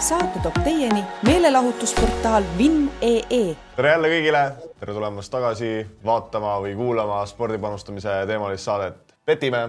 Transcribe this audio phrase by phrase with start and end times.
[0.00, 3.56] saate toob teieni meelelahutusportaal Vinn.ee.
[3.76, 4.40] tere jälle kõigile,
[4.80, 5.72] tere tulemast tagasi
[6.04, 9.68] vaatama või kuulama spordipanustamise teemalist saadet Petime.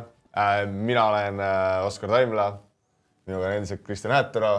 [0.72, 2.60] mina olen äh, Oskar Taimla,
[3.28, 4.54] minuga on endiselt Kristjan Äätero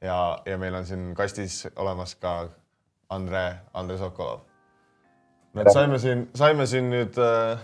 [0.00, 2.48] ja, ja meil on siin kastis olemas ka
[3.10, 4.40] Andre, Andre Sokolov.
[5.54, 7.58] me saime siin, saime siin nüüd äh,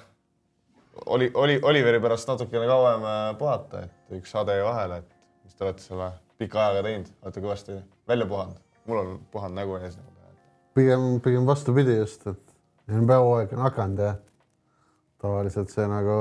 [1.07, 5.65] oli, oli Oliveri pärast natukene kauem äh, puhata, et üks saade vahele, et mis te
[5.65, 7.79] olete selle pika ajaga teinud, olete kõvasti
[8.09, 8.61] välja puhanud.
[8.87, 10.11] mul on puhanud nägu ees nagu.
[10.75, 12.57] pigem, pigem vastupidi just, et
[12.89, 14.15] NBA hooaeg on hakanud ja
[15.23, 16.17] tavaliselt see nagu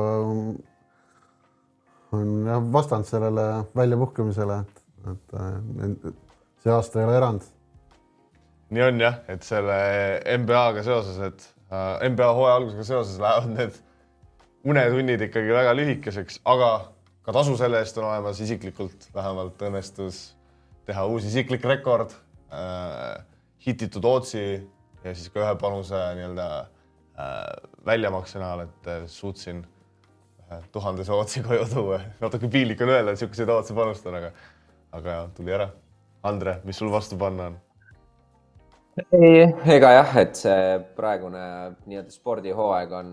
[2.14, 4.60] on jah vastand sellele väljapuhkemisele,
[5.12, 5.36] et,
[5.88, 6.08] et
[6.64, 7.50] see aasta ei ole erand.
[8.74, 9.76] nii on jah, et selle
[10.38, 11.44] NBA-ga seoses, et
[11.74, 13.82] äh, NBA hooaja algusega seoses lähevad need
[14.64, 16.70] unetunnid ikkagi väga lühikeseks, aga
[17.24, 20.24] ka tasu selle eest on olemas, isiklikult vähemalt õnnestus
[20.88, 22.12] teha uus isiklik rekord
[22.52, 23.24] äh,,
[23.66, 24.46] hititud Tootsi
[25.04, 27.54] ja siis ka ühe panuse nii-öelda äh,
[27.86, 29.64] väljamakse näol, et äh, suutsin
[30.72, 32.00] tuhandese Tootsi koju tuua.
[32.22, 34.32] natuke piinlik on öelda, et niisuguseid Tootsi panustan, aga,
[34.92, 35.70] aga tuli ära.
[36.24, 37.62] Andre, mis sul vastu panna on?
[39.18, 40.66] ei, ega jah, et see
[40.98, 41.44] praegune
[41.88, 43.08] nii-öelda spordihooaeg on,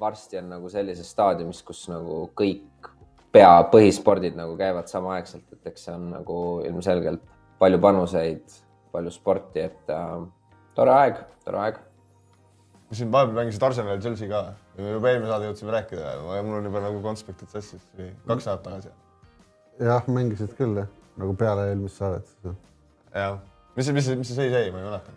[0.00, 2.88] varsti on nagu sellises staadiumis, kus nagu kõik
[3.32, 7.24] pea põhispordid nagu käivad samaaegselt, et eks see on nagu ilmselgelt
[7.58, 8.56] palju panuseid,
[8.94, 10.14] palju sporti, et äh,
[10.78, 11.82] tore aeg, tore aeg.
[12.92, 16.14] siin vahepeal mängisid Arsenal ja Chelsea ka, juba eelmine saade jõudsime rääkida,
[16.46, 17.84] mul on juba nagu konspektid sassis,
[18.26, 18.94] kaks nädalat tagasi.
[19.90, 20.88] jah, mängisid küll jah,
[21.20, 22.34] nagu peale eelmist saadet.
[23.12, 23.38] jah
[23.78, 25.12] mis mis mis see seis jäi, ma ei mäleta.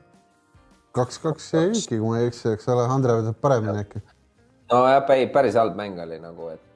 [0.97, 4.01] kaks-kaks jäigi, kui ma ei eksi, eks ole, Andre võtab paremini äkki.
[4.71, 5.01] nojah,
[5.33, 6.70] päris halb mäng oli nagu, et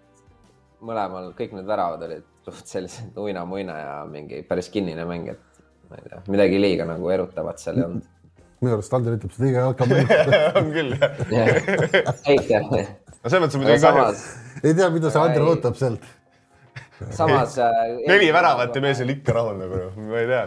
[0.85, 6.01] mõlemal kõik need väravad olid suht sellised uina-muina ja mingi päris kinnine mäng, et ma
[6.01, 8.11] ei tea, midagi liiga nagu erutavat seal ei olnud.
[8.61, 10.13] minu arust Ander ütleb seda iga jalkamäng
[10.61, 12.69] on küll jah.
[12.69, 14.05] no selles mõttes on muidugi kahju.
[14.61, 16.05] ei tea, mida see Ander ootab sealt.
[17.09, 17.57] samas.
[18.07, 20.45] neli väravat ja mees oli ikka rahul nagu, ma ei tea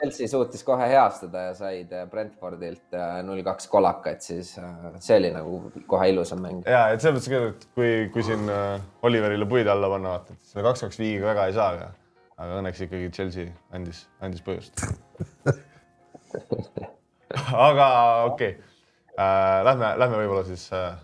[0.00, 4.64] Chelsea suutis kohe heastada ja said äh, Brentfordilt äh, null kaks kolakat, siis äh,
[5.02, 6.62] see oli nagu kohe ilusam mäng.
[6.64, 8.42] ja, et selles mõttes ka, et kui, kui siin
[9.04, 11.88] Oliverile puid alla panna, vaata, et selle kaks-kaks viigiga väga ei saa, aga,
[12.40, 13.46] aga õnneks ikkagi Chelsea
[13.76, 14.74] andis, andis põhjust
[17.68, 17.86] aga
[18.30, 18.70] okei okay.
[19.18, 20.96] äh,, lähme, lähme võib-olla siis äh,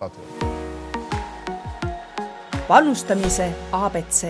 [0.00, 0.50] saate juurde.
[2.66, 4.20] panustamise abc.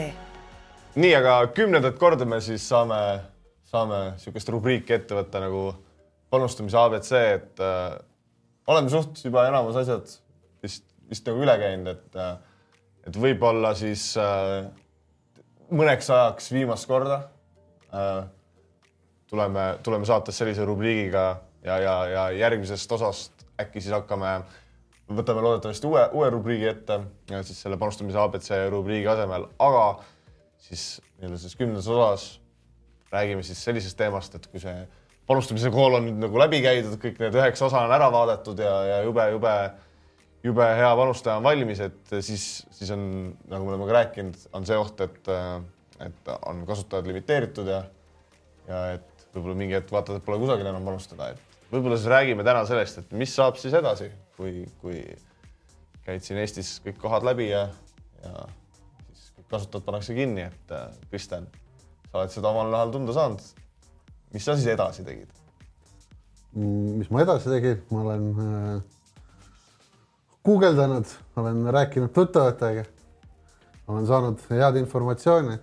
[1.01, 3.01] nii, aga kümnendat korda me siis saame
[3.76, 5.69] saame niisugust rubriiki ette võtta nagu
[6.32, 7.97] panustamise abc, et äh,
[8.66, 10.10] oleme suht juba enamus asjad
[10.64, 12.36] vist, vist nagu üle käinud, et äh,
[13.06, 14.66] et võib-olla siis äh,
[15.70, 17.20] mõneks ajaks viimast korda
[17.94, 18.25] äh,
[19.31, 21.26] tuleme, tuleme saates sellise rubriigiga
[21.66, 24.41] ja, ja, ja järgmisest osast äkki siis hakkame,
[25.09, 26.98] võtame loodetavasti uue, uue rubriigi ette,
[27.47, 29.86] siis selle panustamise abc rubriigi asemel, aga
[30.66, 32.26] siis nii-öelda selles kümnendas osas
[33.12, 34.75] räägime siis sellisest teemast, et kui see
[35.27, 38.75] panustamise kool on nüüd nagu läbi käidud, kõik need üheksa osa on ära vaadatud ja,
[38.91, 39.55] ja jube, jube,
[40.47, 43.03] jube hea panustaja on valmis, et siis, siis on,
[43.50, 45.33] nagu me oleme ka rääkinud, on see oht, et,
[46.06, 47.83] et on kasutajad limiteeritud ja,
[48.71, 52.47] ja et võib-olla mingi hetk vaatad, et pole kusagil enam panustada, et võib-olla siis räägime
[52.47, 55.03] täna sellest, et mis saab siis edasi, kui, kui
[56.06, 57.66] käid siin Eestis kõik kohad läbi ja,
[58.22, 58.49] ja
[59.11, 60.77] siis kasutajad pannakse kinni, et
[61.11, 61.66] Kristjan sa
[62.16, 63.43] oled seda omal nahal tunda saanud.
[64.32, 65.31] mis sa siis edasi tegid?
[66.56, 68.82] Mm, mis ma edasi tegin, ma olen äh,
[70.47, 72.84] guugeldanud, olen rääkinud tuttavatega,
[73.88, 75.59] olen saanud head informatsiooni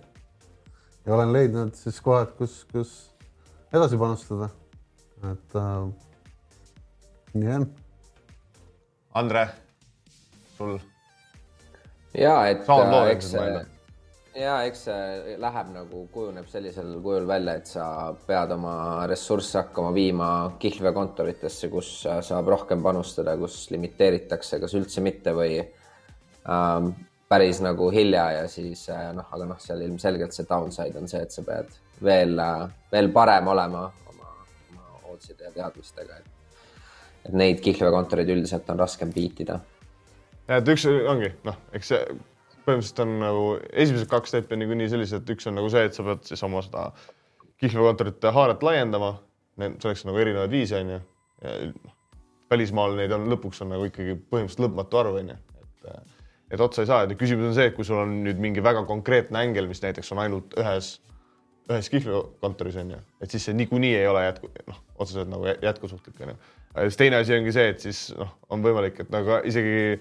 [1.06, 2.94] ja olen leidnud siis kohad, kus, kus
[3.72, 4.48] edasi panustada.
[5.24, 5.88] et äh,
[7.34, 7.68] nii on.
[9.14, 9.48] Andre,
[10.56, 10.78] sul?
[12.18, 13.73] ja et äh, eks see
[14.38, 17.86] ja eks see läheb nagu, kujuneb sellisel kujul välja, et sa
[18.26, 18.74] pead oma
[19.10, 20.28] ressursse hakkama viima
[20.62, 26.90] kihlveokontoritesse, kus saab rohkem panustada, kus limiteeritakse, kas üldse mitte või ähm,
[27.30, 31.22] päris nagu hilja ja siis äh, noh, aga noh, seal ilmselgelt see downside on see,
[31.24, 31.70] et sa pead
[32.04, 34.34] veel äh,, veel parem olema oma,
[34.74, 36.60] oma ootside ja teadmistega, et,
[37.28, 39.60] et neid kihlveokontoreid üldiselt on raskem biitida.
[40.58, 42.06] et üks ongi noh, eks see
[42.64, 46.04] põhimõtteliselt on nagu esimesed kaks steppi on niikuinii sellised, üks on nagu see, et sa
[46.06, 46.88] pead siis oma seda
[47.62, 49.14] kihlveokontorite haaret laiendama.
[49.58, 51.00] selleks on nagu erinevaid viise, onju.
[52.50, 55.36] Välismaal neid on lõpuks on nagu ikkagi põhimõtteliselt lõpmatu arv, onju.
[55.62, 56.12] et,
[56.56, 58.84] et otsa ei saa ja küsimus on see, et kui sul on nüüd mingi väga
[58.88, 60.96] konkreetne ängel, mis näiteks on ainult ühes
[61.70, 66.20] ühes kihlveokontoris on ju, et siis see niikuinii ei ole jätku, noh, otseselt nagu jätkusuutlik
[66.20, 66.36] on ju.
[66.82, 69.96] siis teine asi ongi see, et siis noh, on võimalik, et nagu isegi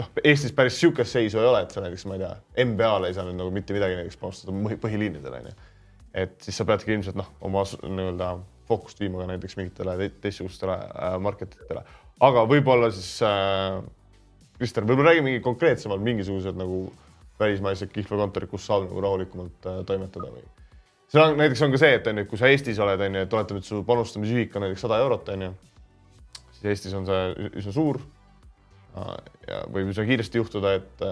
[0.00, 2.32] noh, Eestis päris sihukest seisu ei ole, et sa näiteks, ma ei tea,
[2.64, 5.54] NBA-le ei saa nüüd nagu mitte midagi näiteks panustada põhi, põhiliinidele onju.
[6.24, 8.30] et siis sa peadki ilmselt noh, oma nii-öelda
[8.68, 11.84] fookust viima ka näiteks mingitele teistsugustele äh, market itele,
[12.24, 13.82] aga võib-olla siis äh,
[14.58, 16.86] Kristjan, võib-olla räägi mingi konkreetsemalt mingisugused nagu
[17.40, 20.44] välismaised kihlveokontorid, kus saab nagu rahulikumalt äh, toimetada või?
[21.14, 23.22] seal on näiteks on ka see, et on ju, kui sa Eestis oled, on ju,
[23.26, 25.50] et oletame, et su panustamisühik on näiteks sada eurot, on ju,
[26.56, 28.00] siis Eestis on see üsna suur.
[29.48, 31.04] Ja võib üsna kiiresti juhtuda, et,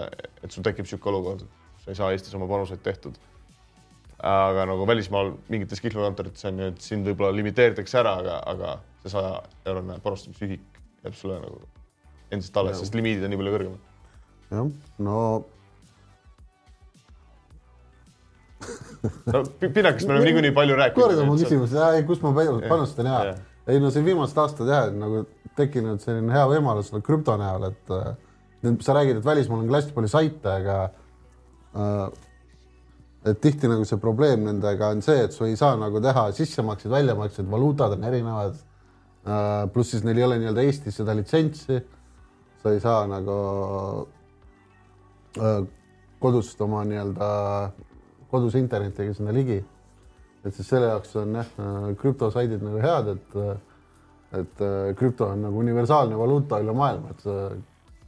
[0.43, 1.45] et sul tekib niisugune olukord,
[1.83, 3.19] sa ei saa Eestis oma panuseid tehtud
[4.23, 9.11] aga nagu välismaal mingites kihlveokontorites on ju, et sind võib-olla limiteeritakse ära, aga, aga see
[9.11, 9.33] saja
[9.67, 11.59] eurone panustamisühik jääb sulle nagu
[12.31, 13.81] endiselt alles, sest limiidid on nii palju kõrgemad.
[14.53, 14.69] jah,
[15.03, 15.17] no
[19.27, 21.03] no Pinnakast me oleme niikuinii palju rääkinud.
[21.03, 21.75] korda mu küsimus,
[22.07, 22.31] kus ma
[22.69, 23.35] panustan ja, ja.,
[23.67, 25.23] ei no see viimased aastad jah, nagu
[25.57, 28.13] tekkinud selline hea võimalus no, krüpto näol, et äh,
[28.83, 30.77] sa räägid, et välismaal on küll hästi palju saite, aga
[31.77, 32.05] äh,
[33.29, 36.91] et tihti nagu see probleem nendega on see, et sa ei saa nagu teha sissemakseid,
[36.91, 38.57] väljamakseid, valuutad on erinevad.
[39.23, 41.79] Äh, pluss siis neil ei ole nii-öelda Eestis seda litsentsi.
[42.63, 43.37] sa ei saa nagu
[45.39, 45.63] äh,
[46.19, 47.29] kodust oma nii-öelda
[48.31, 49.59] kodus internetiga sinna ligi.
[50.43, 53.39] Et siis selle jaoks on jah, äh, krüptosaidid nagu head, et
[54.33, 54.61] et
[54.97, 57.25] krüpto on nagu universaalne valuuta üle maailma, et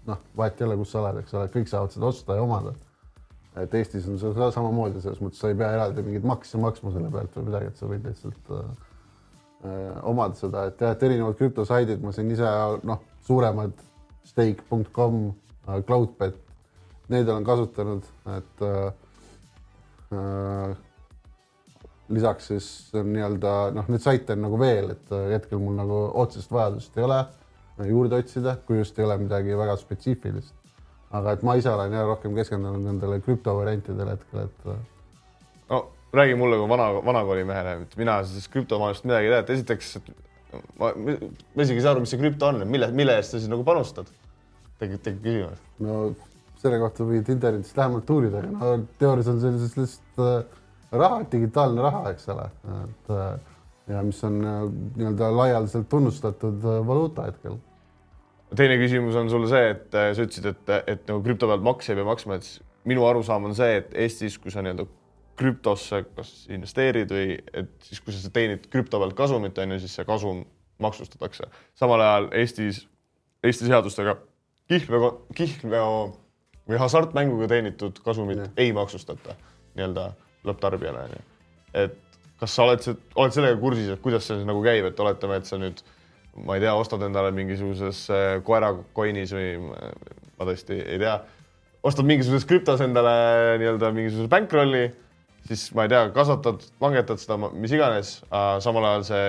[0.09, 2.73] noh, vahet ei ole, kus sa oled, eks ole, kõik saavad seda osta ja omada.
[3.61, 7.11] Et Eestis on see samamoodi, selles mõttes sa ei pea eraldi mingeid makse maksma selle
[7.13, 8.65] pealt või midagi, et sa võid lihtsalt äh,
[9.69, 12.49] äh omada seda, et jah, et erinevad krüptosaidid, ma siin ise
[12.89, 13.77] noh, suuremad
[14.27, 15.21] stake.com,
[15.69, 16.41] äh, Cloudbet,
[17.13, 18.91] neid olen kasutanud, et äh,
[20.11, 20.75] äh,
[22.13, 26.51] lisaks siis nii-öelda noh, neid saite on nagu veel, et äh, hetkel mul nagu otsest
[26.53, 27.23] vajadust ei ole
[27.89, 30.53] juurde otsida, kui just ei ole midagi väga spetsiifilist
[31.15, 34.67] aga et ma ise olen jah rohkem keskendunud nendele krüptovariantidele hetkel, et.
[34.73, 35.81] Äh, no
[36.15, 39.95] räägi mulle kui vana, vanakooli mehele, et mina siis krüptomaailmast midagi ei tea, et esiteks,
[39.99, 40.11] et
[40.79, 43.51] ma, ma isegi ei saa aru, mis see krüpto on, mille, mille eest sa siis
[43.51, 44.11] nagu panustad?
[44.79, 45.59] tekib, tekib küsimus.
[45.83, 45.99] no
[46.59, 51.81] selle kohta võid internetist lähemalt uurida, aga no teoorias on sellisest lihtsalt äh, raha, digitaalne
[51.81, 52.49] raha, eks ole,
[52.83, 53.29] et äh,
[53.95, 57.59] ja mis on nii-öelda laialdaselt tunnustatud valuuta hetkel
[58.55, 61.93] teine küsimus on sul see, et äh, sa ütlesid, et, et nagu krüpto pealt makse
[61.93, 62.49] ei pea maksma, et
[62.87, 64.85] minu arusaam on see, et Eestis, kui sa nii-öelda
[65.39, 69.97] krüptosse kas investeerid või et siis, kui sa teenid krüpto pealt kasumit, on ju, siis
[69.97, 70.43] see kasum
[70.83, 71.49] maksustatakse.
[71.79, 72.85] samal ajal Eestis,
[73.45, 74.15] Eesti seadustega
[74.71, 75.89] kihlveo, kihlveo
[76.65, 78.47] või hasartmänguga teenitud kasumit ja.
[78.57, 79.35] ei maksustata
[79.75, 80.11] nii-öelda
[80.49, 81.23] lõpptarbijale, on ju.
[81.83, 82.01] et
[82.39, 85.59] kas sa oled, oled sellega kursis, et kuidas see nagu käib, et oletame, et sa
[85.61, 85.81] nüüd
[86.45, 91.15] ma ei tea, ostad endale mingisuguses äh, koerakoinis või ma tõesti ei tea,
[91.85, 93.15] ostad mingisuguses krüptos endale
[93.61, 94.87] nii-öelda mingisuguse bankrolli,
[95.47, 98.17] siis ma ei tea, kasvatad, langetad seda, mis iganes,
[98.65, 99.27] samal ajal see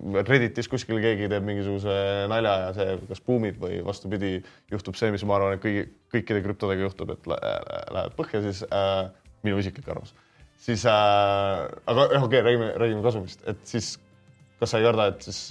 [0.00, 1.94] Redditis kuskil keegi teeb mingisuguse
[2.32, 4.38] nalja ja see kas buumib või vastupidi,
[4.72, 5.82] juhtub see, mis ma arvan, et kõigi,
[6.14, 9.10] kõikide krüptodega juhtub, et läheb põhja, siis äh,
[9.44, 10.14] minu isiklik arvamus.
[10.60, 13.94] Siis äh,, aga jah, okei okay,, räägime, räägime kasumist, et siis
[14.60, 15.50] kas sa ei karda, et siis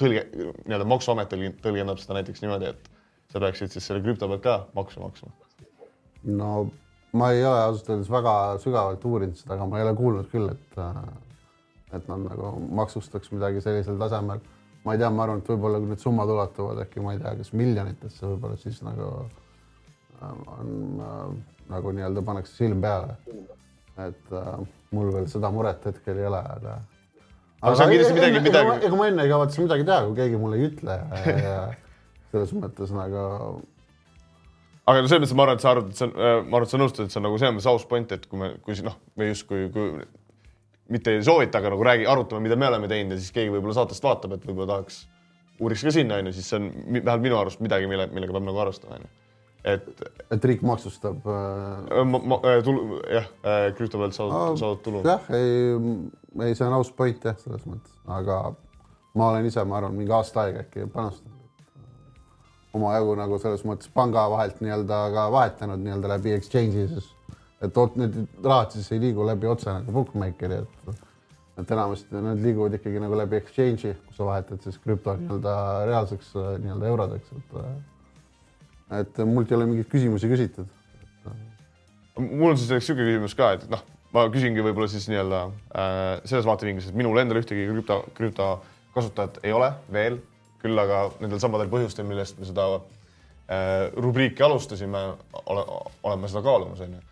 [0.00, 1.32] tõlge, nii-öelda maksuamet
[1.64, 2.90] tõlgendab seda näiteks niimoodi, et
[3.32, 5.32] sa peaksid siis selle krüpto pealt ka maksu maksma?
[6.36, 6.50] no
[7.16, 10.50] ma ei ole ausalt öeldes väga sügavalt uurinud seda, aga ma ei ole kuulnud küll,
[10.52, 10.82] et
[11.94, 14.40] et nad nagu maksustaks midagi sellisel tasemel.
[14.84, 17.34] ma ei tea, ma arvan, et võib-olla kui need summad ulatuvad äkki ma ei tea,
[17.40, 19.10] kas miljonitesse võib-olla siis nagu
[20.26, 21.02] on
[21.68, 23.16] nagu nii-öelda pannakse silm peale.
[24.04, 24.58] Et äh,
[24.96, 26.74] mul veel seda muret hetkel ei ole, aga
[27.62, 28.74] aga see on kindlasti midagi, midagi.
[28.88, 31.56] ega ma enne ei kavatse midagi teha, kui keegi mulle ei ütle ja
[32.32, 33.24] selles mõttes nagu.
[34.84, 36.68] aga no selles mõttes ma arvan, et sa arvad, et see on, äh, ma arvan,
[36.68, 38.78] et sa nõustud, et see on nagu selles mõttes aus point, et kui me, kui
[38.86, 39.90] noh, me justkui, kui
[40.92, 43.80] mitte ei soovita, aga nagu räägi, arutame, mida me oleme teinud ja siis keegi võib-olla
[43.80, 45.06] saatest vaatab, et võib-olla tahaks,
[45.58, 48.60] uuriks ka sinna, onju, siis see on vähemalt minu arust midagi, mille, millega peab nagu
[48.62, 49.14] arvestama, onju
[49.66, 49.88] et.
[50.30, 52.04] et riik maksustab äh....
[52.04, 53.26] Ma, ma, äh, tulu, jah,
[53.78, 55.02] krüpto pealt saadud, saadud tulu.
[55.06, 55.76] jah, ei
[56.42, 58.40] ei, see on aus point jah, selles mõttes, aga
[59.16, 61.32] ma olen ise, ma arvan, mingi aasta aega äkki panustanud.
[62.76, 67.08] omajagu nagu selles mõttes panga vahelt nii-öelda ka vahetanud nii-öelda läbi exchange'i siis,
[67.64, 71.04] et oot, need rahad siis ei liigu läbi otse nagu bookmaker'i, et
[71.56, 75.54] et enamasti need liiguvad ikkagi nagu läbi exchange'i, kus sa vahetad siis krüpto nii-öelda
[75.88, 77.60] reaalseks nii-öelda eurodeks, et
[79.00, 80.66] et mult ei ole mingeid küsimusi küsitud.
[82.16, 83.82] mul on siis niisugune küsimus ka, et noh
[84.16, 88.50] ma küsingi võib-olla siis nii-öelda äh, selles vaatevinklist, et minul endal ühtegi krüpto, krüpto
[88.94, 90.20] kasutajat ei ole veel,
[90.62, 95.02] küll aga nendel samadel põhjustel, millest me seda äh, rubriiki alustasime,
[95.44, 95.66] ole,
[96.06, 97.02] oleme seda kaalumas, onju.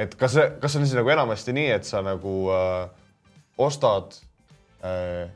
[0.00, 3.12] et kas see, kas see on siis nagu enamasti nii, et sa nagu äh,
[3.60, 4.16] ostad
[4.82, 5.28] äh,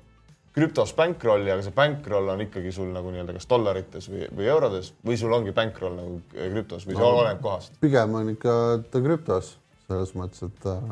[0.54, 4.92] krüptos bankrolli, aga see bankroll on ikkagi sul nagu nii-öelda kas dollarites või, või eurodes
[5.06, 7.74] või sul ongi bankroll nagu krüptos või see no, oleneb kohast?
[7.82, 8.54] pigem on ikka
[8.92, 9.56] ta krüptos
[9.88, 10.86] selles mõttes, et äh,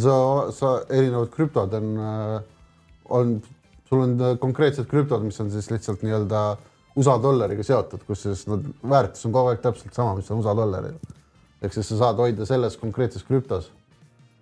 [0.00, 0.16] sa,
[0.56, 2.40] sa erinevad krüptod on äh,,
[3.12, 3.36] on,
[3.88, 6.42] sul on konkreetsed krüptod, mis on siis lihtsalt nii-öelda
[6.96, 10.56] USA dollariga seotud, kus siis nad, väärtus on kogu aeg täpselt sama, mis on USA
[10.56, 10.96] dollaril.
[11.60, 13.68] ehk siis sa saad hoida selles konkreetses krüptos,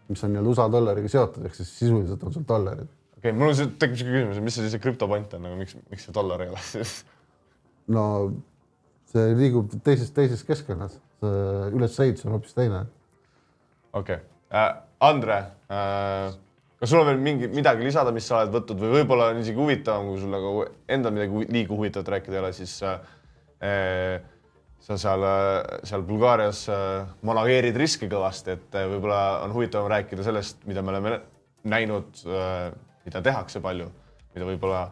[0.09, 2.89] mis on nii-öelda USA dollariga seotud, ehk siis sisuliselt on sul dollarid
[3.25, 5.79] okei okay,, mul on, tekib siuke küsimus, mis see siis see krüptopunt on nagu, miks,
[5.89, 6.99] miks see dollar ei ole siis?
[7.89, 8.05] no
[9.15, 12.85] see liigub teises, teises keskkonnas, see ülesehitus on hoopis teine.
[13.93, 14.25] okei okay.
[14.53, 15.41] äh,, Andre
[15.73, 16.37] äh,,
[16.81, 19.61] kas sul on veel mingi, midagi lisada, mis sa oled võtnud või võib-olla on isegi
[19.61, 20.55] huvitavam, kui sul nagu
[20.93, 24.21] endal midagi liiga huvitavat rääkida ei ole, siis äh,
[24.85, 25.25] sa seal,
[25.89, 30.93] seal Bulgaarias äh, manageerid riske kõvasti, et äh, võib-olla on huvitavam rääkida sellest, mida me
[30.93, 31.15] oleme
[31.73, 33.89] näinud äh, mida tehakse palju,
[34.35, 34.83] mida võib-olla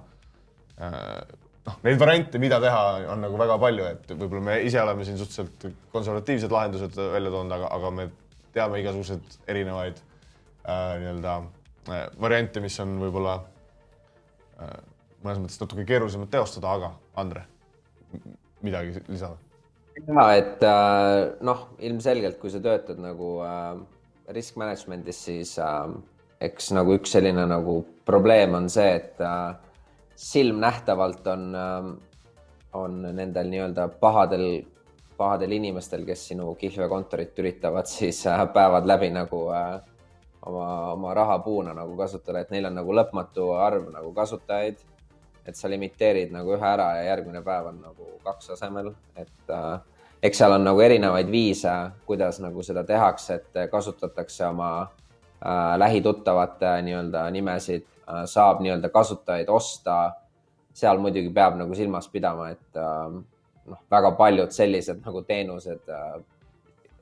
[0.81, 1.23] äh,
[1.67, 5.21] noh, neid variante, mida teha, on nagu väga palju, et võib-olla me ise oleme siin
[5.21, 8.09] suhteliselt konservatiivsed lahendused välja toonud, aga, aga me
[8.53, 13.39] teame igasuguseid erinevaid äh, nii-öelda äh, variante, mis on võib-olla
[14.61, 14.77] äh,
[15.23, 16.93] mõnes mõttes natuke keerulisemad teostada, aga
[17.23, 17.47] Andre,
[18.65, 19.39] midagi lisada?
[19.93, 23.83] ja et äh, noh, ilmselgelt, kui sa töötad nagu äh,
[24.33, 25.93] risk management'is, siis äh,
[26.43, 29.55] eks nagu üks selline nagu probleem on see, et äh,
[30.17, 31.93] silmnähtavalt on äh,,
[32.73, 34.63] on nendel nii-öelda pahadel,
[35.17, 39.81] pahadel inimestel, kes sinu kihlveokontorit üritavad siis äh, päevad läbi nagu äh,
[40.47, 44.89] oma, oma rahapuuna nagu kasutada, et neil on nagu lõpmatu arv nagu kasutajaid.
[45.47, 49.81] et sa limiteerid nagu ühe ära ja järgmine päev on nagu kaks asemel, et äh,
[50.23, 51.73] eks seal on nagu erinevaid viise,
[52.07, 57.89] kuidas nagu seda tehakse, et kasutatakse oma äh, lähituttavate nii-öelda nimesid
[58.27, 60.13] saab nii-öelda kasutajaid osta.
[60.73, 63.17] seal muidugi peab nagu silmas pidama, et äh,
[63.69, 66.15] noh, väga paljud sellised nagu teenused äh,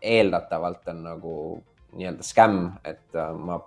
[0.02, 1.34] eeldatavalt on nagu
[1.92, 3.60] nii-öelda skämm, et äh, ma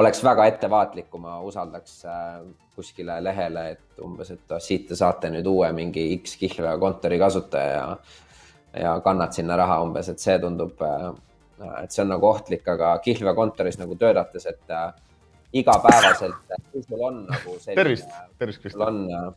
[0.00, 2.40] oleks väga ettevaatlik, kui ma usaldaks äh,
[2.76, 7.96] kuskile lehele, et umbes, et siit te saate nüüd uue mingi X kihlveokontori kasutaja ja,
[8.84, 11.10] ja kannad sinna raha umbes, et see tundub äh,
[11.82, 14.92] et see on nagu ohtlik, aga kihlveokontoris nagu töötates, et äh,
[15.52, 16.34] igapäevaselt,
[16.72, 17.76] kui sul on nagu selline.
[17.76, 19.30] tervist, tervist, äh,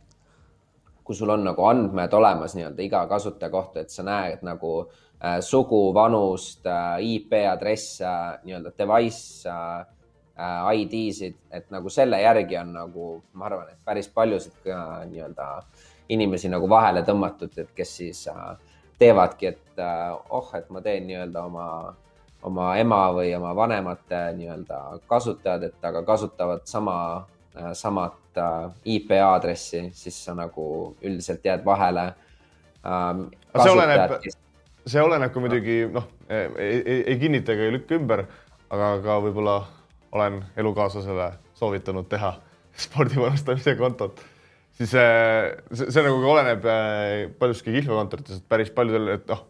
[1.04, 5.40] kui sul on nagu andmed olemas nii-öelda iga kasutaja kohta, et sa näed nagu äh,
[5.40, 9.86] sugu, vanust äh,, IP aadresse äh,, nii-öelda device äh,
[10.82, 15.48] ID-sid, et nagu selle järgi on nagu, ma arvan, et päris paljusid äh, nii-öelda
[16.12, 18.54] inimesi nagu vahele tõmmatud, et kes siis äh,
[18.98, 21.66] teevadki, et äh, oh, et ma teen nii-öelda oma
[22.42, 24.78] oma ema või oma vanemate nii-öelda
[25.10, 26.96] kasutajad, et aga kasutavad sama,
[27.56, 30.64] äh, samat äh, IP aadressi, siis sa nagu
[31.02, 32.08] üldiselt jääd vahele
[32.86, 33.28] ähm,.
[33.54, 34.16] see oleneb,
[34.86, 38.26] see oleneb ka muidugi noh, ei, ei, ei kinnita ega ei lükka ümber,
[38.72, 39.60] aga ka võib-olla
[40.12, 42.34] olen elukaaslasele soovitanud teha
[42.84, 44.24] spordipanustamise kontot,
[44.78, 46.66] siis äh, see, see nagu oleneb
[47.38, 49.46] paljuski kihlveokontorites, et päris paljudel, et noh,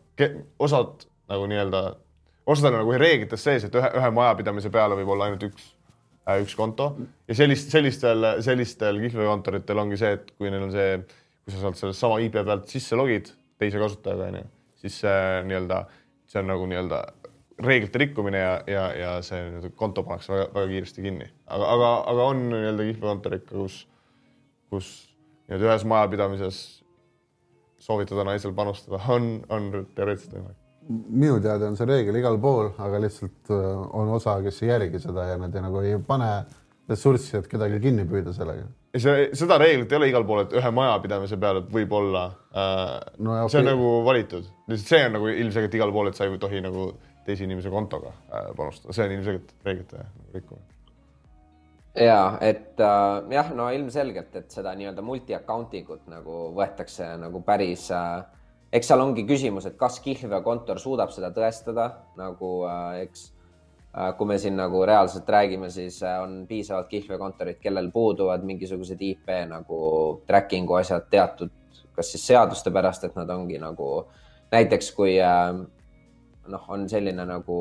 [0.60, 1.86] osad nagu nii-öelda
[2.46, 5.68] osad on nagu reeglites sees, et ühe, ühe majapidamise peale võib olla ainult üks
[6.26, 6.92] äh,, üks konto.
[7.30, 10.98] Ja sellist, sellistel, sellistel kihlveokontoritel ongi see, et kui neil on see,
[11.42, 13.32] kui sa saad sellest sama IP pealt sisse logid
[13.62, 14.46] teise kasutajaga onju,
[14.82, 15.84] siis see nii-öelda,
[16.30, 17.02] see on nagu nii-öelda
[17.62, 22.28] reeglite rikkumine ja, ja, ja see konto pannakse väga, väga kiiresti kinni, aga, aga, aga
[22.32, 23.82] on nii-öelda kihlveokontor ikka, kus,
[24.72, 24.88] kus
[25.46, 26.64] nii-öelda ühes majapidamises
[27.82, 33.00] soovitada naisel panustada on, on teoreetiliselt võimalik minu teada on see reegel igal pool, aga
[33.02, 36.30] lihtsalt äh, on osa, kes ei järgi seda ja nad ei, nagu ei pane
[36.90, 38.66] ressurssi, et kedagi kinni püüda sellega.
[38.96, 42.98] see, seda reeglit ei ole igal pool, et ühe majapidamise peale võib olla äh,.
[43.18, 43.54] No, okay.
[43.54, 46.60] see on nagu valitud, lihtsalt see on nagu ilmselgelt igal pool, et sa ei tohi
[46.64, 46.90] nagu
[47.26, 50.70] teise inimese kontoga äh, panustada, see on ilmselgelt reeglite rikkumine
[51.94, 57.90] ja et äh, jah, no ilmselgelt, et seda nii-öelda multi-account'ing ut nagu võetakse nagu päris
[57.94, 58.22] äh,
[58.72, 61.88] eks seal ongi küsimus, et kas kihlveokontor suudab seda tõestada
[62.18, 67.60] nagu äh, eks äh, kui me siin nagu reaalselt räägime, siis äh, on piisavalt kihlveokontorid,
[67.62, 69.78] kellel puuduvad mingisugused IP nagu
[70.28, 71.52] tracking'u asjad teatud,
[71.92, 74.06] kas siis seaduste pärast, et nad ongi nagu
[74.52, 77.58] näiteks kui noh, on selline nagu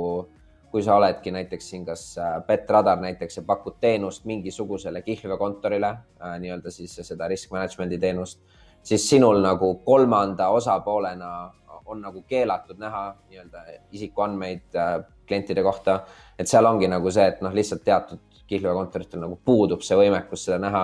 [0.71, 2.05] kui sa oledki näiteks siin kas
[2.47, 8.39] Betradar näiteks ja pakud teenust mingisugusele kihlveokontorile äh,, nii-öelda siis seda risk management'i teenust,
[8.83, 11.51] siis sinul nagu kolmanda osapoolena
[11.91, 15.99] on nagu keelatud näha nii-öelda isikuandmeid äh, klientide kohta.
[16.39, 20.59] et seal ongi nagu see, et noh, lihtsalt teatud kihlveokontoritel nagu puudub see võimekus seda
[20.59, 20.83] näha.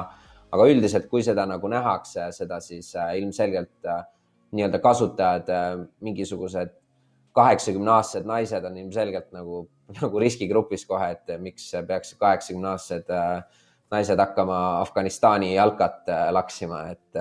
[0.51, 4.03] aga üldiselt, kui seda nagu nähakse, seda siis äh, ilmselgelt äh,
[4.55, 5.49] nii-öelda kasutajad
[6.01, 6.75] mingisugused
[7.35, 9.65] kaheksakümne aastased naised on ilmselgelt nagu,
[10.01, 13.11] nagu riskigrupis kohe, et miks peaks kaheksakümne aastased
[13.91, 17.19] naised hakkama Afganistani jalkat laksima, et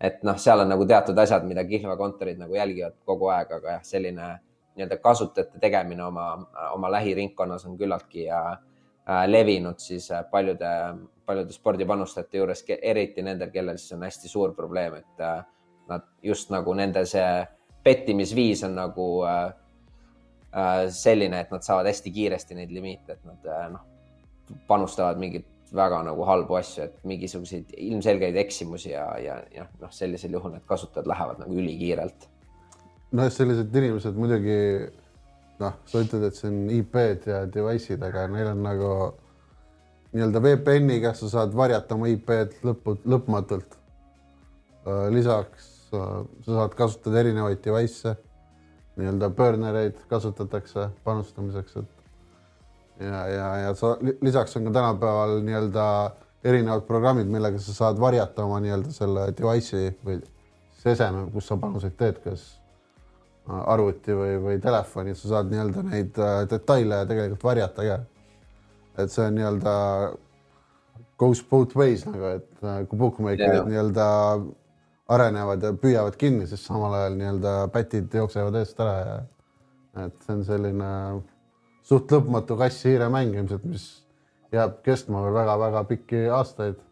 [0.00, 3.84] et noh, seal on nagu teatud asjad, mida kihlveokontorid nagu jälgivad kogu aeg, aga jah,
[3.86, 4.28] selline
[4.76, 6.28] nii-öelda kasutajate tegemine oma,
[6.74, 8.56] oma lähiringkonnas on küllaltki äh,
[9.26, 10.70] levinud siis äh, paljude,
[11.26, 15.38] paljude spordipanustajate juures, eriti nendel, kellel siis on hästi suur probleem, et äh,
[15.88, 17.46] nad just nagu nende see
[17.86, 19.44] pettimisviis on nagu äh,
[20.52, 23.84] äh, selline, et nad saavad hästi kiiresti neid limiite, et nad äh, noh,
[24.66, 30.36] panustavad mingit väga nagu halbu asju, et mingisuguseid ilmselgeid eksimusi ja, ja, ja noh, sellisel
[30.36, 32.28] juhul need kasutajad lähevad nagu ülikiirelt.
[33.12, 34.58] nojah, sellised inimesed muidugi
[35.62, 38.92] noh, sa ütled, et see on IP-d ja device'id, aga neil on nagu
[40.12, 43.76] nii-öelda VPN-iga sa saad varjata oma IP-d lõpu, lõpmatult.
[44.86, 48.16] Äh, lisaks äh, sa saad kasutada erinevaid device'e,
[49.00, 51.95] nii-öelda burnereid kasutatakse panustamiseks, et
[53.00, 55.86] ja, ja, ja sa lisaks on ka tänapäeval nii-öelda
[56.46, 61.58] erinevad programmid, millega sa saad varjata oma nii-öelda selle device'i või siis eseme, kus sa
[61.60, 62.46] panuseid teed, kas
[63.46, 67.98] arvuti või, või telefoni, sa saad nii-öelda neid äh, detaile tegelikult varjata ka.
[69.02, 69.74] et see on nii-öelda
[71.18, 74.06] goes both ways nagu, et äh, kui bookmaker'id nii-öelda
[75.14, 79.16] arenevad ja püüavad kinni, siis samal ajal nii-öelda pätid jooksevad eest ära ja
[80.06, 80.90] et see on selline
[81.86, 83.86] suht lõpmatu kassi-hiire mäng ilmselt, mis
[84.54, 86.82] jääb kestma veel väga-väga pikki aastaid.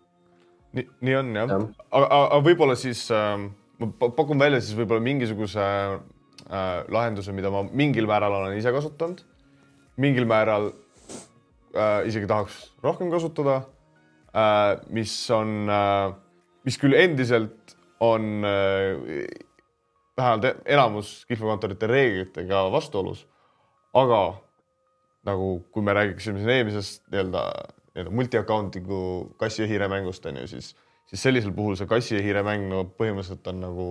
[0.74, 3.44] nii, nii on jah ja., aga, aga võib-olla siis äh,
[3.80, 9.22] ma pakun välja siis võib-olla mingisuguse äh, lahenduse, mida ma mingil määral olen ise kasutanud,
[10.02, 10.70] mingil määral
[11.74, 13.62] äh, isegi tahaks rohkem kasutada
[14.35, 16.14] äh,, mis on äh,,
[16.66, 19.26] mis küll endiselt on äh,
[20.16, 23.24] vähemalt enamus kihlveokontorite reeglitega vastuolus,
[23.94, 24.43] aga
[25.24, 27.44] nagu kui me räägiksime siin eelmisest nii-öelda
[27.94, 29.00] nii-öelda multi-account'igu
[29.38, 30.74] kassi ja hiire mängust on ju, siis,
[31.06, 33.87] siis sellisel puhul see kassi ja hiire mäng no põhimõtteliselt on nagu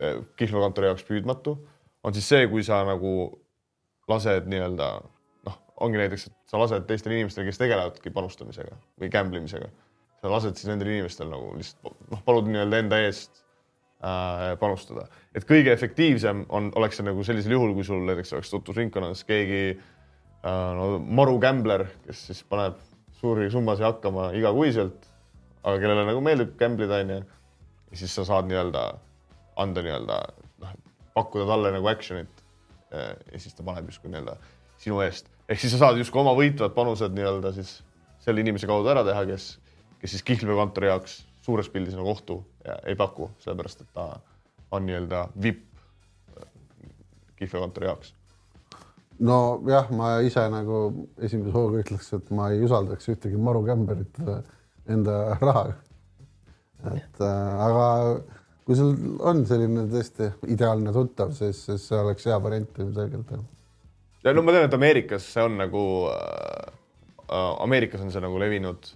[0.00, 1.58] eh, kihlveokontori jaoks püüdmatu.
[2.02, 3.12] on siis see, kui sa nagu
[4.08, 4.88] lased nii-öelda
[5.46, 9.68] noh, ongi näiteks, et sa lased teistel inimestel, kes tegelevadki panustamisega või gamble imisega,
[10.22, 13.44] sa lased siis nendel inimestel nagu lihtsalt noh, palud nii-öelda enda eest
[14.00, 15.04] äh, panustada,
[15.36, 19.76] et kõige efektiivsem on, oleks see nagu sellisel juhul, kui sul näiteks oleks tutvusringkonnas keegi
[20.42, 22.78] no maru gambler, kes siis paneb
[23.20, 25.06] suuri summasid hakkama igakuiselt,
[25.62, 27.20] aga kellele nagu meeldib gamblida, onju.
[27.92, 28.86] ja siis sa saad nii-öelda
[29.62, 30.18] anda nii-öelda
[30.64, 30.72] noh,
[31.14, 32.42] pakkuda talle nagu action'it.
[32.92, 34.36] ja siis ta paneb justkui nii-öelda
[34.82, 37.78] sinu eest, ehk siis sa saad justkui oma võitvad panused nii-öelda siis
[38.22, 39.52] selle inimese kaudu ära teha, kes,
[40.02, 42.40] kes siis kihlveokontori jaoks suures pildis nagu ohtu
[42.86, 44.08] ei paku, sellepärast et ta
[44.74, 45.68] on nii-öelda vipp
[47.38, 48.12] kihlveokontori jaoks
[49.22, 50.82] nojah, ma ise nagu
[51.22, 54.42] esimese hooga ütleks, et ma ei usaldaks ühtegi maru kämberit äh,
[54.90, 55.76] enda rahaga.
[56.92, 57.86] et äh, aga
[58.66, 58.94] kui sul
[59.26, 63.36] on selline tõesti ideaalne tuttav, siis, siis see oleks hea variant ilmselgelt.
[64.24, 66.74] ja no ma tean, et Ameerikas see on nagu äh,,
[67.28, 68.92] äh Ameerikas on see nagu levinud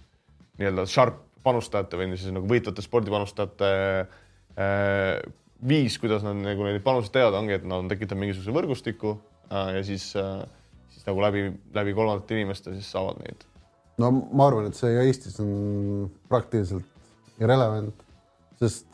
[0.57, 3.71] nii-öelda sharp panustajate või siis nagu võitvate spordipanustajate
[4.59, 5.21] äh,
[5.67, 9.15] viis, kuidas nad nagu neid panuseid teevad, ongi, et nad on tekitanud mingisuguse võrgustiku
[9.51, 10.41] ja siis, äh,
[10.93, 13.45] siis nagu läbi, läbi kolmandate inimeste siis saavad neid.
[14.01, 18.05] no ma arvan, et see Eestis on praktiliselt irrelevant,
[18.61, 18.85] sest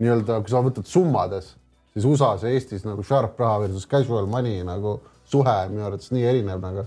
[0.00, 1.54] nii-öelda, kui sa võtad summades,
[1.92, 4.98] siis USA-s ja Eestis nagu sharp raha versus casual money nagu
[5.30, 6.86] suhe minu arvates nii erinev nagu,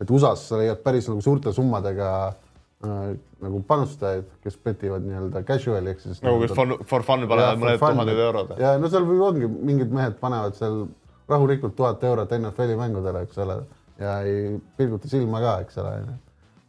[0.00, 5.92] et USA-s sa leiad päris nagu suurte summadega äh, nagu panustajaid, kes petivad nii-öelda casual'i
[5.92, 6.22] ehk siis.
[6.24, 8.56] nagu kes for, for fun panevad mõned tuhanded eurod.
[8.62, 10.84] ja no seal ongi mingid mehed panevad seal
[11.32, 13.58] rahulikult tuhat eurot NFL-i mängudele, eks ole,
[14.00, 15.94] ja ei pilguta silma ka, eks ole,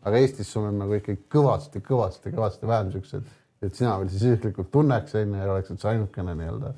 [0.04, 3.28] aga Eestis sul on nagu ikkagi kõvasti, kõvasti, kõvasti vähem siukseid,
[3.64, 6.74] et sina veel siis isiklikult tunneks, onju, ja oleks üldse ainukene nii-öelda,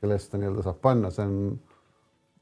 [0.00, 1.36] kelle eest ta nii-öelda saab panna, see on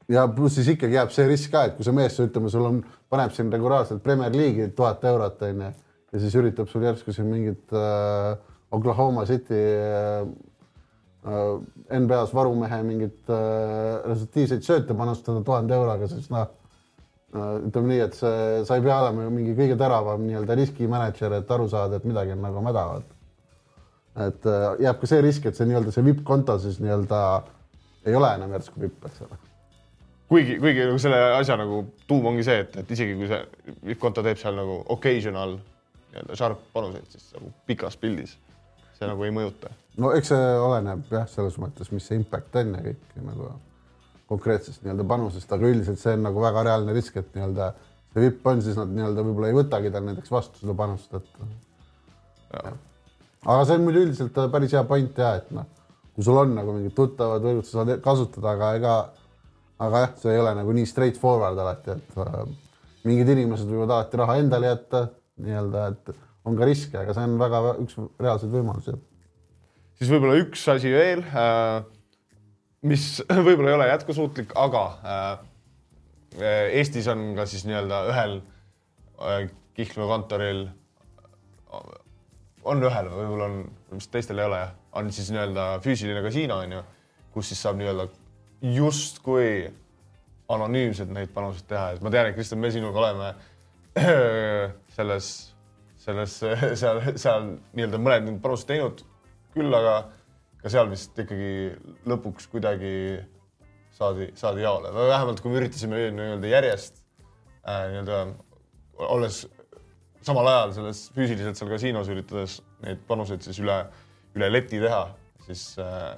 [0.09, 2.83] ja pluss siis ikkagi jääb see risk ka, et kui see mees, ütleme, sul on,
[3.11, 5.73] paneb siin regulaarselt Premier League'i tuhat eurot, onju,
[6.13, 8.37] ja siis üritab sul järsku siin mingit äh,
[8.73, 10.27] Oklahoma City Äh,
[11.25, 16.47] NBA-s varumehe mingit äh, resultiivseid sööte panustada tuhande euroga, siis noh,
[17.35, 21.67] ütleme nii, et see, sa ei pea olema mingi kõige teravam nii-öelda riskimänedžer, et aru
[21.69, 22.85] saada, et midagi on nagu mäda.
[24.25, 24.47] et
[24.81, 27.19] jääb ka see risk, et see nii-öelda see vipp konto siis nii-öelda
[28.07, 29.37] ei ole enam järsku vipp, eks ole
[30.29, 33.41] kuigi, kuigi nagu selle asja nagu tuum ongi see, et, et isegi kui see
[33.91, 35.57] vipp konto teeb seal nagu occasional
[36.09, 38.37] nii-öelda sharp panuseid, siis nagu pikas pildis
[38.99, 39.71] see nagu ei mõjuta.
[39.99, 43.51] No eks see oleneb jah, selles mõttes, mis see impact on ja kõik nagu
[44.29, 47.71] konkreetsest nii-öelda panusest, aga üldiselt see on nagu väga reaalne risk, et nii-öelda
[48.13, 51.27] see vipp on, siis nad nii-öelda võib-olla ei võtagi tal näiteks vastu seda panust, et.
[53.45, 55.67] aga see on muidu üldiselt päris hea point ja et noh,
[56.15, 58.95] kui sul on nagu mingid tuttavad võrgud, sa saad kasutada, aga ega,
[59.81, 62.41] aga jah, see ei ole nagu nii straight forward alati, et äh,
[63.09, 65.05] mingid inimesed võivad alati raha endale jätta
[65.39, 66.17] nii-öelda, et
[66.49, 68.97] on ka riske, aga see on väga üks reaalseid võimalusi.
[69.99, 71.87] Siis võib-olla üks asi veel äh
[72.87, 73.05] mis
[73.47, 75.31] võib-olla ei ole jätkusuutlik, aga äh,
[76.79, 80.65] Eestis on ka siis nii-öelda ühel äh, Kihlvee kontoril,
[82.67, 83.59] on ühel, võib-olla on,
[83.93, 86.81] vist teistel ei ole jah, on siis nii-öelda füüsiline kasiino on ju,
[87.35, 88.09] kus siis saab nii-öelda
[88.75, 89.69] justkui
[90.51, 93.31] anonüümselt neid panuseid teha, et ma tean, et Kristjan, me sinuga oleme
[94.97, 95.29] selles,
[95.99, 96.35] selles
[96.81, 99.03] seal, seal nii-öelda mõned panused teinud
[99.55, 99.95] küll, aga
[100.59, 101.51] ka seal vist ikkagi
[102.09, 102.93] lõpuks kuidagi
[103.95, 106.99] saadi, saadi jaole või vähemalt kui me üritasime nii-öelda järjest
[107.63, 108.19] äh, nii-öelda
[109.07, 109.45] olles
[110.25, 113.77] samal ajal selles füüsiliselt seal kasiinos üritades neid panuseid siis üle,
[114.35, 115.05] üle leti teha,
[115.47, 116.11] siis äh,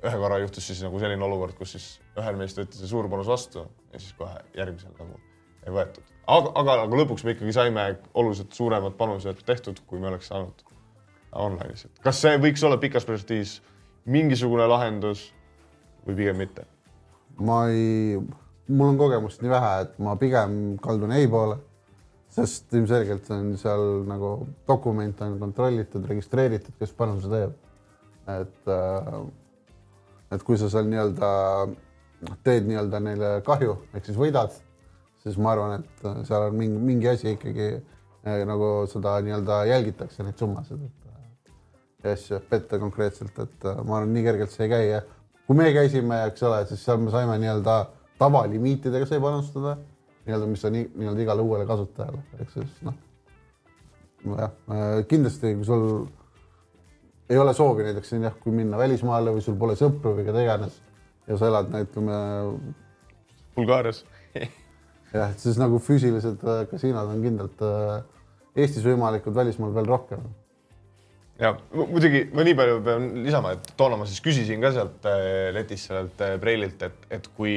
[0.00, 3.28] ühe korra juhtus siis nagu selline olukord, kus siis ühel meist võeti see suur panus
[3.28, 5.20] vastu ja siis kohe järgmisel nagu
[5.66, 6.14] ei võetud.
[6.24, 7.86] aga, aga, aga lõpuks me ikkagi saime
[8.16, 10.64] oluliselt suuremad panused tehtud, kui me oleks saanud
[11.32, 13.58] online'is, et kas see võiks olla pikas perspektiivis
[14.10, 15.28] mingisugune lahendus
[16.06, 16.66] või pigem mitte?
[17.40, 18.18] ma ei,
[18.68, 21.56] mul on kogemust nii vähe, et ma pigem kaldun ei poole,
[22.30, 24.32] sest ilmselgelt on seal nagu
[24.68, 27.54] dokument on kontrollitud, registreeritud, kes panuse teeb.
[28.30, 29.14] et, äh,
[30.30, 31.30] et kui sa seal nii-öelda
[32.44, 34.52] teed nii-öelda neile kahju ehk siis võidad,
[35.24, 40.22] siis ma arvan, et seal on mingi, mingi asi ikkagi äh, nagu seda nii-öelda jälgitakse,
[40.22, 40.84] neid summasid
[42.04, 45.00] ja asju petta konkreetselt, et äh, ma arvan, nii kergelt see ei käi ja
[45.46, 47.76] kui me käisime, eks ole, siis seal me saime nii-öelda
[48.20, 49.76] tavalimiitidega sai panustada,
[50.26, 52.96] nii-öelda, mis on nii-öelda igale uuele kasutajale, ehk siis noh,
[54.24, 55.86] nojah, äh, kindlasti kui sul
[57.30, 60.80] ei ole soovi näiteks jah, kui minna välismaale või sul pole sõpru või keda iganes
[61.28, 62.16] ja sa elad, ütleme.
[63.54, 64.04] Bulgaarias
[65.12, 67.68] jah, et siis nagu füüsilised äh, kasiinod on kindlalt
[68.58, 70.24] Eestis võimalikud, välismaal veel rohkem
[71.40, 75.50] ja muidugi ma nii palju pean lisama, et toona ma siis küsisin ka sealt äh,
[75.56, 77.54] letist, sellelt äh, Preililt, et, et kui,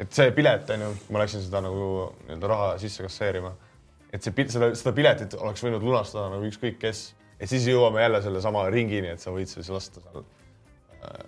[0.00, 1.86] et see pilet on ju, ma läksin seda nagu
[2.24, 3.54] nii-öelda raha sisse kasseerima,
[4.10, 7.06] et see, seda, seda piletit oleks võinud lunastada nagu ükskõik kes,
[7.38, 11.24] et siis jõuame jälle sellesama ringini, et sa võid siis lasta seal äh,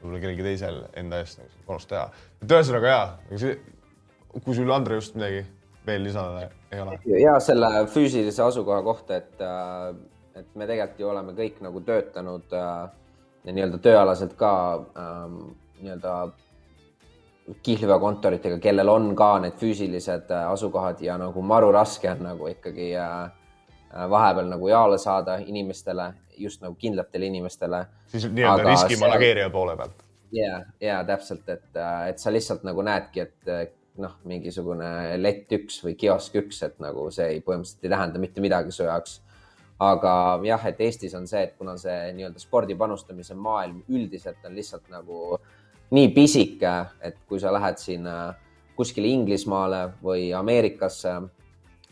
[0.00, 2.08] võib-olla kellelgi teisel enda eest nagu panust teha.
[2.42, 3.08] et ühesõnaga jaa,
[4.40, 5.44] kui sul, Andre, just midagi
[5.86, 7.02] veel lisada ei ole?
[7.22, 12.56] ja selle füüsilise asukoha kohta, et äh et me tegelikult ju oleme kõik nagu töötanud
[12.56, 12.90] äh,
[13.48, 14.52] nii-öelda tööalaselt ka
[14.98, 15.36] ähm,
[15.80, 16.14] nii-öelda
[17.62, 22.92] kihlveokontoritega, kellel on ka need füüsilised äh, asukohad ja nagu maru raske on nagu ikkagi
[22.96, 23.30] äh,
[23.90, 27.86] äh vahepeal nagu jaole saada inimestele, just nagu kindlatele inimestele.
[28.06, 29.52] siis nii-öelda riskimanageerija seal...
[29.52, 30.04] poole pealt.
[30.32, 35.82] ja, ja täpselt, et, äh, et sa lihtsalt nagu näedki, et noh, mingisugune lett üks
[35.84, 39.18] või kiosk üks, et nagu see ei, põhimõtteliselt ei tähenda mitte midagi su jaoks
[39.80, 40.12] aga
[40.44, 44.90] jah, et Eestis on see, et kuna see nii-öelda spordi panustamise maailm üldiselt on lihtsalt
[44.92, 45.38] nagu
[45.96, 48.06] nii pisike, et kui sa lähed siin
[48.76, 51.16] kuskile Inglismaale või Ameerikasse,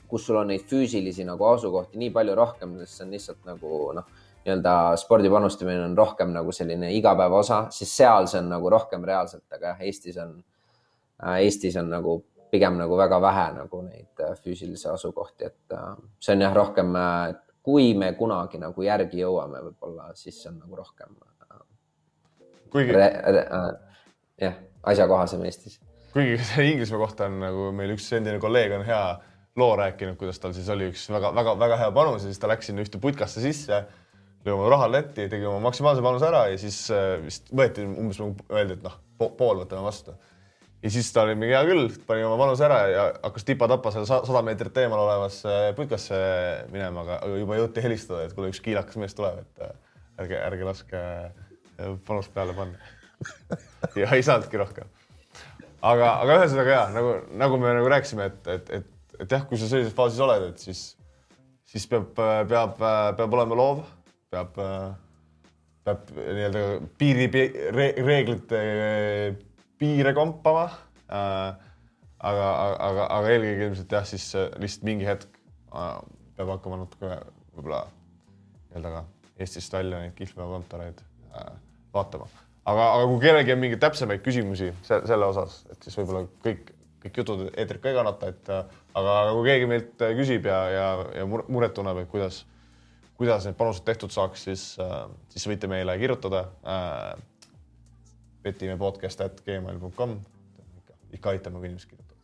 [0.08, 3.80] kus sul on neid füüsilisi nagu asukohti nii palju rohkem, sest see on lihtsalt nagu
[3.96, 4.06] noh,
[4.44, 9.46] nii-öelda spordi panustamine on rohkem nagu selline igapäevaosa, siis seal see on nagu rohkem reaalselt,
[9.52, 10.38] aga jah, Eestis on,
[11.40, 12.20] Eestis on nagu
[12.52, 15.76] pigem nagu väga vähe nagu neid füüsilisi asukohti, et
[16.20, 16.96] see on jah, rohkem
[17.68, 21.12] kui me kunagi nagu järgi jõuame, võib-olla siis on nagu rohkem.
[21.44, 21.58] Äh,
[22.72, 22.96] kuigi.
[22.96, 23.58] Äh,
[24.40, 24.56] jah,
[24.88, 25.76] asjakohasem Eestis.
[26.14, 26.38] kuigi
[26.70, 29.02] Inglismaa kohta on nagu meil üks endine kolleeg on hea
[29.58, 32.84] loo rääkinud, kuidas tal siis oli üks väga-väga-väga hea panus ja siis ta läks sinna
[32.86, 33.82] ühte putkasse sisse,
[34.46, 38.22] lõi oma raha letti, tegi oma maksimaalse panuse ära ja siis äh, vist võeti umbes
[38.22, 40.16] nagu öeldi, et noh, pool võtame vastu
[40.82, 44.06] ja siis ta oli mingi hea küll, pani oma panuse ära ja hakkas tipa-tapa seal
[44.08, 46.18] sada meetrit eemal olevasse putkasse
[46.72, 49.74] minema, aga juba jõuti helistada, et kuule, üks kiilakas mees tuleb, et äh,
[50.22, 52.78] ärge, ärge laske äh, panust peale panna
[53.98, 54.86] ja ei saanudki rohkem.
[55.82, 59.58] aga, aga ühesõnaga ja nagu, nagu me nagu rääkisime, et, et, et, et jah, kui
[59.58, 60.84] sa sellises faasis oled, et siis,
[61.66, 62.78] siis peab, peab,
[63.18, 63.82] peab olema loov,
[64.30, 64.54] peab,
[65.82, 66.64] peab nii-öelda
[67.00, 67.28] piiri
[67.74, 68.62] re, reeglite
[69.78, 70.68] piire kompama
[71.08, 71.68] äh,
[72.18, 72.48] aga,
[72.82, 74.26] aga, aga eelkõige ilmselt jah, siis
[74.58, 75.38] lihtsalt mingi hetk
[75.70, 75.94] äh,
[76.38, 77.20] peab hakkama natuke
[77.56, 77.84] võib-olla
[78.70, 79.04] nii-öelda ka
[79.38, 81.52] Eestist välja neid kihlveokontoreid äh,
[81.94, 82.26] vaatama.
[82.64, 86.74] aga, aga kui kellelgi on mingeid täpsemaid küsimusi se selle osas, et siis võib-olla kõik,
[87.04, 90.60] kõik jutud eetrit ka ei kannata, et äh, aga, aga kui keegi meilt küsib ja,
[90.74, 90.88] ja,
[91.20, 92.42] ja muret tunneb, et kuidas,
[93.20, 94.68] kuidas need panused tehtud saaks, siis,
[95.34, 97.26] siis võite meile kirjutada äh,.
[98.48, 100.18] Petime podcast at gmail.com
[101.12, 102.16] ikka aitame, kui inimesed kirjutavad.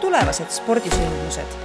[0.00, 1.56] tulevased spordisündmused.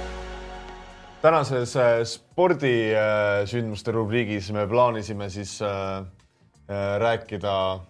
[1.22, 7.80] tänases äh, spordisündmuste rubriigis me plaanisime siis äh, äh, rääkida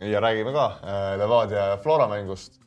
[0.00, 0.80] ja räägime ka
[1.18, 2.58] Levadia ja Flora mängust,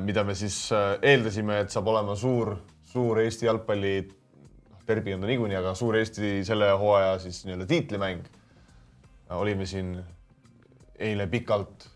[0.00, 0.70] mida me siis
[1.02, 4.08] eeldasime, et saab olema suur, suur Eesti jalgpalli,
[4.70, 8.24] noh, derbi on ta niikuinii, aga suur Eesti selle hooaja siis nii-öelda tiitlimäng.
[9.34, 9.96] Olime siin
[10.98, 11.88] eile pikalt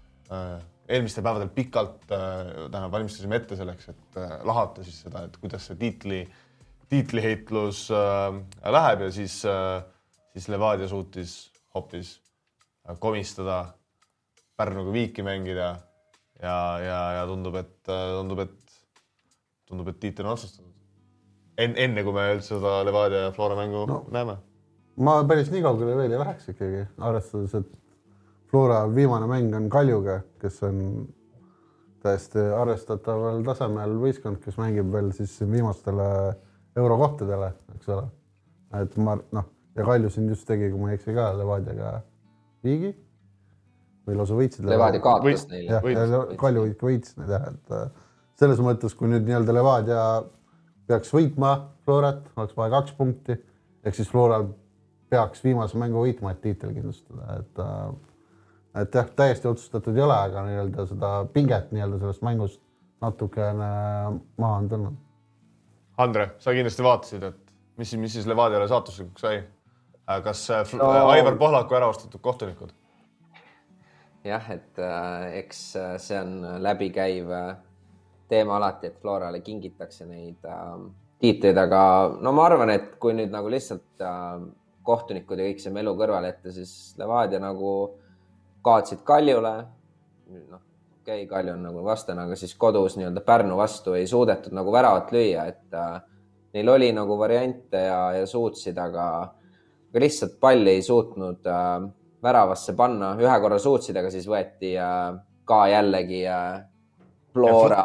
[0.91, 2.21] eelmistel päevadel pikalt äh,
[2.71, 6.21] tähendab, valmistasime ette selleks, et äh, lahata siis seda, et kuidas see tiitli,
[6.91, 8.41] tiitliheitlus äh,
[8.75, 9.41] läheb ja siis,
[10.33, 11.37] siis Levadia suutis
[11.75, 12.17] hoopis
[12.99, 13.63] komistada,
[14.59, 15.71] Pärnuga viiki mängida
[16.43, 18.75] ja, ja, ja tundub, et tundub, et
[19.71, 20.75] tundub, et tiitel on otsustatud.
[21.57, 24.37] enne, enne kui me üldse seda Levadia ja Flora mängu no, näeme.
[25.01, 27.71] Ma päris nii kaugele veel ei läheks ikkagi, arvestades, et
[28.51, 30.81] Flora viimane mäng on Kaljuga, kes on
[32.03, 36.09] täiesti arvestataval tasemel võistkond, kes mängib veel siis viimastele
[36.79, 38.09] eurokohtadele, eks ole.
[38.81, 41.95] et ma noh, ja Kalju siin just tegi, kui ma ei eksi ka Levadiaga
[42.67, 42.93] viigi
[44.09, 44.67] või lausa võitsid.
[44.69, 45.77] Levadia kaotas neile.
[45.77, 47.87] jah, ja Kalju ikka võitis neid jah, et äh,
[48.41, 50.05] selles mõttes, kui nüüd nii-öelda Levadia
[50.91, 51.55] peaks võitma
[51.87, 53.37] Florat, oleks vaja kaks punkti,
[53.85, 54.49] ehk siis Floral
[55.11, 60.17] peaks viimase mängu võitma, et tiitel kindlustada, et äh, et jah, täiesti otsustatud ei ole,
[60.17, 62.61] aga nii-öelda seda pinget nii-öelda sellest mängust
[63.03, 63.71] natukene
[64.39, 64.99] maha on tulnud.
[66.01, 69.41] Andre, sa kindlasti vaatasid, et mis, mis siis Levadiale saatuslikuks sai?
[70.07, 72.77] Äh, kas äh, no, Aivar Pohlaku ära ostetud kohtunikud?
[74.25, 75.61] jah, et äh, eks
[76.05, 77.31] see on läbikäiv
[78.31, 80.73] teema alati, et Florale kingitakse neid äh,
[81.21, 81.83] tiitleid, aga
[82.23, 84.45] no ma arvan, et kui nüüd nagu lihtsalt äh,
[84.87, 87.73] kohtunikud ja kõik see melu kõrvale jätta, siis Levadia nagu
[88.65, 89.55] kaotsid Kaljule.
[90.51, 90.63] noh,
[91.01, 94.73] okei okay,, Kalju on nagu vastane, aga siis kodus nii-öelda Pärnu vastu ei suudetud nagu
[94.73, 96.01] väravat lüüa, et äh,
[96.55, 99.07] neil oli nagu variante ja, ja suutsid, aga,
[99.91, 101.89] aga lihtsalt palli ei suutnud äh,
[102.23, 105.11] väravasse panna, ühe korra suutsid, aga siis võeti äh,
[105.45, 106.61] ka jällegi äh,
[107.33, 107.85] Flora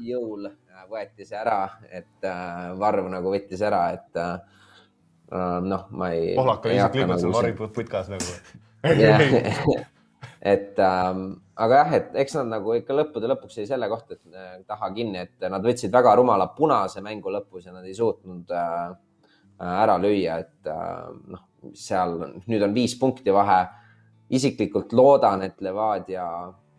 [0.00, 4.36] jõul äh, võeti see ära, et äh, Varv nagu võttis ära, et äh
[5.32, 6.34] noh, ma ei.
[6.36, 8.24] Pohlak oli isiklikult seal Varri putkas nagu
[10.52, 11.22] et ähm,
[11.56, 14.90] aga jah, et eks nad nagu ikka lõppude lõpuks jäi selle kohta, et äh, taha
[14.94, 18.92] kinni, et nad võtsid väga rumala punase mängu lõpus ja nad ei suutnud äh,
[19.56, 21.42] äh ära lüüa, et äh, noh,
[21.74, 23.64] seal nüüd on viis punkti vahe.
[24.26, 26.24] isiklikult loodan, et Levadia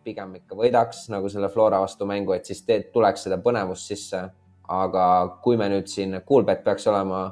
[0.04, 4.28] pigem ikka võidaks nagu selle Flora vastu mängu, et siis teed, tuleks seda põnevust sisse.
[4.68, 5.04] aga
[5.42, 7.22] kui me nüüd siin, Kuulbet peaks olema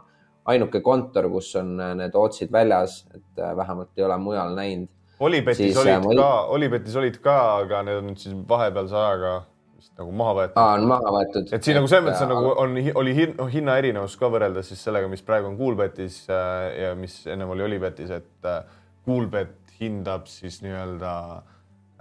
[0.47, 5.77] ainuke kontor, kus on äh, need otsid väljas, et vähemalt ei ole mujal näinud Olipetis
[5.77, 9.37] olid äh, ka, Olipetis olid ka, aga need on nüüd siis vahepealse ajaga
[9.77, 10.59] vist nagu maha võetud.
[10.61, 11.53] aa, on maha võetud.
[11.57, 14.83] et siin nagu selles mõttes on nagu on, oli hin, no, hinnaerinevus ka võrreldes siis
[14.85, 18.63] sellega, mis praegu on Coolbetis äh, ja mis ennem oli Olipetis, et äh,
[19.07, 21.13] Coolbet hindab siis nii-öelda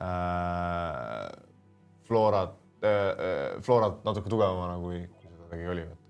[0.03, 1.27] äh,
[2.07, 6.04] Florat äh,, Florat natuke tugevamana kui, kui seda tegi Olipet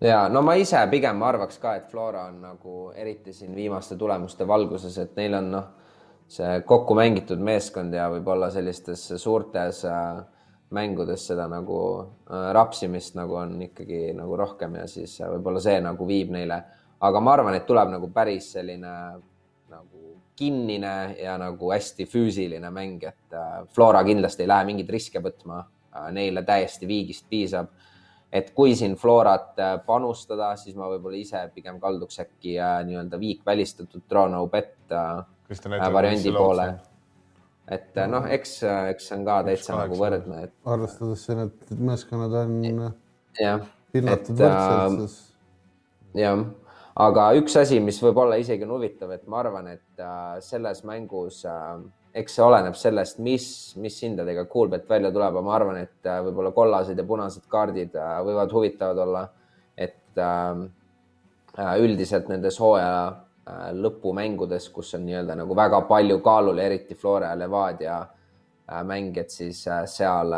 [0.00, 4.48] ja no ma ise pigem arvaks ka, et Flora on nagu eriti siin viimaste tulemuste
[4.48, 5.68] valguses, et neil on noh
[6.30, 10.20] see kokku mängitud meeskond ja võib-olla sellistes suurtes äh,
[10.76, 15.80] mängudes seda nagu äh, rapsimist nagu on ikkagi nagu rohkem ja siis äh, võib-olla see
[15.82, 16.62] nagu viib neile.
[17.00, 18.92] aga ma arvan, et tuleb nagu päris selline
[19.72, 23.36] nagu kinnine ja nagu hästi füüsiline mäng, et
[23.74, 25.62] Flora kindlasti ei lähe mingeid riske võtma.
[26.12, 27.72] Neile täiesti viigist piisab.
[28.32, 34.06] Et kui siin Florat panustada, siis ma võib-olla ise pigem kalduks äkki nii-öelda viik välistatud
[34.08, 34.76] draw no bet
[35.50, 36.74] Äh, variandi poole.
[37.68, 40.52] et äh, noh, eks, äh, eks see on ka täitsa nagu võrdne, et.
[40.66, 42.54] arvestades siin, et meeskonnad on
[43.94, 45.16] hinnatud võrdselt, siis.
[46.22, 46.44] jah,
[47.06, 50.04] aga üks asi, mis võib olla isegi on huvitav, et ma arvan, et
[50.46, 51.42] selles mängus
[52.14, 53.46] eks see oleneb sellest, mis,
[53.80, 57.94] mis hindadega Coolbet välja tuleb, aga ma arvan, et äh, võib-olla kollased ja punased kaardid
[57.98, 59.28] äh, võivad huvitavad olla.
[59.76, 63.16] et äh, üldiselt nendes hooaja
[63.74, 67.96] lõpumängudes, kus on nii-öelda nagu väga palju kaalul, eriti Flora ja Levadia
[68.86, 70.34] mängijad, siis seal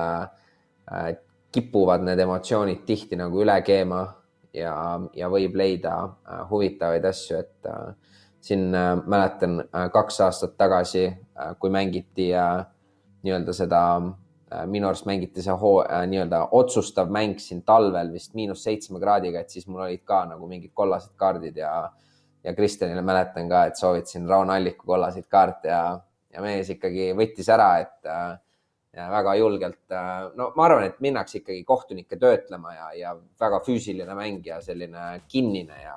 [1.53, 4.01] kipuvad need emotsioonid tihti nagu üle keema
[4.57, 4.73] ja,
[5.13, 5.99] ja võib leida
[6.49, 7.69] huvitavaid asju, et
[8.43, 12.33] siin äh, mäletan äh, kaks aastat tagasi, äh, kui mängiti
[13.23, 13.81] nii-öelda seda,
[14.69, 15.77] minu arust mängiti see hoo,
[16.11, 20.49] nii-öelda otsustav mäng siin talvel vist miinus seitsme kraadiga, et siis mul olid ka nagu
[20.51, 21.71] mingid kollased kaardid ja,
[22.45, 25.85] ja Kristjanile mäletan ka, et soovitasin Rauno Alliku kollaseid kaarte ja,
[26.35, 28.11] ja mees ikkagi võttis ära, et
[28.97, 29.95] ja väga julgelt.
[30.37, 35.23] no ma arvan, et minnakse ikkagi kohtunikke töötlema ja, ja väga füüsiline mäng ja selline
[35.29, 35.97] kinnine ja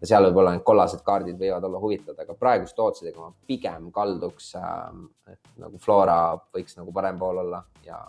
[0.00, 4.52] ja seal võib-olla need kollased kaardid võivad olla huvitavad, aga praeguste ootsidega ma pigem kalduks
[4.60, 4.84] äh,,
[5.32, 6.18] et nagu Flora
[6.54, 8.00] võiks nagu parem pool olla ja,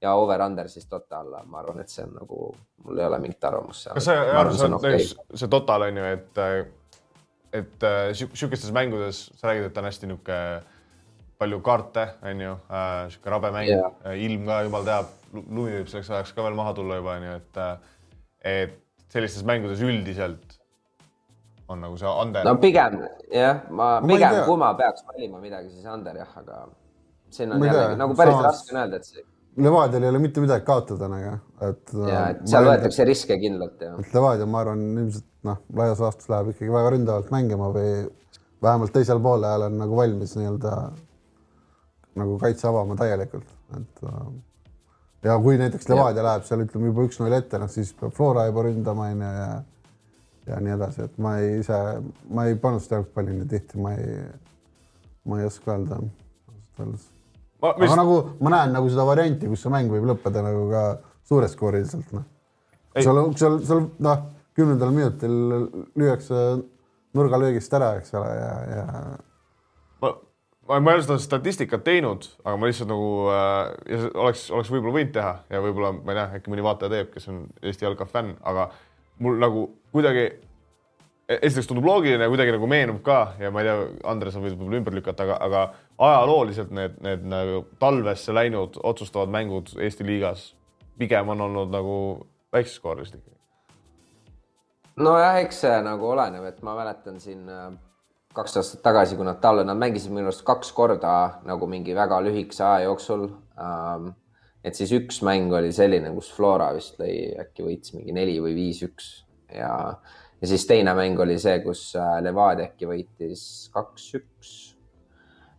[0.00, 2.48] ja over-under siis total, ma arvan, et see on nagu,
[2.84, 3.98] mul ei ole mingit arvamust seal.
[3.98, 4.24] kas see,
[4.56, 5.36] see, okay.
[5.42, 6.42] see total on ju, et,
[7.60, 10.76] et äh, sihukestes mängudes sa räägid, et on hästi niisugune
[11.38, 15.70] palju kaarte, on ju äh,, sihuke rabe mäng yeah., äh, ilm ka jumal teab, lumi
[15.76, 17.96] võib selleks ajaks ka veel maha tulla juba, on ju, et, äh,
[18.52, 18.76] et
[19.12, 20.58] sellistes mängudes üldiselt
[21.68, 22.44] on nagu see under?
[22.48, 26.62] no pigem jah, ma, pigem kui ma peaks valima midagi, siis under jah, aga
[27.34, 28.52] siin on jällegi nagu päris Samas...
[28.52, 29.26] raske on öelda, et see.
[29.58, 31.34] Levadial ei ole mitte midagi kaotada nagu,
[31.66, 31.96] et.
[32.06, 33.96] ja, et seal võetakse et, riske kindlalt ja.
[34.02, 37.92] et Levadia, ma arvan, ilmselt noh, laias laastus läheb ikkagi väga ründavalt mängima või
[38.62, 40.74] vähemalt teisel poolel on nagu valmis nii-öelda
[42.20, 44.04] nagu kaitse avama täielikult, et
[45.24, 48.66] ja kui näiteks Levadia läheb seal ütleme juba üks-null ette, noh siis peab Flora juba
[48.68, 49.50] ründama onju ja
[50.48, 51.76] ja nii edasi, et ma ei ise,
[52.32, 54.16] ma ei panusta jalgpalli nii tihti, ma ei,
[55.28, 57.04] ma ei oska öelda ausalt öeldes.
[57.60, 57.94] aga mis...
[58.00, 60.82] nagu ma näen nagu seda varianti, kus see mäng võib lõppeda nagu ka
[61.28, 62.26] suureskooriliselt, noh.
[62.96, 64.26] seal, seal, seal noh,
[64.56, 65.34] kümnendal minutil
[65.98, 66.44] lüüakse
[67.18, 68.86] nurgalöögist ära, eks ole, ja, ja.
[70.68, 75.14] Ma, ei ole seda statistikat teinud, aga ma lihtsalt nagu äh, oleks, oleks võib-olla võinud
[75.14, 78.36] teha ja võib-olla ma ei tea, äkki mõni vaataja teeb, kes on Eesti jalka fänn,
[78.46, 78.68] aga
[79.24, 80.26] mul nagu kuidagi,
[81.38, 84.80] esiteks tundub loogiline ja kuidagi nagu meenub ka ja ma ei tea, Andres on võib-olla
[84.82, 85.64] ümber lükata, aga, aga
[86.10, 90.52] ajalooliselt need, need nagu talvesse läinud otsustavad mängud Eesti liigas
[90.98, 91.96] pigem on olnud nagu
[92.52, 93.36] väikseskoorilised ikkagi.
[94.98, 97.70] nojah, eks see nagu oleneb, et ma mäletan siin äh,
[98.36, 101.12] kaks aastat tagasi, kui nad talvel, nad mängisid minu arust kaks korda
[101.48, 103.28] nagu mingi väga lühikese aja jooksul.
[103.58, 104.12] Ähm,
[104.64, 108.56] et siis üks mäng oli selline, kus Flora vist lõi, äkki võitis mingi neli või
[108.56, 109.10] viis-üks
[109.54, 109.72] ja,
[110.40, 114.56] ja siis teine mäng oli see, kus äh, Levadia äkki võitis kaks-üks.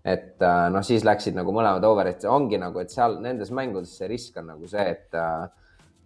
[0.05, 4.11] et äh, noh, siis läksid nagu mõlemad over'id, ongi nagu, et seal nendes mängudes see
[4.11, 5.47] risk on nagu see, et äh,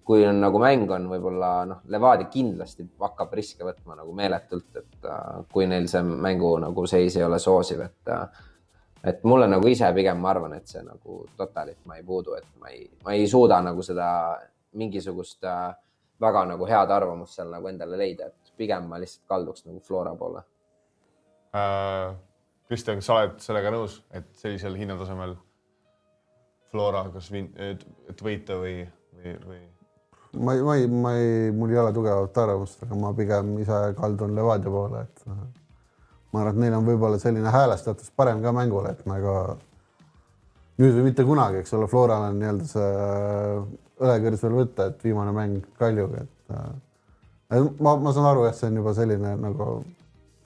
[0.03, 5.07] kui on nagu mäng on võib-olla noh, Levadia kindlasti hakkab riske võtma nagu meeletult, et
[5.53, 8.15] kui neil see mängu nagu seis ei ole soosiv, et
[9.03, 12.47] et mulle nagu ise pigem ma arvan, et see nagu totalit ma ei puudu, et
[12.59, 14.07] ma ei, ma ei suuda nagu seda
[14.79, 15.73] mingisugust äh,
[16.23, 20.15] väga nagu head arvamust seal nagu endale leida, et pigem ma lihtsalt kalduks nagu Flora
[20.15, 20.43] poole
[21.55, 22.13] äh,.
[22.63, 25.35] Kristjan, kas sa oled sellega nõus, et sellisel hinnatasemel
[26.71, 28.77] Flora, kas vin-, et võita või,
[29.19, 29.59] või, või?
[30.33, 33.79] Ma ei, ma ei, ma ei, mul ei ole tugevat arvamust, aga ma pigem ise
[33.97, 35.27] kaldun Levadia poole, et
[36.33, 39.35] ma arvan, et neil on võib-olla selline häälestatus parem ka mängul, et nagu
[40.81, 42.87] nüüd või mitte kunagi, eks ole, Floral on nii-öelda see
[44.03, 48.71] õlekõrs veel võtta, et viimane mäng Kaljuga, et äh, ma, ma saan aru, et see
[48.71, 49.69] on juba selline nagu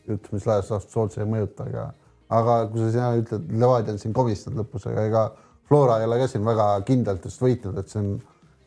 [0.07, 1.89] jutt, mis laias laastus otse ei mõjuta, aga,
[2.35, 5.27] aga kui sa sina ütled, Levadia on siin komistanud lõpus, aga ega
[5.67, 8.11] Flora ei ole ka siin väga kindlalt just võitnud, et see on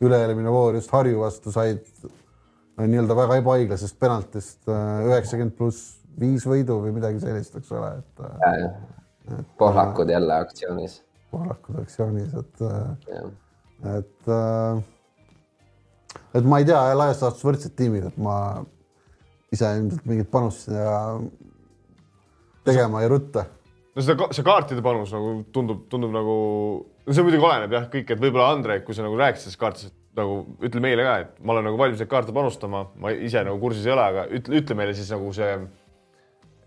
[0.00, 1.84] üle-eelmine voor just Harju vastu said
[2.80, 8.24] nii-öelda väga ebaõiglasest penaltist äh, üheksakümmend pluss viis võidu või midagi sellist, eks ole, et.
[9.36, 11.00] et pohlakud jälle aktsioonis.
[11.30, 12.64] pohlakud aktsioonis, et,
[13.92, 14.32] et,
[16.40, 18.36] et ma ei tea, laias laastus võrdsed tiimid, et ma
[19.54, 20.98] ise ilmselt mingit panust ja
[22.66, 23.46] tegema ei rutta
[23.94, 26.36] no seda, see kaartide panus nagu tundub, tundub nagu,
[27.10, 29.96] no see muidugi oleneb jah, kõik, et võib-olla Andrei, kui sa nagu rääkisid sellest kaartidest,
[30.18, 33.58] nagu ütle meile ka, et ma olen nagu valmis neid kaarte panustama, ma ise nagu
[33.62, 35.52] kursis ei ole, aga ütle, ütle meile siis nagu see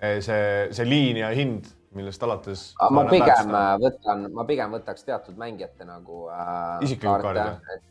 [0.04, 2.64] Eh, see, see liin ja hind, millest alates.
[2.92, 6.82] ma pigem äh, võtan, ma pigem võtaks teatud mängijate nagu äh,.
[6.84, 7.86] isiklikud kaardid?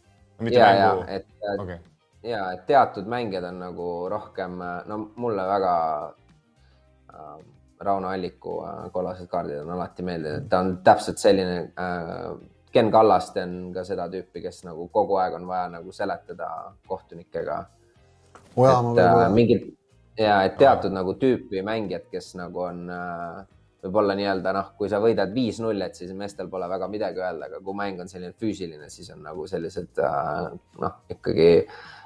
[0.52, 1.78] ja, ja et okay.,
[2.26, 5.72] ja et teatud mängijad on nagu rohkem, äh, no mulle väga
[7.14, 7.38] äh,,
[7.82, 12.32] Rauno Alliku äh, kollased kaardid on alati meeldinud, ta on täpselt selline äh,.
[12.72, 16.46] Ken Kallaste on ka seda tüüpi, kes nagu kogu aeg on vaja nagu seletada
[16.88, 17.58] kohtunikega.
[18.56, 19.66] et äh, mingid
[20.16, 23.42] ja et teatud nagu tüüpi mängijad, kes nagu on äh,
[23.82, 27.60] võib-olla nii-öelda noh, kui sa võidad viis-null, et siis meestel pole väga midagi öelda, aga
[27.64, 30.48] kui mäng on selline füüsiline, siis on nagu sellised äh,
[30.80, 31.48] noh, ikkagi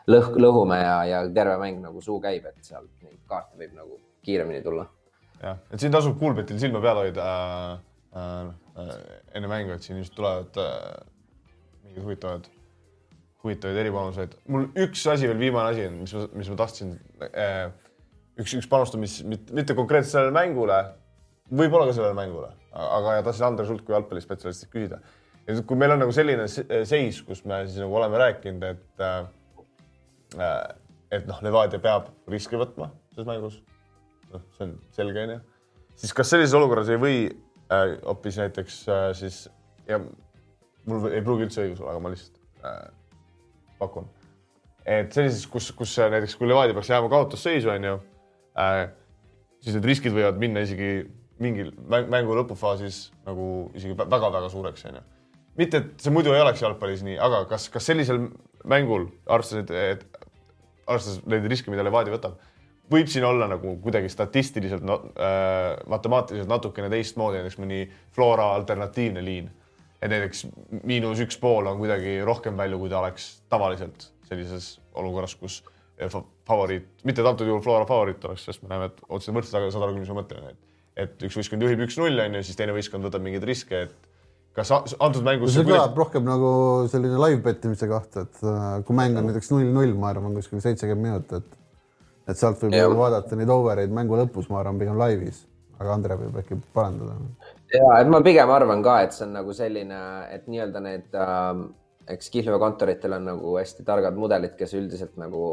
[0.08, 4.00] lõh-, lõhume ja, ja terve mäng nagu suu käib, et seal neid kaarte võib nagu
[4.26, 4.86] kiiremini tulla.
[5.42, 8.50] Jah, et siin tasub Kuulbetil silma peal hoida äh,
[8.82, 8.92] äh,
[9.38, 10.76] enne mängu, et siin ilmselt tulevad äh,
[11.86, 12.48] mingid huvitavad,
[13.44, 14.38] huvitavaid eripanuseid.
[14.52, 16.96] mul üks asi veel, viimane asi mis ma, mis ma tahtsin
[17.30, 17.68] äh,,
[18.40, 20.80] üks, üks panustada, mis mitte konkreetselt sellele mängule,
[21.52, 25.00] võib-olla ka sellele mängule, aga tahtsin Andres Sult kui jalgpallispetsialistilt küsida.
[25.46, 29.26] et kui meil on nagu selline seis, kus me siis nagu oleme rääkinud, et äh,
[30.34, 30.74] Äh,
[31.14, 33.60] et noh, Levadia peab riske võtma selles mängus.
[34.36, 35.40] Noh, see on selge, onju.
[36.02, 39.46] siis kas sellises olukorras ei või äh, hoopis äh, näiteks äh, siis
[39.88, 40.00] ja
[40.86, 42.84] mul ei pruugi üldse õigus olla, aga ma lihtsalt äh,
[43.80, 44.08] pakun,
[44.86, 47.98] et sellises, kus, kus näiteks kui Levadia peaks jääma kaotusseisu, onju
[48.62, 48.86] äh,,
[49.64, 50.90] siis need riskid võivad minna isegi
[51.42, 55.02] mingil mängu lõpufaasis nagu isegi väga-väga suureks, onju.
[55.58, 58.28] mitte, et see muidu ei oleks jalgpallis nii, aga kas, kas sellisel
[58.66, 60.22] mängul, arvestades, et
[60.86, 62.38] arvestades neid riske, mida Levadia võtab,
[62.92, 67.84] võib siin olla nagu kuidagi statistiliselt no,, äh, matemaatiliselt natukene teistmoodi, näiteks mõni
[68.14, 69.50] Flora alternatiivne liin.
[70.02, 70.46] et näiteks
[70.84, 75.62] miinus üks pool on kuidagi rohkem palju, kui ta oleks tavaliselt sellises olukorras, kus
[76.46, 79.70] favoriit, mitte et antud juhul Flora favoriit oleks, sest me näeme, et otseselt võrdselt, aga
[79.72, 80.66] saad aru, mis ma mõtlen, et
[80.96, 84.06] et üks võistkond juhib üks-null on ju, siis teine võistkond võtab mingeid riske, et
[84.56, 86.00] kas antud mängus see kõlab kuidagi...
[86.00, 86.50] rohkem nagu
[86.92, 91.10] selline live bettimise koht, et äh, kui mäng on näiteks null-null, ma arvan, kuskil seitsekümmend
[91.10, 91.65] minutit, et
[92.34, 92.88] sealt võib ja.
[92.90, 95.44] vaadata neid overeid mängu lõpus, ma arvan, pigem laivis,
[95.78, 97.14] aga Andre võib äkki parandada.
[97.72, 100.00] ja et ma pigem arvan ka, et see on nagu selline,
[100.34, 101.64] et nii-öelda need äh,,
[102.16, 105.44] eks kihlveokontoritel on nagu hästi targad mudelid, kes üldiselt nagu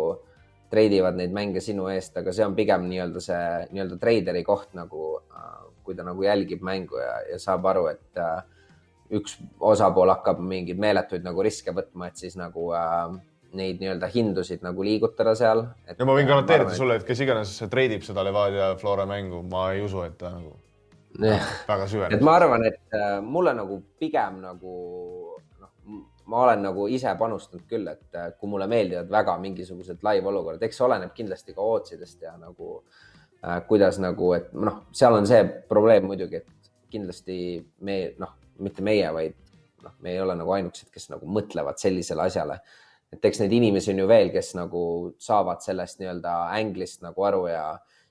[0.74, 3.43] treidivad neid mänge sinu eest, aga see on pigem nii-öelda see
[3.76, 8.21] nii-öelda treideri koht nagu äh,, kui ta nagu jälgib mängu ja, ja saab aru, et
[8.21, 8.41] äh,
[9.13, 13.19] üks osapool hakkab mingeid meeletuid nagu riske võtma, et siis nagu äh,
[13.58, 15.66] neid nii-öelda hindusid nagu liigutada seal.
[15.88, 16.78] ja ma võin garanteerida et...
[16.78, 20.56] sulle, et kes iganes treidib seda Levadia Flora mängu, ma ei usu, et ta nagu
[21.20, 22.18] väga süveneb.
[22.18, 24.76] et ma arvan, et äh, mulle nagu pigem nagu
[25.62, 25.72] noh,
[26.32, 30.64] ma olen nagu ise panustanud küll, et äh, kui mulle meeldivad väga mingisugused live olukorrad,
[30.66, 32.80] eks see oleneb kindlasti ka ootsidest ja nagu
[33.43, 37.38] äh, kuidas nagu, et noh, seal on see probleem muidugi, et kindlasti
[37.86, 39.38] me noh mitte meie, vaid
[39.84, 42.60] noh, me ei ole nagu ainukesed, kes nagu mõtlevad sellisele asjale.
[43.14, 44.84] Et eks neid inimesi on ju veel, kes nagu
[45.22, 47.66] saavad sellest nii-öelda änglist nagu aru ja,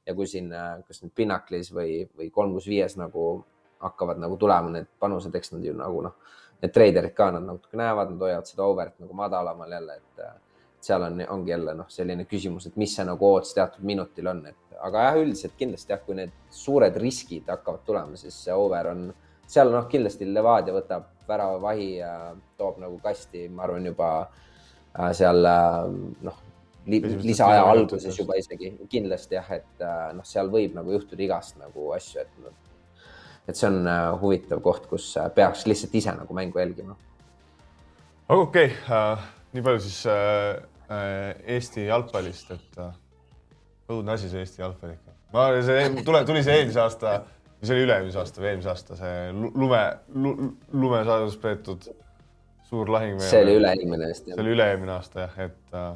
[0.07, 0.53] ja kui siin,
[0.87, 3.33] kas nüüd Pinnaclis või, või kolm kuus viies nagu
[3.83, 6.15] hakkavad nagu tulema need panused, eks nad ju nagu noh,
[6.63, 10.23] need treiderid ka, nad natuke näevad, nad hoiavad seda over't nagu madalamal jälle, et
[10.83, 14.45] seal on, ongi jälle noh, selline küsimus, et mis see nagu ootus teatud minutil on,
[14.53, 18.93] et aga jah, üldiselt kindlasti jah, kui need suured riskid hakkavad tulema, siis see over
[18.95, 19.09] on
[19.51, 22.15] seal noh, kindlasti Levadia võtab väravavahi ja
[22.59, 24.49] toob nagu kasti, ma arvan, juba äh,
[25.17, 25.93] seal äh,
[26.27, 26.41] noh
[26.87, 31.59] li, lisaaja alguses juba isegi kindlasti jah, et äh, noh, seal võib nagu juhtuda igast
[31.61, 32.57] nagu asju, et noh,
[33.49, 33.87] et see on
[34.23, 36.97] huvitav koht, kus peaks lihtsalt ise nagu mängu jälgima.
[38.29, 38.77] okei okay.
[38.89, 40.61] uh,, nii palju siis uh,
[41.49, 42.93] Eesti jalgpallist, et uh,
[43.93, 45.17] õudne asi see Eesti jalgpall ikka.
[45.33, 47.23] ma, see tule, tuli see eelmise aasta
[47.63, 49.83] see oli üle-eelmise aasta või eelmise aasta see lume,
[50.75, 51.87] lumesaadus peetud
[52.73, 53.21] suur lahing.
[53.21, 54.29] see oli üle-eelmine vist.
[54.31, 55.91] see oli üle-eelmine aasta jah, et äh,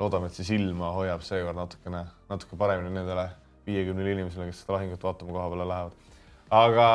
[0.00, 3.28] loodame, et siis ilma hoiab seekord natukene, natuke paremini nendele
[3.68, 6.16] viiekümnele inimesele, kes seda lahingut vaatama koha peale lähevad.
[6.58, 6.88] aga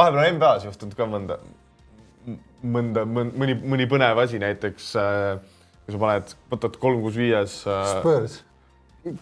[0.00, 1.36] vahepeal on NBA-s juhtunud ka mõnda,
[2.76, 7.96] mõnda, mõni, mõni põnev asi, näiteks äh, kui sa paned, võtad kolm kuus viies äh....
[7.98, 8.38] Spurs,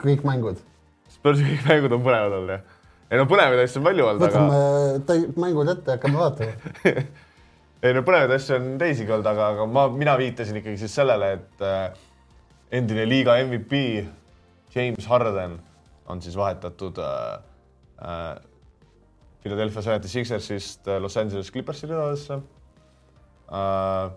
[0.05, 0.63] kõik mängud
[1.11, 2.79] Spursi kõik mängud on põnevad olnud jah.
[3.11, 4.45] ei no põnevaid asju on palju olnud, aga.
[5.01, 7.03] võtame mängud ette ja hakkame vaatama
[7.83, 11.33] ei no põnevaid asju on teisigi olnud, aga, aga ma, mina viitasin ikkagi siis sellele,
[11.39, 12.07] et äh,
[12.81, 13.83] endine liiga MVP
[14.74, 15.59] James Harden
[16.11, 17.39] on siis vahetatud äh,
[18.05, 18.35] äh,
[19.41, 22.41] Philadelphia Seventy Sixersist äh, Los Angeles Clippersi ridadesse
[23.53, 24.11] äh,.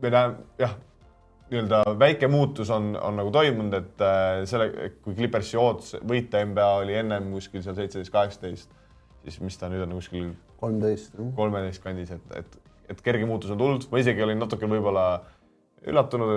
[0.00, 0.78] me näeme, jah
[1.50, 4.70] nii-öelda väike muutus on, on nagu toimunud, et äh, selle,
[5.02, 8.76] kui Clippersi ootus võita NBA oli ennem kuskil seal seitseteist, kaheksateist,
[9.24, 10.30] siis mis ta nüüd on kuskil
[10.60, 12.58] kolmteist, kolmeteist kandis, et, et,
[12.92, 15.04] et kerge muutus on tulnud, ma isegi olin natuke võib-olla
[15.88, 16.34] üllatunud,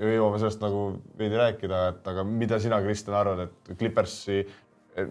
[0.00, 0.84] et jõuame sellest nagu
[1.18, 4.40] veidi rääkida, et aga mida sina, Kristjan, arvad, et Clippersi,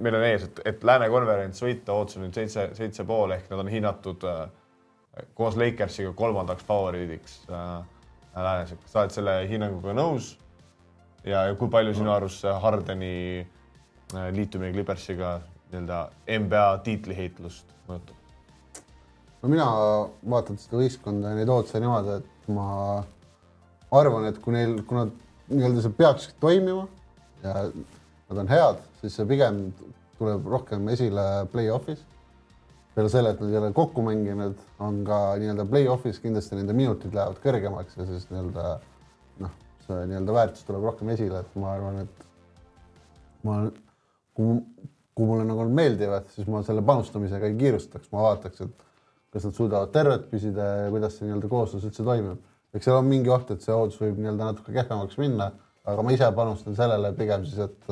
[0.02, 3.64] meil on ees, et, et Lääne konverents võita, ootasime nüüd seitse, seitse pool ehk nad
[3.64, 4.43] on hinnatud äh,
[5.38, 7.80] koos Lakersiga kolmandaks favoriidiks äh,
[8.36, 10.36] läänes, et sa oled selle hinnanguga nõus?
[11.26, 15.39] ja, ja kui palju sinu arust see Hardeni äh, liitumine Clippersiga
[15.72, 15.99] nii-öelda
[16.41, 18.17] NBA tiitliheitlust mõjutab?
[19.41, 19.67] no mina
[20.33, 22.67] vaatan seda võistkonda ja neid otse niimoodi, et ma
[23.91, 25.11] arvan, et kui neil, kui nad
[25.51, 26.85] nii-öelda see peakski toimima
[27.43, 29.65] ja nad on head, siis see pigem
[30.19, 32.05] tuleb rohkem esile play-off'is.
[32.95, 37.15] peale selle, et nad ei ole kokku mänginud, on ka nii-öelda play-off'is kindlasti nende minutid
[37.15, 38.65] lähevad kõrgemaks ja siis nii-öelda
[39.43, 39.53] noh,
[39.87, 42.25] see nii-öelda väärtus tuleb rohkem esile, et ma arvan, et
[43.47, 43.61] ma,
[44.37, 44.59] kui,
[45.16, 48.88] kui mulle nagu meeldivad, siis ma selle panustamisega ei kiirustaks, ma vaataks, et
[49.32, 52.39] kas nad suudavad terved püsida ja kuidas see nii-öelda kooslus üldse toimib.
[52.72, 55.51] eks seal on mingi oht, et see hooldus võib nii-öelda natuke kehvemaks minna,
[55.88, 57.89] aga ma ise panustan sellele pigem siis, et,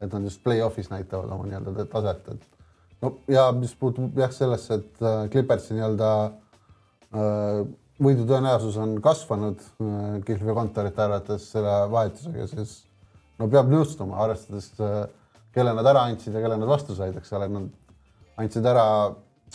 [0.00, 2.56] et nad just play-off'is näitavad oma nii-öelda taset, et
[3.04, 7.60] no ja mis puutub jah sellesse, et äh, Clippersi nii-öelda äh,
[8.02, 12.78] võidu tõenäosus on kasvanud äh, Kihlvi kontorite arvates selle vahetusega, siis
[13.40, 14.72] no peab nõustuma, arvestades,
[15.56, 17.70] kelle nad ära andsid ja kelle nad vastu said, eks ole, nad
[18.42, 18.86] andsid ära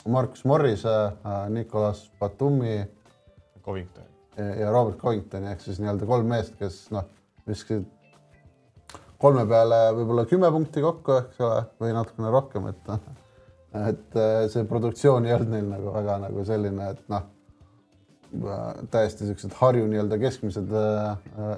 [0.10, 2.80] Markus Morrise, äh, Nicolas Batumi.
[3.62, 4.08] Covington.
[4.38, 7.06] ja Robert Covingtoni ehk siis nii-öelda kolm meest, kes noh,
[7.46, 7.84] viskasid
[9.22, 13.04] kolme peale võib-olla kümme punkti kokku, eks ole, või natukene rohkem, et noh,
[13.92, 17.28] et äh, see produktsioon ei olnud neil nagu väga nagu selline, et noh,
[18.90, 21.12] täiesti siuksed Harju nii-öelda keskmised äh,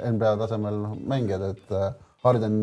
[0.10, 1.78] NBA tasemel mängijad, et
[2.26, 2.58] Harden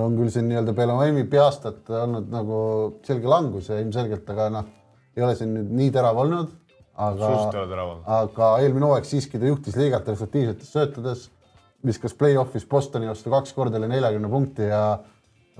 [0.00, 2.58] on küll siin nii-öelda peale MVP aastat olnud nagu
[3.06, 4.70] selge langus ja ilmselgelt, aga noh
[5.16, 6.52] ei ole siin nüüd nii terav olnud,
[6.96, 7.30] aga,
[8.16, 11.26] aga eelmine hooaeg siiski ta juhtis liigat efektiivsetes söötudes,
[11.84, 14.82] viskas play-off'is Bostoni vastu kaks korda üle neljakümne punkti ja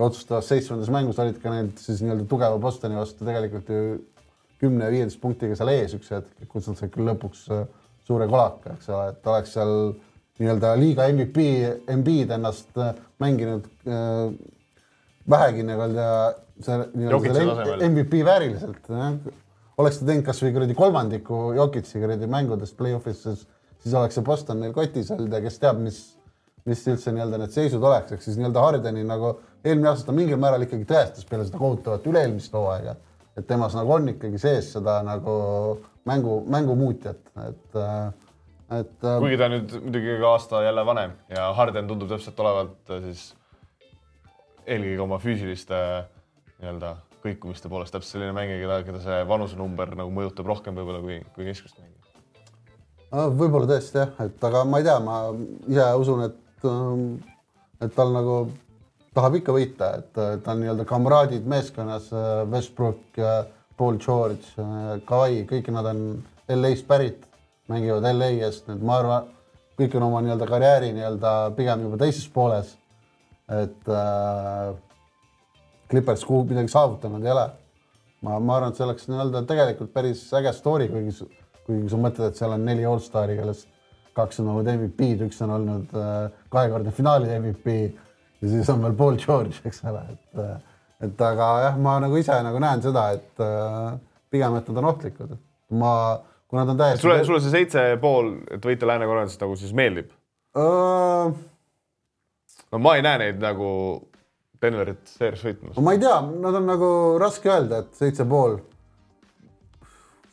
[0.01, 3.83] otsustavas seitsmendas mängus olid ka need siis nii-öelda tugeva Bostoni vastu tegelikult ju
[4.63, 7.67] kümne-viieteist punktiga seal ees üks hetk, nad said küll lõpuks äh,
[8.07, 9.75] suure kolaka, eks ole, et oleks seal
[10.43, 11.47] nii-öelda liiga MVP,
[11.93, 14.33] Embiid ennast äh, mänginud äh,
[15.31, 16.09] vähegi nii-öelda
[16.63, 18.91] see nii-öelda MVP vääriliselt
[19.81, 23.47] oleks ta teinud kasvõi kuradi kolmandiku Jokitsi kuradi mängudest play-off'is, siis,
[23.83, 26.01] siis oleks see Boston neil kotis olnud ja kes teab, mis,
[26.69, 30.41] mis üldse nii-öelda need seisud oleks, ehk siis nii-öelda Hardeni nagu eelmine aasta ta mingil
[30.43, 32.97] määral ikkagi tõestas peale seda kohutavat üle-eelmist hooaega,
[33.39, 35.37] et temas nagu on ikkagi sees seda nagu
[36.09, 37.81] mängu, mängumuutjat, et
[38.81, 38.97] et.
[39.03, 43.31] kuigi ta nüüd muidugi ka aasta jälle vanem ja Harden tundub täpselt olevat siis
[44.67, 45.79] eelkõige oma füüsiliste
[46.61, 51.21] nii-öelda kõikumiste poolest täpselt selline mängija, keda, keda see vanusenumber nagu mõjutab rohkem võib-olla kui,
[51.37, 53.29] kui keskmist mängija.
[53.39, 55.19] võib-olla tõesti jah, et aga ma ei tea, ma
[55.71, 57.07] ise usun, et, ähm,
[57.83, 58.37] et tal nagu
[59.15, 63.21] tahab ikka võita, et ta on nii-öelda kamraadid meeskonnas, äh, Westbrook,
[63.77, 66.07] Paul George, äh, Kawhi, kõik nad on
[66.51, 67.29] LA-st pärit,
[67.73, 69.29] mängivad LA eest, et ma arvan,
[69.81, 72.77] kõik on oma nii-öelda karjääri nii-öelda pigem juba teises pooles.
[73.53, 74.73] et äh,
[75.91, 77.47] Clippers kuhugi midagi saavutanud ei ole.
[78.23, 81.29] ma, ma arvan, et see oleks nii-öelda tegelikult päris äge story, kuigi,
[81.67, 83.69] kuigi sa mõtled, et seal on neli allstari, kellest
[84.17, 87.77] kaks on olnud MVP-d, üks on olnud äh, kahekordne finaali MVP
[88.43, 90.61] ja siis on veel Paul George, eks ole, et äh,
[91.03, 93.95] et aga jah, ma nagu ise nagu näen seda, et äh,
[94.33, 95.35] pigem, et nad on ohtlikud.
[95.81, 95.95] ma,
[96.53, 97.01] kui nad on täiesti.
[97.01, 100.11] sulle, sulle see seitse pool, et võita Lääne konverentsis nagu siis meeldib
[100.61, 101.33] uh...?
[102.73, 103.69] no ma ei näe neid nagu
[104.63, 105.79] Denverit seerias võitmas?
[105.81, 106.91] ma ei tea, nad on nagu
[107.21, 108.59] raske öelda, et seitse pool.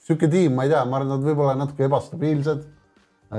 [0.03, 2.67] sihuke tiim, ma ei tea, ma arvan, nad võib-olla natuke ebastabiilsed.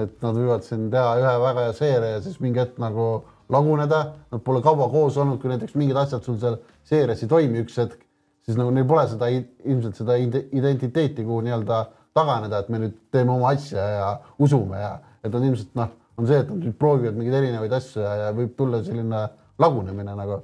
[0.00, 3.06] et nad võivad siin teha ühe väga hea seeria ja siis mingi hetk nagu
[3.50, 4.04] laguneda.
[4.30, 7.78] Nad pole kaua koos olnud, kui näiteks mingid asjad sul seal seerias ei toimi üks
[7.82, 8.02] hetk,
[8.46, 11.80] siis nagu neil pole seda ilmselt seda identiteeti, kuhu nii-öelda
[12.16, 14.10] taganeda, et me nüüd teeme oma asja ja
[14.42, 14.94] usume ja
[15.24, 18.30] et on ilmselt noh, on see, et nad nüüd proovivad mingeid erinevaid asju ja, ja
[18.36, 19.26] võib tulla selline
[19.60, 20.40] lagunemine nagu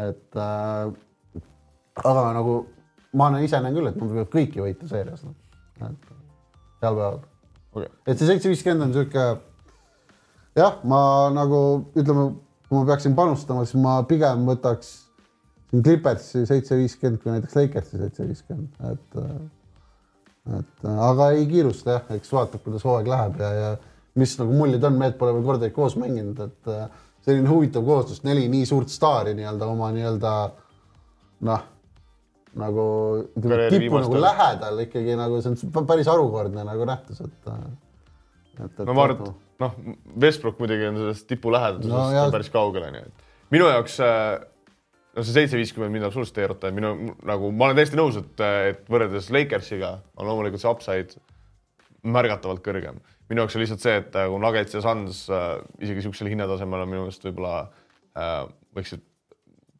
[0.00, 0.92] et äh,
[2.04, 2.54] aga nagu
[3.18, 5.34] ma näen ise näen küll, et nad võivad kõiki võita seerias no..
[5.82, 6.10] et
[6.80, 7.26] seal peavad.
[7.70, 7.90] Okay..
[8.06, 9.26] et see seitse viiskümmend on sihuke
[10.58, 11.02] jah, ma
[11.34, 11.60] nagu
[11.94, 12.30] ütleme,
[12.68, 14.98] kui ma peaksin panustama, siis ma pigem võtaks
[15.70, 19.20] Clippersi seitse viiskümmend kui näiteks Lakersi seitse viiskümmend, et
[20.58, 23.70] et aga ei kiirusta jah, eks vaatab, kuidas hooaeg läheb ja, ja
[24.18, 26.72] mis nagu muljed on, mehed pole veel kordagi koos mänginud, et
[27.26, 30.32] selline huvitav koostöös, neli nii suurt staari nii-öelda oma nii-öelda
[31.48, 31.66] noh,
[32.60, 32.84] nagu
[33.36, 37.50] tippu nagu lähedal ikkagi nagu see on päris harukordne nagu nähtus, et
[38.84, 39.76] no ma arvan, et noh,
[40.20, 44.40] Westbrook muidugi on sellest tipu lähedal no, päris kaugel onju, et minu jaoks äh,
[45.16, 46.92] no see seitse viiskümmend mind absoluutselt ei eruta, minu
[47.26, 51.20] nagu ma olen täiesti nõus, et, et võrreldes Lakersiga on loomulikult see upside
[52.06, 53.02] märgatavalt kõrgem.
[53.30, 55.50] minu jaoks on lihtsalt see, et kui Nuggets ja Suns äh,
[55.80, 57.58] isegi niisugusel hinnatasemel on minu meelest võib-olla
[58.16, 58.40] äh,
[58.78, 59.04] võiksid,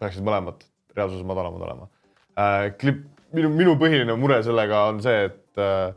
[0.03, 0.67] peaksid mõlemad
[0.97, 1.89] reaalsuses madalamad olema
[2.35, 2.71] äh,.
[2.81, 3.03] Klip,
[3.37, 5.91] minu, minu põhiline mure sellega on see, et äh,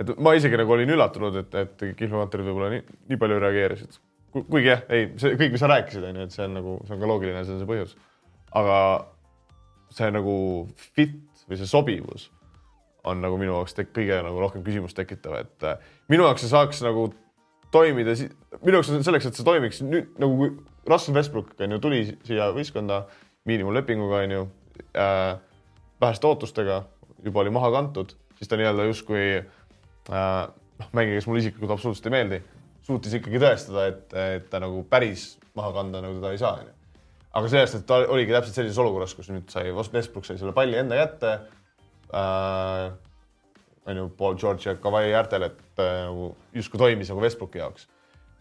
[0.00, 3.98] et ma isegi nagu olin üllatunud, et, et kihlvekontorid võib-olla nii, nii palju reageerisid.
[4.38, 6.94] kuigi jah, ei, see kõik, mis sa rääkisid, on ju, et see on nagu, see
[6.96, 7.96] on ka loogiline, see on see põhjus.
[8.56, 8.76] Aga
[9.94, 10.34] see nagu
[10.94, 11.16] fit
[11.48, 12.28] või see sobivus
[13.08, 16.82] on nagu minu jaoks kõige nagu rohkem küsimust tekitav, et äh, minu jaoks see saaks
[16.84, 17.08] nagu
[17.72, 18.14] toimida,
[18.60, 20.52] minu jaoks on selleks, et see toimiks nüüd nagu kui
[20.90, 23.04] Russell Westbrook on ju tuli siia võistkonda
[23.48, 24.42] miinimumlepinguga on ju
[24.92, 25.38] äh,,
[26.00, 26.82] väheste ootustega
[27.24, 30.48] juba oli maha kantud, siis ta nii-öelda justkui äh,
[30.80, 32.42] noh, mängija, kes mulle isiklikult absoluutselt ei meeldi,
[32.86, 36.76] suutis ikkagi tõestada, et, et ta nagu päris maha kanda nagu teda ei saa, onju.
[37.36, 40.78] Aga sellest, et ta oligi täpselt sellises olukorras, kus nüüd sai, Westbrook sai selle palli
[40.80, 41.32] enda kätte
[42.14, 42.90] äh,.
[43.86, 46.10] on ju, Paul George ja Kawhi äärtel, et äh,
[46.54, 47.88] justkui toimis nagu Westbrooki jaoks.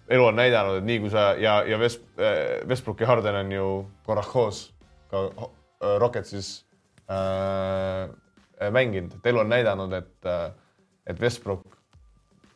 [0.09, 3.51] elu on näidanud, et nii kui sa ja, ja West, äh, Westbrook ja Harden on
[3.51, 3.67] ju
[4.05, 4.71] korra koos
[5.11, 6.65] ka äh, Rocketsis
[7.09, 8.09] äh,
[8.71, 10.49] mänginud, et elu on näidanud, et äh,
[11.09, 11.77] et Westbrook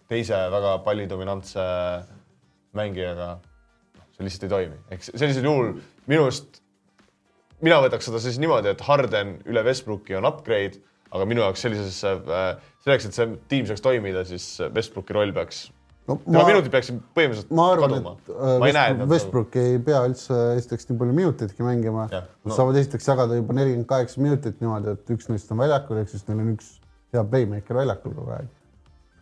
[0.09, 1.63] teise väga pallidominantse
[2.77, 3.37] mängijaga,
[4.13, 5.75] see lihtsalt ei toimi, ehk sellisel juhul
[6.09, 6.61] minu arust
[7.63, 10.81] mina võtaks seda siis niimoodi, et Harden üle Westbrooki on upgrade,
[11.13, 15.67] aga minu jaoks sellises, selleks, et see tiim saaks toimida, siis Westbrooki roll peaks
[16.07, 20.39] no, tema ma, minutid peaksid põhimõtteliselt ma arvan, et äh, et Westbrook ei pea üldse
[20.57, 22.07] esiteks nii palju minuteidki mängima.
[22.11, 22.55] Nad no.
[22.55, 26.27] saavad esiteks jagada juba nelikümmend kaheksa minutit niimoodi, et üks neist on väljakul, ehk siis
[26.27, 26.73] neil on üks
[27.15, 28.51] hea playmaker väljakul kogu aeg.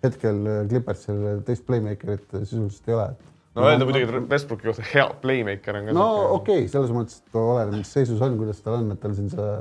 [0.02, 3.10] hetkel äh, Clippersil teist playmaker'it sisuliselt ei ole.
[3.56, 5.98] No öelda muidugi, et Westbrooki kohta hea playmaker on ka.
[5.98, 9.16] no okei okay,, selles mõttes, et oleneb, mis seisus on, kuidas tal on, et tal
[9.18, 9.52] siin see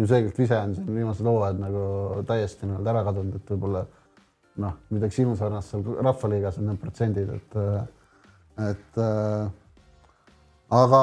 [0.00, 1.86] ilmselgelt vise on siin viimased hooajad nagu
[2.28, 3.84] täiesti nii-öelda ära kadunud, et võib-olla
[4.60, 7.58] noh, midagi silmasarnast seal Rahvaliigas on need protsendid, et,
[8.68, 9.00] et
[10.80, 11.02] aga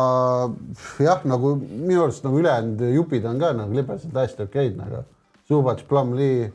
[1.03, 5.03] jah, nagu minu arust nagu ülejäänud jupid on ka nagu Clippersil täiesti okeid nagu
[5.47, 6.51] Zubac, Plumlee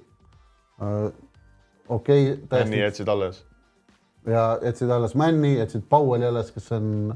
[1.88, 2.60] okei okay,.
[2.64, 3.44] Männi jätsid alles.
[4.26, 7.14] Ja jätsid alles Männi, jätsid Powelli alles, kes on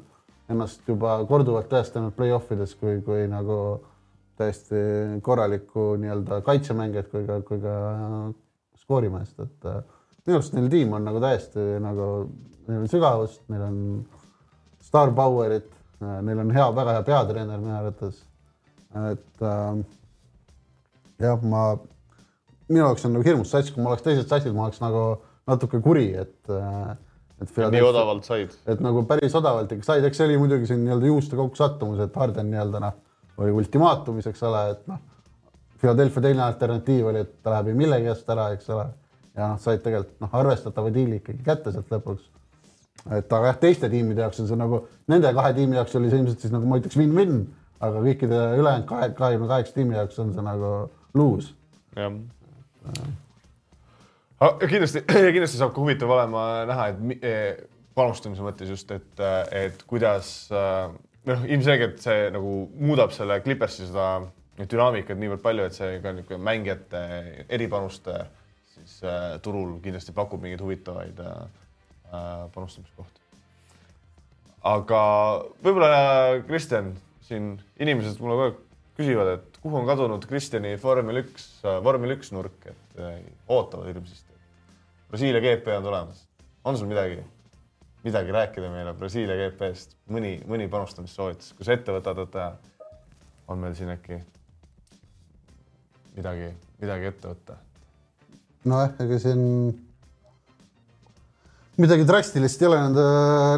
[0.51, 3.59] ennast juba korduvalt tõestanud play-off ides kui, kui nagu
[4.37, 4.81] täiesti
[5.25, 7.77] korralikku nii-öelda kaitsemängijat kui ka, kui ka
[8.83, 9.81] skoorimeest, et äh,
[10.27, 12.09] minu arust neil tiim on nagu täiesti nagu,
[12.69, 13.79] neil on sügavust, neil on
[14.85, 15.71] star power'it
[16.03, 18.23] äh,, neil on hea, väga hea peatreener minu arvates.
[19.11, 19.81] et äh,
[21.23, 21.65] jah, ma,
[22.69, 25.07] minu jaoks on nagu hirmus sats, kui ma oleks teises satsis, ma oleks nagu
[25.47, 27.59] natuke kuri, et, et.
[27.73, 28.55] nii odavalt said.
[28.67, 32.17] et nagu päris odavalt ikka said, eks see oli muidugi siin nii-öelda juuste kokkusattumus, et
[32.19, 32.97] Harden nii-öelda noh,
[33.43, 35.03] oli ultimaatumis, eks ole, et noh.
[35.77, 38.87] Philadelphia teine alternatiiv oli, et ta läheb ei millegi eest ära, eks ole.
[39.37, 42.25] ja noh, said tegelikult noh, arvestatava diili ikkagi kätte sealt lõpuks.
[43.19, 44.81] et aga jah, teiste tiimide jaoks on see nagu,
[45.13, 47.45] nende kahe tiimi jaoks oli see ilmselt siis nagu ma ütleks win-win,
[47.85, 50.73] aga kõikide ülejäänud kahe, kahekümne kaheksa tiimi jaoks on see nagu
[51.15, 51.53] luus.
[51.95, 52.11] jah
[52.89, 53.15] ah,.
[54.41, 55.03] Kindlasti,
[55.35, 57.35] kindlasti saab ka huvitav olema näha, et e,
[57.97, 59.23] panustamise mõttes just, et,
[59.57, 64.27] et kuidas noh, ilmselgelt see nagu muudab selle Clippersi seda
[64.57, 67.01] dünaamikat niivõrd palju, et see ka niisugune mängijate
[67.53, 68.21] eripanuste
[68.77, 71.39] siis äh, turul kindlasti pakub mingeid huvitavaid äh,
[72.55, 73.21] panustamiskohti.
[74.67, 75.01] aga
[75.65, 75.91] võib-olla
[76.47, 76.95] Kristjan,
[77.27, 78.63] siin inimesed mulle kogu aeg
[78.97, 81.49] küsivad, et kuhu on kadunud Kristjani vormel üks,
[81.85, 83.03] vormel üks nurk, et
[83.53, 84.26] ootavad hirmsasti.
[85.11, 86.27] Brasiilia GP on tulemas.
[86.65, 87.21] on sul midagi,
[88.05, 92.35] midagi rääkida meile Brasiilia GP-st, mõni, mõni panustamissoovitus, kui sa ette võtad, et
[93.49, 94.19] on meil siin äkki
[96.17, 96.51] midagi,
[96.83, 97.59] midagi ette võtta?
[98.67, 99.43] nojah, ega siin
[101.77, 103.07] midagi drastilist ei ole nende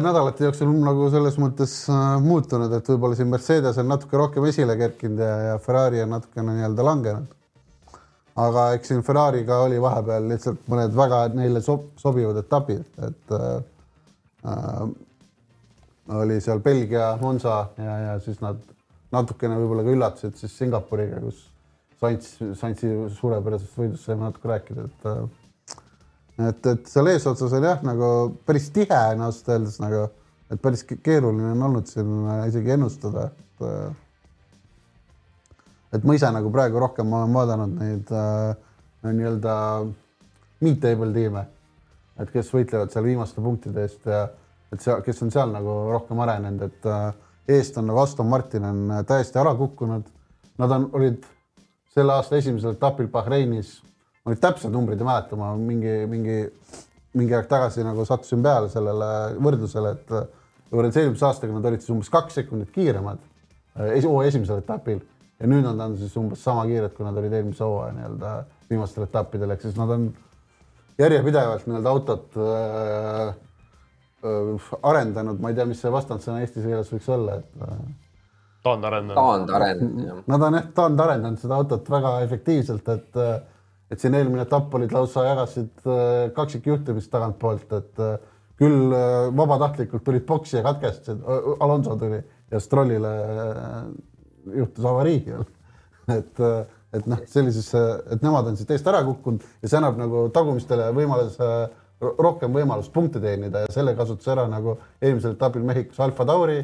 [0.05, 4.75] nädalate jooksul nagu selles mõttes äh, muutunud, et võib-olla siin Mercedes on natuke rohkem esile
[4.79, 7.35] kerkinud ja, ja Ferrari on natukene nii-öelda langenud.
[8.39, 13.61] Aga eks siin Ferrari'ga oli vahepeal lihtsalt mõned väga neile sob sobivad etapid, et äh,
[14.47, 14.83] äh,
[16.19, 18.61] oli seal Belgia, Monza ja, ja siis nad
[19.13, 21.45] natukene võib-olla ka üllatasid siis Singapuriga, kus
[21.99, 25.23] Sainz, Sainzi suurepärasest võidust saime natuke rääkida, et äh,
[26.49, 28.09] et, et seal eesotsas oli jah, nagu
[28.47, 30.05] päris tihe on ausalt öeldes nagu,
[30.49, 32.13] et päris keeruline on olnud siin
[32.47, 33.89] isegi ennustada, et äh,
[35.93, 38.53] et ma ise nagu praegu rohkem olen vaadanud neid äh,
[39.07, 39.55] nii-öelda
[40.61, 41.45] mid-table tiime.
[42.19, 44.25] et kes võitlevad seal viimaste punktide eest ja
[44.73, 47.13] et seal, kes on seal nagu rohkem arenenud, et äh,
[47.55, 50.03] eest on nagu Aston Martin on äh, täiesti ära kukkunud.
[50.59, 51.23] Nad on, olid
[51.95, 53.77] selle aasta esimesel etapil Bahreinis,
[54.25, 56.41] ma nüüd täpsed numbrid ei mäleta, ma mingi, mingi,
[57.17, 59.09] mingi aeg tagasi nagu sattusin peale sellele
[59.39, 60.27] võrdlusele, et äh,
[60.75, 63.23] võrreldes eelmise aastaga nad olid siis umbes kaks sekundit kiiremad
[63.79, 64.99] hooaja esimesel etapil
[65.39, 68.33] ja nüüd nad on siis umbes sama kiired, kui nad olid eelmise hooaja nii-öelda
[68.69, 70.09] viimastel etappidel, ehk siis nad on
[70.99, 73.31] järjepidevalt nii-öelda autot äh,
[74.27, 77.77] äh, arendanud, ma ei tea, mis see vastandsõna eesti keeles võiks olla, et äh,
[78.63, 79.15] taandarendanud.
[79.21, 80.19] taandarendanud, jah.
[80.33, 83.39] Nad on jah taandarendanud seda autot väga efektiivselt, et äh,
[83.89, 88.19] et siin eelmine etapp olid lausa jagasid äh, kaksikjuhtimist tagantpoolt, et äh,
[88.59, 88.91] küll
[89.39, 91.21] vabatahtlikult tulid boksi ja katkestasid,
[91.63, 92.17] Alonso tuli
[92.51, 93.11] ja Strollile
[94.57, 95.23] juhtus avarii
[96.19, 96.45] et
[96.89, 97.67] et noh, sellises,
[98.09, 101.49] et nemad on siit eest ära kukkunud ja see annab nagu tagumistele võimaluse,
[102.01, 106.61] rohkem võimalust punkte teenida ja selle kasutas ära nagu eelmisel etapil Mehhikos Alfa Tauri.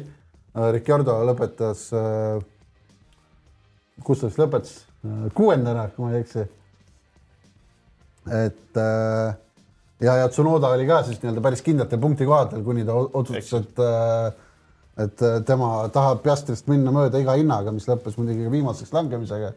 [0.72, 1.82] Ricardo lõpetas,
[4.06, 4.70] kus ta siis lõpetas,
[5.36, 6.46] kuuendana, kui ma ei eksi.
[8.38, 8.80] et
[10.00, 13.84] ja, ja Tsunoda oli ka siis nii-öelda päris kindlatel punktikohadel, kuni ta otsustas, et
[14.96, 19.52] et tema tahab Piastrist minna mööda iga hinnaga, mis lõppes muidugi viimaseks langemisega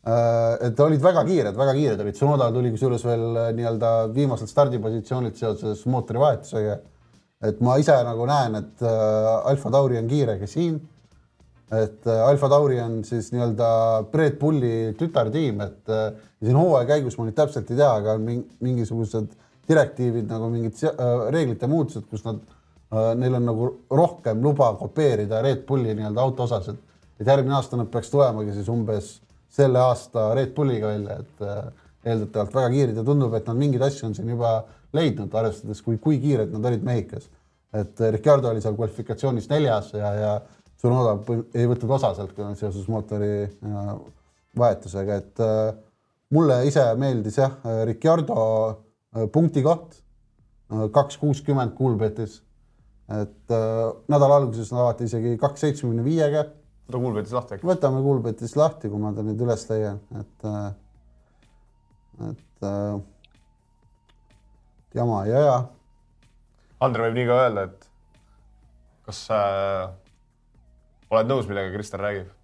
[0.00, 4.48] Äh, et olid väga kiired, väga kiired olid, Tsunoda tuli kusjuures veel äh, nii-öelda viimaselt
[4.48, 6.78] stardipositsioonilt seoses mootorivahetusega.
[7.44, 10.80] et ma ise nagu näen, et äh, Alfa Tauri on kiire ka siin.
[11.70, 13.68] et Alfa Tauri on siis nii-öelda
[14.14, 15.92] Red Bulli tütartiim, et
[16.42, 18.24] siin hooaja käigus ma nüüd täpselt ei tea, aga on
[18.58, 19.36] mingisugused
[19.68, 20.80] direktiivid nagu mingid
[21.30, 22.40] reeglite muutused, kus nad,
[22.90, 26.78] neil on nagu rohkem luba kopeerida Red Bulli nii-öelda autoosasid,
[27.20, 29.12] et järgmine aasta nad peaks tulemagi siis umbes
[29.50, 31.58] selle aasta Red Bulliga välja, et äh,
[32.10, 32.96] eeldatavalt väga kiired.
[32.98, 34.54] Ja tundub, et nad mingeid asju on siin juba
[34.96, 37.28] leidnud, arvestades, kui, kui kiired nad olid Mehhikos.
[37.72, 40.32] et äh, Ricardo oli seal kvalifikatsioonis neljas ja, ja
[40.80, 41.12] Tsunoda
[41.54, 43.90] ei võtnud osa sealt seoses mootori äh,
[44.58, 45.42] vahetusega, et
[46.34, 47.52] mulle ise meeldis jah,
[47.86, 48.40] Ricardo
[49.30, 49.92] punkti koht,
[50.90, 52.40] kaks kuuskümmend Kuulbetis,
[53.10, 53.52] et
[54.10, 56.44] nädala alguses avati isegi kaks seitsmekümne viiega
[56.90, 57.66] võta Kuulbetis lahti äkki.
[57.66, 60.72] võtame Kuulbetis lahti, kui ma ta nüüd üles leian, et, äh,
[62.30, 63.00] et äh,
[64.94, 65.58] jama ja, ja.
[66.80, 67.88] Andre võib nii ka öelda, et
[69.06, 69.88] kas äh,
[71.10, 72.36] oled nõus, millega Kristjan räägib?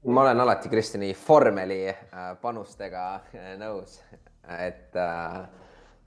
[0.00, 4.00] ma olen alati Kristjani vormeli äh, panustega äh, nõus,
[4.58, 5.40] et äh,.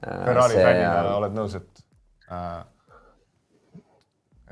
[0.04, 0.64] Ferrari see...
[0.66, 1.84] fännina oled nõus, et
[2.28, 2.64] äh,,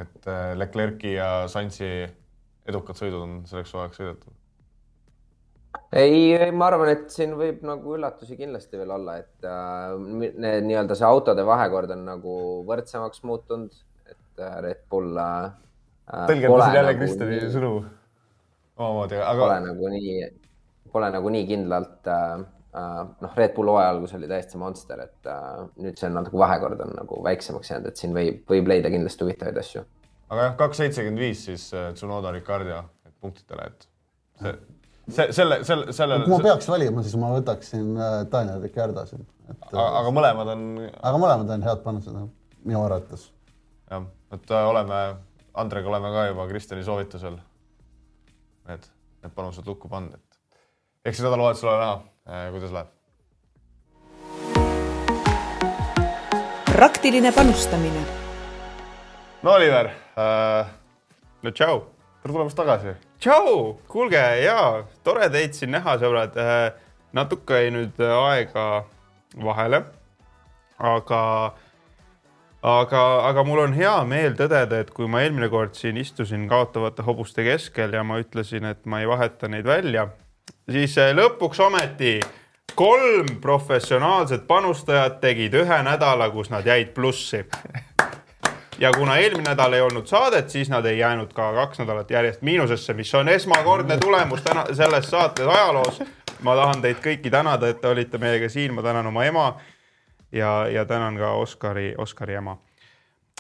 [0.04, 1.92] et Leclerc'i ja Sainzi
[2.70, 4.38] edukad sõidud on selleks ajaks sõidetud?
[5.96, 9.96] ei, ma arvan, et siin võib nagu üllatusi kindlasti veel olla, et äh,
[10.66, 12.36] nii-öelda see autode vahekord on nagu
[12.68, 13.74] võrdsemaks muutunud,
[14.08, 15.52] et äh, Red Bull äh,.
[16.12, 17.52] äh tõlgendasid jälle nagu Kristjani nii...
[17.56, 17.74] sõnu
[18.78, 19.44] omamoodi, aga.
[19.44, 20.16] Pole nagu nii,
[20.94, 25.28] pole nagu nii kindlalt äh, äh, noh, Red Bull hooaja algus oli täiesti monster, et
[25.28, 28.92] uh, nüüd see on natuke vahekord on nagu väiksemaks jäänud, et siin võib, võib leida
[28.94, 29.84] kindlasti huvitavaid asju
[30.32, 32.82] aga jah, kaks seitsekümmend viis siis äh, Tsunoda, Ricardio
[33.22, 33.88] punktidele, et
[34.42, 34.54] see,
[35.08, 36.26] see, selle, selle, sellele.
[36.26, 39.26] kui ma peaks valima, siis ma võtaksin äh, Daniel Ricardo siin.
[39.52, 40.64] aga, aga mõlemad on.
[40.88, 42.18] aga mõlemad on head panused
[42.64, 43.28] minu arvates.
[43.92, 44.08] jah,
[44.38, 45.02] et äh, oleme,
[45.62, 47.38] Andrega oleme ka juba Kristjani soovitusel
[48.70, 48.88] need,
[49.26, 52.88] need panused lukku pannud, et eks see nädalavahetusel ole näha, kuidas läheb.
[56.72, 58.04] praktiline panustamine
[59.44, 59.86] no Oliver
[60.18, 60.68] äh,.
[61.42, 61.82] no tšau.
[62.22, 62.94] tere tulemast tagasi.
[63.20, 66.72] tšau, kuulge ja tore teid siin näha, sõbrad äh,.
[67.14, 68.86] natuke jäi nüüd aega
[69.42, 69.82] vahele,
[70.78, 71.22] aga,
[72.62, 77.04] aga, aga mul on hea meel tõdeda, et kui ma eelmine kord siin istusin kaotavate
[77.08, 80.10] hobuste keskel ja ma ütlesin, et ma ei vaheta neid välja,
[80.70, 82.20] siis äh, lõpuks ometi
[82.76, 87.46] kolm professionaalset panustajat tegid ühe nädala, kus nad jäid plussi
[88.82, 92.42] ja kuna eelmine nädal ei olnud saadet, siis nad ei jäänud ka kaks nädalat järjest
[92.42, 96.02] miinusesse, mis on esmakordne tulemus täna selles saates ajaloos.
[96.42, 99.60] ma tahan teid kõiki tänada, et te olite meiega siin, ma tänan oma ema
[100.32, 102.58] ja, ja tänan ka Oskari, Oskari ema.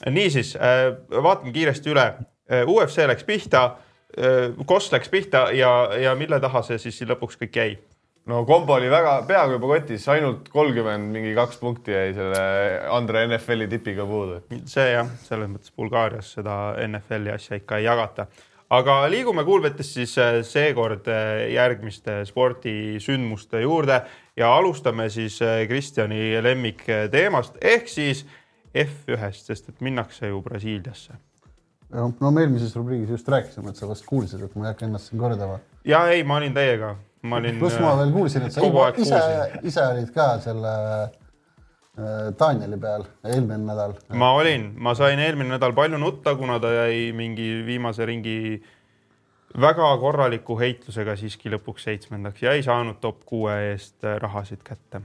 [0.09, 2.05] niisiis, äh, vaatame kiiresti üle.
[2.51, 3.77] Äh, UFC läks pihta,
[4.17, 7.71] äh, Koss läks pihta ja, ja mille taha see siis lõpuks kõik jäi?
[8.29, 12.43] no kombo oli väga peaaegu juba kotis, ainult kolmkümmend, mingi kaks punkti jäi selle
[12.93, 14.41] Andre NFL-i tipiga puudu.
[14.69, 18.27] see jah, selles mõttes Bulgaarias seda NFL-i asja ikka ei jagata.
[18.69, 24.03] aga liigume kuulvetest siis äh, seekord äh, järgmiste spordisündmuste juurde
[24.37, 28.25] ja alustame siis Kristjani lemmikteemast ehk siis
[28.71, 31.17] F1-st, sest et minnakse ju Brasiiliasse.
[31.93, 35.11] No me eelmises rubriigis just rääkisime, et sa vast kuulsid, et ma ei hakka ennast
[35.11, 35.59] siin kordama.
[35.87, 37.57] ja ei, ma olin teiega, ma olin.
[37.59, 39.21] pluss ma veel kuulsin, et sa juba ise,
[39.67, 40.73] ise olid ka selle
[41.03, 43.95] äh, Danieli peal eelmine nädal.
[44.23, 48.37] ma olin, ma sain eelmine nädal palju nutta, kuna ta jäi mingi viimase ringi
[49.61, 55.03] väga korraliku heitlusega siiski lõpuks seitsmendaks ja ei saanud top kuue eest rahasid kätte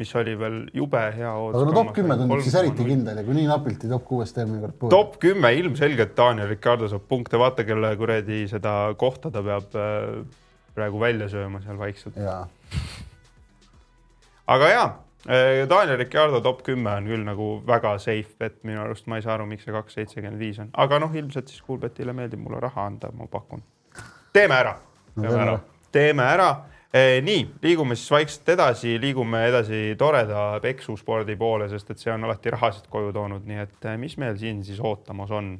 [0.00, 1.60] mis oli veel jube hea ootus.
[1.60, 4.62] aga no top kümme tundub siis eriti kindel ja kui nii napilt top kuuest eelmine
[4.64, 4.94] kord puudub.
[4.94, 10.22] top kümme ilmselgelt Daniel Ricardo saab punkte, vaata kelle kuradi seda kohta ta peab äh,
[10.72, 12.16] praegu välja sööma seal vaikselt.
[14.56, 14.86] aga ja,
[15.28, 19.28] äh, Daniel Ricardo top kümme on küll nagu väga safe bet minu arust, ma ei
[19.28, 22.64] saa aru, miks see kaks seitsekümmend viis on, aga noh, ilmselt siis Coolbetile meeldib mulle
[22.64, 23.60] raha anda, ma pakun.
[24.32, 24.78] teeme ära.
[25.20, 25.58] teeme ära,
[25.92, 26.52] teeme ära
[26.92, 32.52] nii, liigume siis vaikselt edasi, liigume edasi toreda peksuspordi poole, sest et see on alati
[32.52, 35.54] rahasid koju toonud, nii et eh, mis meil siin siis ootamas on?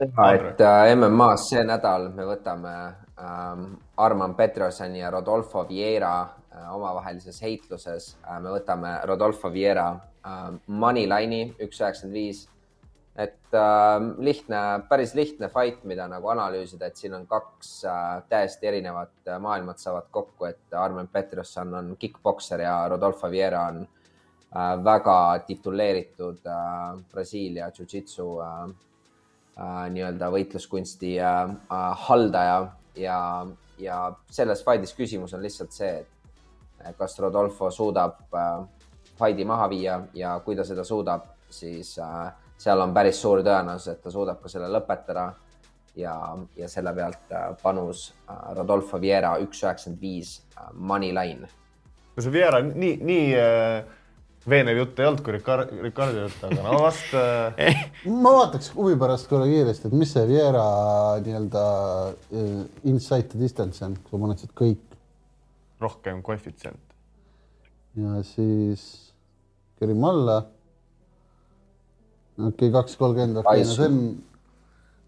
[0.00, 2.72] et äh, MM-as see nädal me võtame
[3.16, 8.40] ähm, Arman Petroseni ja Rodolfo Vieira äh, omavahelises heitluses äh,.
[8.42, 12.44] me võtame Rodolfo Vieira äh, Moneyline'i üks üheksakümmend viis
[13.16, 18.66] et äh, lihtne, päris lihtne fight, mida nagu analüüsida, et siin on kaks äh, täiesti
[18.66, 24.84] erinevat äh, maailmat saavad kokku, et Armen Peterson on kick-pokser ja Rodolfo Vieira on äh,
[24.84, 28.64] väga tituleeritud äh, Brasiilia jujitsu äh,
[29.58, 32.58] äh, nii-öelda võitluskunsti äh, äh, haldaja.
[32.94, 33.46] Ja,
[33.78, 33.98] ja
[34.30, 38.64] selles fight'is küsimus on lihtsalt see, et kas Rodolfo suudab äh,
[39.18, 42.32] fight'i maha viia ja kui ta seda suudab, siis äh,
[42.64, 45.32] seal on päris suur tõenäosus, et ta suudab ka selle lõpetada.
[45.96, 46.14] ja,
[46.58, 51.50] ja selle pealt äh, panus äh, Rodolfo Vieira üks üheksakümmend viis äh, money line.
[52.16, 53.28] no see Vieira nii, nii
[54.50, 57.14] veenev jutt ei olnud kui Ricard, Ricardi jutt, aga no vast
[58.24, 60.64] ma vaataks huvi pärast korra kiiresti, et mis see Vieira
[61.24, 61.62] nii-öelda
[62.90, 64.98] insight ja distance on, kui sa paned siit kõik.
[65.84, 66.98] rohkem koefitsient.
[68.02, 68.84] ja siis
[69.78, 70.42] kerime alla
[72.38, 74.00] okei okay,, kaks kolmkümmend, okei no see on,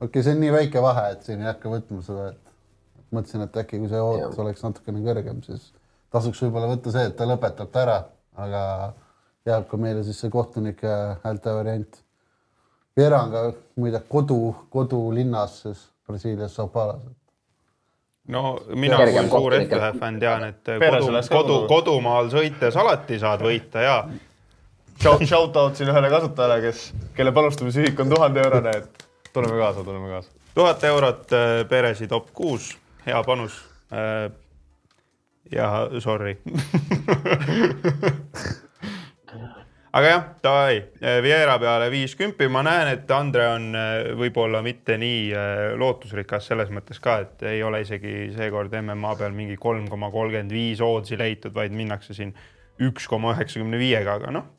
[0.00, 3.46] okei okay,, see on nii väike vahe, et siin ei hakka võtma seda, et mõtlesin,
[3.46, 5.72] et äkki kui see ootus oleks natukene kõrgem, siis
[6.14, 7.98] tasuks võib-olla võtta see, et ta lõpetab ta ära,
[8.46, 8.62] aga
[9.46, 12.02] jääb ka meile siis see kohtunike häälte variant.
[12.96, 13.42] Ka
[13.76, 17.02] muide kodu, kodulinnas siis Brasiilias Sao Paulos.
[18.28, 23.84] no mina kui suur F1 fänn tean, et kodu, kodu, kodumaal sõites alati saad võita
[23.84, 23.98] ja
[25.02, 30.08] shout, out siin ühele kasutajale, kes, kelle panustamisühik on tuhande eurone, et tuleme kaasa, tuleme
[30.08, 30.30] kaasa.
[30.54, 33.64] tuhat eurot äh, peresi top kuus, hea panus.
[33.92, 34.30] Äh,
[35.52, 36.32] ja sorry
[39.96, 43.68] aga jah, davai, äh, Vieira peale viiskümmend, ma näen, et Andre on
[44.18, 45.30] võib-olla mitte nii
[45.78, 50.52] lootusrikas selles mõttes ka, et ei ole isegi seekord MMA peal mingi kolm koma kolmkümmend
[50.52, 52.34] viis oodsi leitud, vaid minnakse siin
[52.82, 54.50] üks koma üheksakümne viiega, aga noh,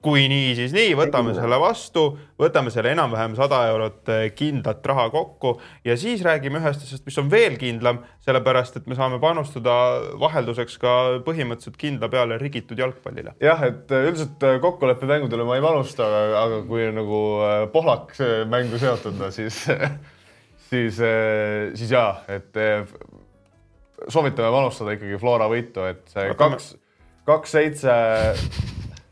[0.00, 2.06] kui nii, siis nii, võtame selle vastu,
[2.40, 5.52] võtame selle enam-vähem sada eurot eh, kindlat raha kokku
[5.84, 9.74] ja siis räägime ühest asjast, mis on veel kindlam, sellepärast et me saame panustada
[10.22, 10.94] vahelduseks ka
[11.26, 13.36] põhimõtteliselt kindla peale rigitud jalgpallile.
[13.44, 16.08] jah, et eh, üldiselt eh, kokkuleppemängudele ma ei panusta,
[16.46, 17.20] aga kui nagu
[17.74, 18.16] Pohlak
[18.48, 19.66] mängu seotud, siis
[20.70, 20.96] siis,
[21.76, 22.56] siis ja, et
[24.08, 26.74] soovitame panustada ikkagi Flora võitu, et see kaks,
[27.28, 27.96] kaks seitse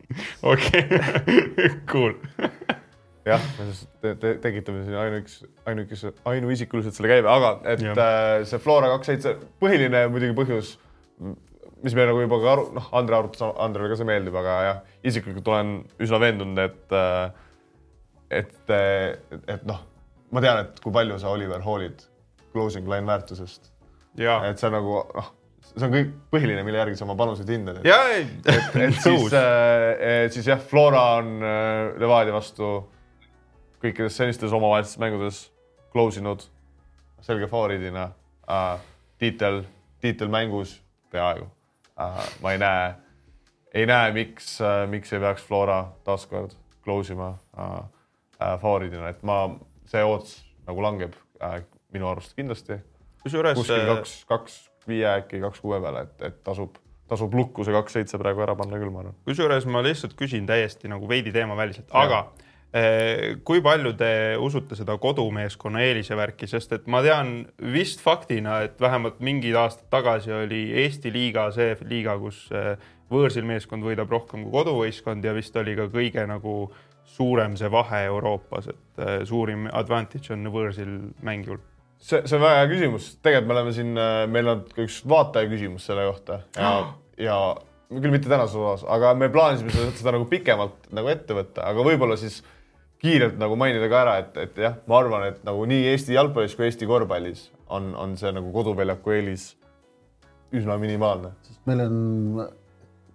[0.52, 0.84] okei,
[1.92, 2.14] cool.
[3.28, 7.94] jah, me siis te, te, tekitame siin ainuüks, ainukese, ainuisikuliselt selle käibe, aga et ja.
[7.94, 10.74] äh, see Flora kaks seitse, põhiline muidugi põhjus,
[11.84, 14.80] mis me nagu juba ka aru, noh, Andre arutas, Andrele ka see meeldib, aga jah,
[15.12, 17.28] isiklikult olen üsna veendunud, et äh,
[18.30, 19.80] et, et, et noh,
[20.34, 22.04] ma tean, et kui palju sa, Oliver, hoolid
[22.52, 23.72] closing line väärtusest.
[24.18, 25.34] et see on nagu noh
[25.74, 27.80] see on kõik põhiline, mille järgi sa oma panuseid hindad.
[27.86, 32.70] ja, et, et siis äh,, siis jah, Flora on äh, Levadia vastu
[33.82, 35.42] kõikides senistes omavahelistes mängudes
[35.92, 36.46] close inud
[37.24, 38.10] selge favoriidina
[38.48, 38.78] äh,.
[39.18, 39.62] tiitel,
[40.00, 40.78] tiitel mängus
[41.12, 41.46] peaaegu
[42.00, 42.24] äh,.
[42.42, 42.88] ma ei näe,
[43.74, 47.80] ei näe, miks äh,, miks ei peaks Flora taaskord close ima äh,
[48.40, 49.42] äh, favoriidina, et ma,
[49.88, 50.38] see ootus
[50.68, 51.60] nagu langeb äh,
[51.92, 52.78] minu arust kindlasti.
[53.24, 53.90] kusjuures kuskil äh,
[54.28, 54.56] kaks,
[54.88, 56.76] kaks viie äkki kaks kuue peale, et, et tasub,
[57.08, 59.16] tasub lukku see kaks seitse praegu ära panna küll, ma arvan.
[59.28, 62.28] kusjuures ma lihtsalt küsin täiesti nagu veidi teemaväliselt, aga
[63.48, 68.80] kui palju te usute seda kodumeeskonna eelise värki, sest et ma tean vist faktina, et
[68.80, 72.50] vähemalt mingid aastad tagasi oli Eesti liiga see liiga, kus
[73.08, 76.58] võõrsil meeskond võidab rohkem kui koduvõistkond ja vist oli ka kõige nagu
[77.08, 80.92] suurem see vahe Euroopas, et suurim advantage on võõrsil
[81.24, 81.62] mängijal
[81.98, 85.50] see, see on väga hea küsimus, tegelikult me oleme siin, äh, meil on üks vaataja
[85.50, 86.40] küsimus selle kohta.
[86.58, 86.72] Ja,
[87.20, 87.38] ja
[87.88, 91.84] küll mitte tänases osas, aga me plaanisime seda, seda nagu pikemalt nagu ette võtta, aga
[91.86, 92.42] võib-olla siis
[93.02, 96.56] kiirelt nagu mainida ka ära, et, et jah, ma arvan, et nagu nii Eesti jalgpallis
[96.58, 99.52] kui Eesti korvpallis on, on see nagu koduväljaku eelis
[100.54, 101.32] üsna minimaalne.
[101.46, 101.96] sest meil on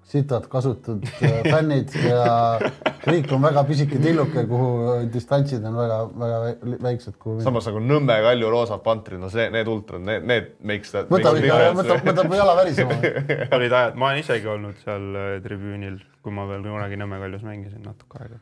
[0.04, 2.60] sitad kasutatud äh, fännid ja
[3.08, 4.70] riik on väga pisike tilluke, kuhu
[5.14, 7.18] distantsid on väga-väga väiksed.
[7.43, 11.10] samas nagu Nõmme, Kalju, Roosa, Pantrid, no see, need ultrad, need, need makes that.
[11.12, 12.99] võtab ikka, võtab, võtab jala värisema
[13.60, 17.45] olid ajad, ma olen isegi olnud seal äh, tribüünil, kui ma veel kunagi Nõmme Kaljus
[17.47, 18.41] mängisin natuke aega.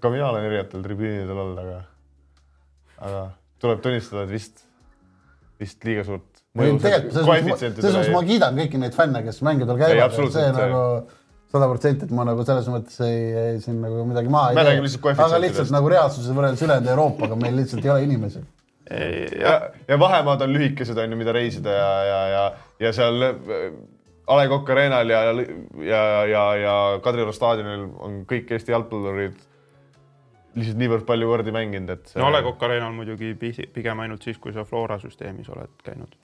[0.00, 1.80] ka mina olen erinevatel tribüünidel olnud, aga,
[3.00, 3.24] aga
[3.60, 4.64] tuleb tunnistada, et vist,
[5.60, 9.78] vist liiga suurt tegelikult selles mõttes, selles mõttes ma kiidan kõiki neid fänne, kes mängudel
[9.78, 10.80] käivad, see nagu
[11.50, 15.12] sada protsenti, et ma nagu selles mõttes ei, ei siin nagu midagi maha ei tee.
[15.14, 18.42] aga lihtsalt nagu reaalsuses võrreldes ülejäänud Euroopaga meil lihtsalt ei ole inimesi.
[18.90, 19.54] ja,
[19.86, 22.44] ja vahemaad on lühikesed, on ju, mida reisida ja, ja, ja,
[22.86, 23.68] ja seal äh,
[24.30, 25.20] A Le Coq Arena'l ja,
[25.86, 29.38] ja, ja, ja Kadrioru staadionil on kõik Eesti jalgpallurid
[30.58, 32.18] lihtsalt niivõrd palju kordi mänginud, et see....
[32.18, 36.18] no A Le Coq Arena'l muidugi pigem ainult siis, kui sa Flora süsteemis oled käinud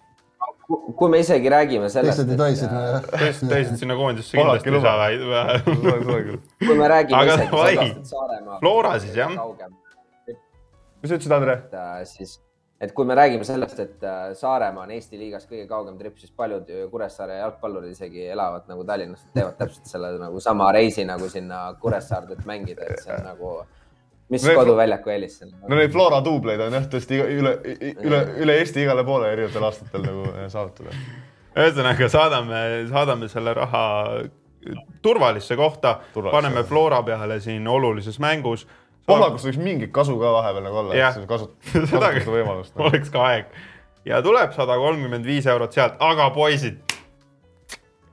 [0.67, 2.19] kui me isegi räägime sellest.
[2.19, 2.81] teised ei tohi sinna.
[3.19, 5.59] teised, teised sinna koondisse kindlasti ei saa.
[6.67, 7.75] kui me räägime Aga isegi vai.
[7.75, 8.59] sellest, et Saaremaa.
[8.65, 9.31] Flora siis jah.
[9.31, 11.57] mis sa ütlesid, Andre?
[11.71, 12.35] Äh, siis,
[12.83, 16.35] et kui me räägime sellest, et äh, Saaremaa on Eesti liigas kõige kaugem tripp, siis
[16.35, 21.69] paljud Kuressaare jalgpallurid isegi elavad nagu Tallinnas, teevad täpselt selle nagu sama reisi nagu sinna
[21.81, 23.59] Kuressaarde, et mängida, et see on nagu
[24.33, 25.53] mis no, koduväljaku eelis seal?
[25.69, 27.53] no neid Flora duubleid on jah tõesti üle,
[28.05, 30.97] üle, üle Eesti igale poole erinevatel aastatel nagu eh, saavutada.
[31.57, 33.85] ühesõnaga saadame, saadame selle raha
[35.03, 38.67] turvalisse kohta, paneme Flora peale siin olulises mängus.
[39.07, 42.89] Pohlakust võiks mingit kasu ka vahepeal nagu olla, et kasut-, kasutada võimalust no..
[42.89, 43.53] oleks ka aeg
[44.07, 46.83] ja tuleb sada kolmkümmend viis eurot sealt, aga poisid,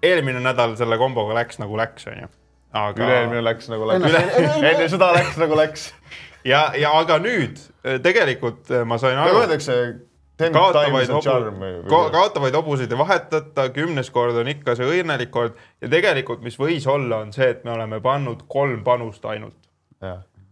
[0.05, 2.29] eelmine nädal selle komboga läks nagu läks, onju
[2.73, 3.05] aga.
[3.05, 4.23] üle-eelmine läks nagu läks Üle...
[4.71, 5.85] enne seda läks nagu läks.
[6.47, 9.29] ja, ja aga nüüd eh, tegelikult eh, ma sain aru.
[9.29, 9.79] nagu öeldakse,
[10.43, 16.43] kaotavaid, hobu, kaotavaid hobuseid ei vahetata, kümnes kord on ikka see õnnelik kord ja tegelikult,
[16.45, 19.59] mis võis olla, on see, et me oleme pannud kolm panust ainult.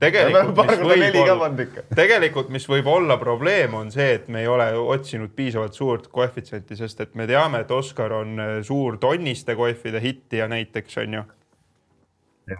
[0.01, 1.49] tegelikult, mis võib olla,
[1.97, 6.77] tegelikult, mis võib olla probleem, on see, et me ei ole otsinud piisavalt suurt koefitsienti,
[6.77, 11.27] sest et me teame, et Oskar on eh, suur tonniste koefide hittija näiteks on ju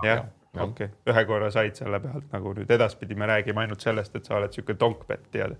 [0.04, 0.26] jah,
[0.58, 4.28] okei okay., ühe korra said selle pealt nagu nüüd edaspidi me räägime ainult sellest, et
[4.28, 5.58] sa oled sihuke donkpett, tead.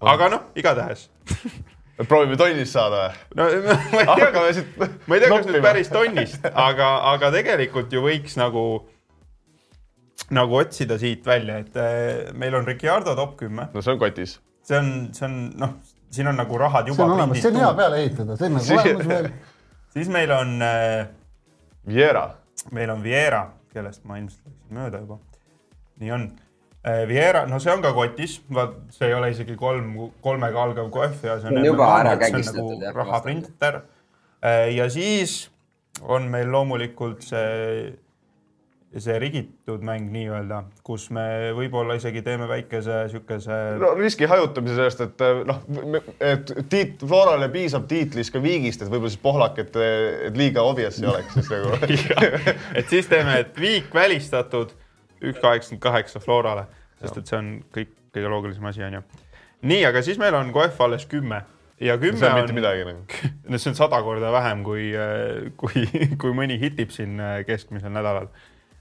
[0.00, 1.08] aga noh, igatahes
[2.10, 3.40] proovime tonnist saada või?
[3.40, 3.48] no
[3.94, 4.64] ma ei tea,
[5.06, 8.64] ma ei tea, kas nüüd päris tonnist, aga, aga tegelikult ju võiks nagu,
[10.36, 13.70] nagu otsida siit välja, et äh, meil on Ricardo top kümme.
[13.74, 14.38] no see on kotis.
[14.66, 15.78] see on, see on noh,
[16.10, 17.02] siin on nagu rahad juba.
[17.02, 19.32] see on olemas, see on hea peale ehitada, see on nagu olemas veel.
[19.96, 21.08] siis meil on äh,.
[21.88, 22.28] Viera
[22.72, 23.44] meil on Viera,
[23.74, 25.18] kellest ma ilmselt läksin mööda juba.
[26.00, 26.30] nii on.
[26.80, 29.92] Äh, Viera, no see on ka kotis, vaat see ei ole isegi kolm,
[30.24, 31.64] kolmega algav kohv ja see on.
[31.64, 32.78] juba ära kägistatud.
[32.80, 33.82] nagu rahaprinter.
[34.40, 35.50] Äh, ja siis
[36.00, 37.92] on meil loomulikult see
[38.98, 41.22] see rigitud mäng nii-öelda, kus me
[41.54, 43.58] võib-olla isegi teeme väikese siukese.
[43.78, 45.60] no riski hajutamise sellest, et noh,
[46.18, 49.78] et tiit, Florale piisab tiitlist ka viigist, et võib-olla siis Pohlak, et,
[50.26, 51.78] et liiga obvious ei oleks siis nagu
[52.80, 54.74] et siis teeme, et viik välistatud,
[55.20, 56.66] üks kaheksakümmend kaheksa Florale,
[56.98, 59.06] sest et see on kõik kõige loogilisem asi, onju.
[59.70, 61.44] nii, aga siis meil on koef alles kümme
[61.80, 63.04] ja kümme see on mitte midagi nagu.
[63.50, 64.90] no see on sada korda vähem, kui,
[65.60, 65.86] kui,
[66.20, 68.32] kui mõni hitib siin keskmisel nädalal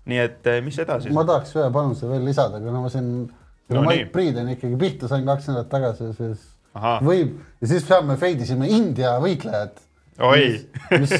[0.10, 1.12] nii et eh, mis edasi?
[1.16, 5.28] ma tahaks ühe panuse veel lisada, kuna ma siin no, Mike Priideni ikkagi pihta sain
[5.28, 6.48] kaks nädalat tagasi, siis
[6.78, 6.98] Aha.
[7.06, 9.84] võib ja siis peame feidisime India võitlejat.
[10.20, 10.66] mis,
[11.00, 11.14] mis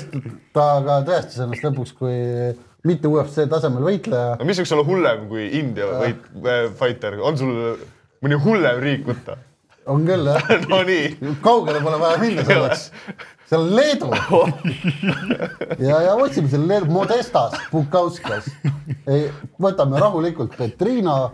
[0.56, 2.18] ta ka tõestas ennast lõpuks, kui
[2.88, 4.38] mitte UFC tasemel võitleja.
[4.40, 7.54] no mis võiks olla hullem kui India võit, äh, fighter, on sul
[8.24, 9.40] mõni hullem riik võtta?
[9.90, 11.36] on küll jah no nii.
[11.44, 12.90] kaugele pole vaja minna selleks
[13.50, 14.10] seal on Leedu
[15.88, 18.50] ja, ja otsime seal Leedu, Modestas, Bukauskas.
[19.08, 19.30] ei,
[19.62, 21.32] võtame rahulikult Petrino.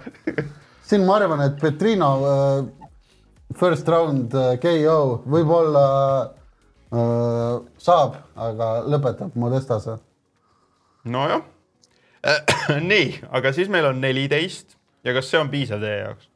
[0.86, 2.88] siin ma arvan, et Petrino uh,
[3.60, 5.86] first round uh, äh, KO võib-olla
[6.26, 10.00] uh, saab, aga lõpetab Modestase.
[11.04, 11.44] nojah
[12.92, 16.30] nii, aga siis meil on neliteist ja kas see on piisav teie jaoks?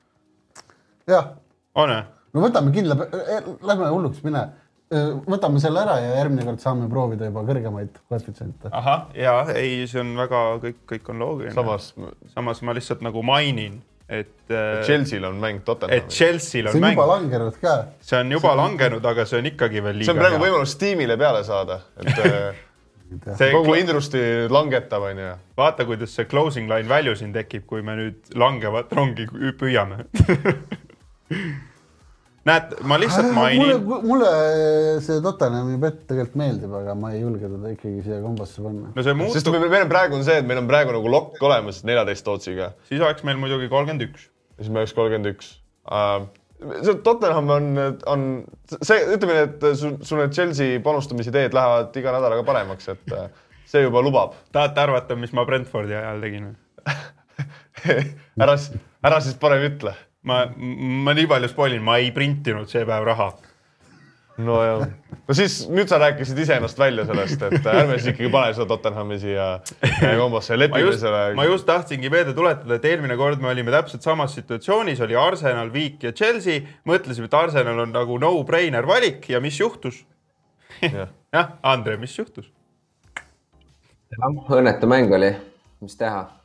[1.10, 1.36] jah.
[1.76, 2.04] on või?
[2.34, 2.98] no võtame kindla,
[3.66, 4.44] lähme hulluks mine.
[4.90, 8.72] Võtame selle ära ja järgmine kord saame proovida juba kõrgemaid koefitsiente.
[8.72, 11.54] ahah, ja ei, see on väga, kõik, kõik on loogiline.
[11.54, 11.94] samas.
[12.34, 13.80] samas ma lihtsalt nagu mainin,
[14.10, 14.34] et.
[14.50, 16.08] Chelsea'l on mäng Tottenhamis.
[16.08, 16.74] et Chelsea'l on mäng.
[16.74, 16.98] see on mäng.
[16.98, 17.76] juba langenud ka.
[18.02, 20.10] see on juba see langenud, aga see on ikkagi veel liiga hea.
[20.10, 22.10] see on praegu võimalus tiimile peale saada, et
[23.38, 25.32] see kogu industry langetab, onju.
[25.58, 29.30] vaata, kuidas see closing line value siin tekib, kui me nüüd langevat rongi
[29.62, 30.02] püüame
[32.48, 33.84] näed, ma lihtsalt mainin.
[33.84, 34.32] mulle, mulle
[35.04, 38.92] see Tottenhami bett tegelikult meeldib, aga ma ei julge teda ikkagi siia kombasse panna.
[38.96, 39.36] no see muutub.
[39.36, 42.32] sest meil, meil on praegu on see, et meil on praegu nagu lokk olemas neljateist
[42.32, 42.72] ootsiga.
[42.90, 44.30] siis oleks meil muidugi kolmkümmend üks.
[44.60, 45.52] siis meil oleks kolmkümmend üks.
[46.86, 47.70] see Tottenham on,
[48.16, 48.26] on
[48.78, 53.30] see, ütleme nii, et sul, sul need Chelsea panustamisideed lähevad iga nädalaga paremaks, et äh,
[53.70, 54.38] see juba lubab.
[54.56, 56.54] tahate arvata, mis ma Brentfordi ajal tegin
[58.44, 58.56] ära,
[59.04, 59.96] ära siis parem ütle
[60.30, 60.42] ma,
[61.06, 63.30] ma nii palju spoilin, ma ei printinud see päev raha.
[64.40, 64.86] nojah,
[65.28, 69.18] no siis nüüd sa rääkisid iseennast välja sellest, et ärme siis ikkagi pane seda Tottenhami
[69.20, 69.48] siia
[70.22, 71.26] kombosse ja lepime selle.
[71.36, 75.74] ma just tahtsingi meelde tuletada, et eelmine kord me olime täpselt samas situatsioonis, oli Arsenal,
[75.74, 76.64] Viik ja Chelsea.
[76.88, 80.06] mõtlesime, et Arsenal on nagu no-brainer valik ja mis juhtus?
[80.80, 82.48] jah, Andre, mis juhtus?
[84.50, 85.36] õnnetu mäng oli,
[85.84, 86.39] mis teha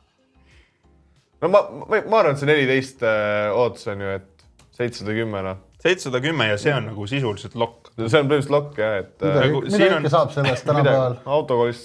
[1.41, 5.41] no ma, ma, ma arvan, et see neliteist äh, ootus on ju, et seitsesada kümme
[5.45, 5.61] noh.
[5.83, 7.91] seitsesada kümme ja see on nagu sisuliselt lokk.
[7.95, 9.13] see on põhimõtteliselt lokk jah, et.
[9.21, 10.09] mida, nagu, mida ikka on...
[10.15, 11.17] saab sellest tänapäeval?
[11.37, 11.83] autokoolis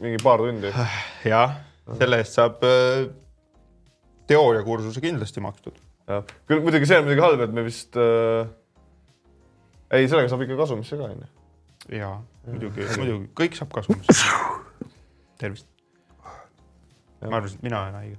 [0.00, 0.72] mingi paar tundi.
[1.32, 1.58] jah,
[1.98, 3.04] selle eest saab äh,
[4.30, 5.76] teooriakursuse kindlasti makstud.
[6.10, 8.48] jah, küll muidugi see on muidugi halb, et me vist äh,.
[9.90, 11.28] ei, sellega saab ikka kasumisse ka onju.
[11.96, 12.14] ja
[12.48, 14.32] muidugi, muidugi kõik saab kasumisse.
[15.40, 15.68] tervist.
[17.20, 18.18] ma arvasin, et mina olen haige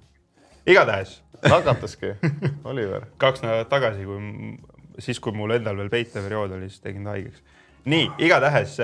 [0.68, 1.22] igatahes.
[1.50, 2.14] nakataski,
[2.70, 3.08] Oliver.
[3.18, 4.20] kaks nädalat tagasi, kui
[5.00, 7.42] siis, kui mul endal veel peiteperiood oli, siis tegin ta haigeks.
[7.86, 8.78] nii, igatahes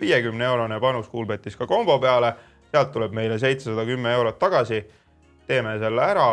[0.00, 2.34] viiekümne eurone panus Kuulbetis ka kombo peale,
[2.72, 4.84] sealt tuleb meile seitsesada kümme eurot tagasi.
[5.46, 6.28] teeme selle ära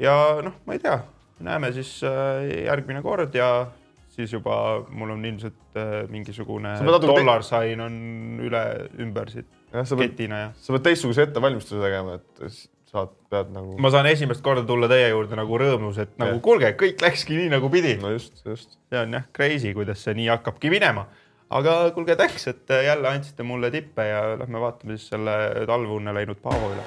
[0.00, 0.98] ja noh, ma ei tea,
[1.44, 3.66] näeme siis äh, järgmine kord ja
[4.14, 7.98] siis juba mul on ilmselt äh, mingisugune dollarsain on
[8.42, 8.64] üle
[9.02, 9.50] ümber siit
[9.98, 10.48] ketina ja.
[10.56, 13.74] sa pead teistsuguse ettevalmistuse tegema, et saad, pead nagu.
[13.82, 17.52] ma saan esimest korda tulla teie juurde nagu rõõmus, et nagu kuulge, kõik läkski nii
[17.56, 17.96] nagu pidi.
[18.02, 18.78] no just, just.
[18.90, 21.06] see on jah crazy, kuidas see nii hakkabki minema.
[21.50, 26.42] aga kuulge, thanks, et jälle andsite mulle tippe ja lähme vaatame siis selle talveunne läinud
[26.42, 26.84] Paavo üle.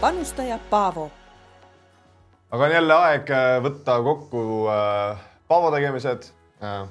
[0.00, 1.08] panustaja Paavo.
[2.50, 6.30] aga on jälle aeg äh, võtta kokku äh, Paavo tegemised
[6.62, 6.84] äh,.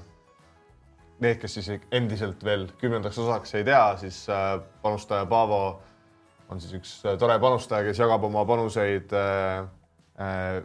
[1.23, 5.59] Need, kes siis endiselt veel kümnendaks osaks ei tea, siis äh, panustaja Paavo
[6.49, 9.65] on siis üks äh, tore panustaja, kes jagab oma panuseid äh,
[10.21, 10.61] äh,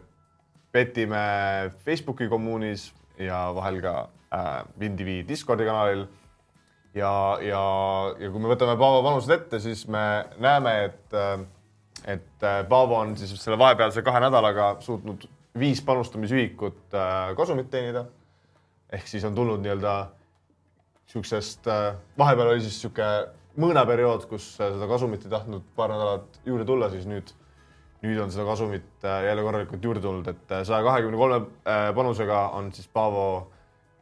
[0.73, 3.93] Betime Facebooki kommuunis ja vahel ka
[4.77, 6.03] WinTV Discordi kanalil.
[6.93, 7.61] ja, ja,
[8.19, 10.03] ja kui me võtame Paavo panused ette, siis me
[10.37, 11.17] näeme, et
[12.13, 15.25] et Paavo on siis selle vahepealse kahe nädalaga suutnud
[15.59, 16.93] viis panustamisühikut
[17.37, 18.05] kasumit teenida.
[18.93, 19.95] ehk siis on tulnud nii-öelda
[21.09, 23.09] äh,, vahepeal oli siis sihuke
[23.59, 27.31] mõõnaperiood, kus seda kasumit ei tahtnud paar nädalat juurde tulla, siis nüüd,
[28.03, 31.89] nüüd on seda kasumit äh, jälle korralikult juurde tulnud, et äh, saja kahekümne kolme äh,
[31.95, 33.25] panusega on siis Paavo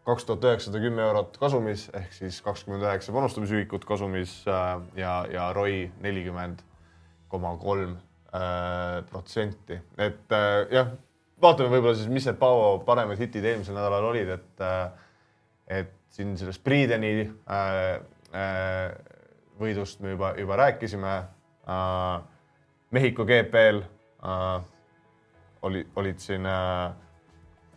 [0.08, 4.40] kaks tuhat üheksasada kümme eurot kasumis ehk siis kakskümmend üheksa panustamisühikut kasumis
[4.96, 6.64] ja, ja ROI nelikümmend
[7.28, 7.98] koma kolm
[9.10, 10.34] protsenti, et
[10.72, 10.90] jah,
[11.42, 14.66] vaatame võib-olla siis, mis need Paavo paremad hitid eelmisel nädalal olid, et
[15.68, 18.00] et siin sellest Priideni äh,
[18.34, 18.92] äh,
[19.60, 21.14] võidust me juba, juba rääkisime
[21.68, 22.18] äh,.
[22.92, 23.82] Mehhiko GP-l
[24.24, 24.62] äh,
[25.68, 26.86] oli, olid siin äh,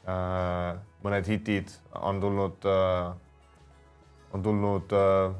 [0.06, 3.10] äh, mõned hitid, on tulnud äh,,
[4.30, 5.34] on tulnud äh,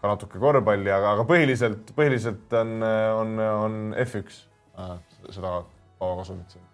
[0.00, 2.76] ka natuke korvpalli, aga, aga põhiliselt, põhiliselt on,
[3.20, 4.42] on, on F1
[4.74, 4.96] äh,
[5.30, 5.60] seda
[6.00, 6.66] vabakasumit siin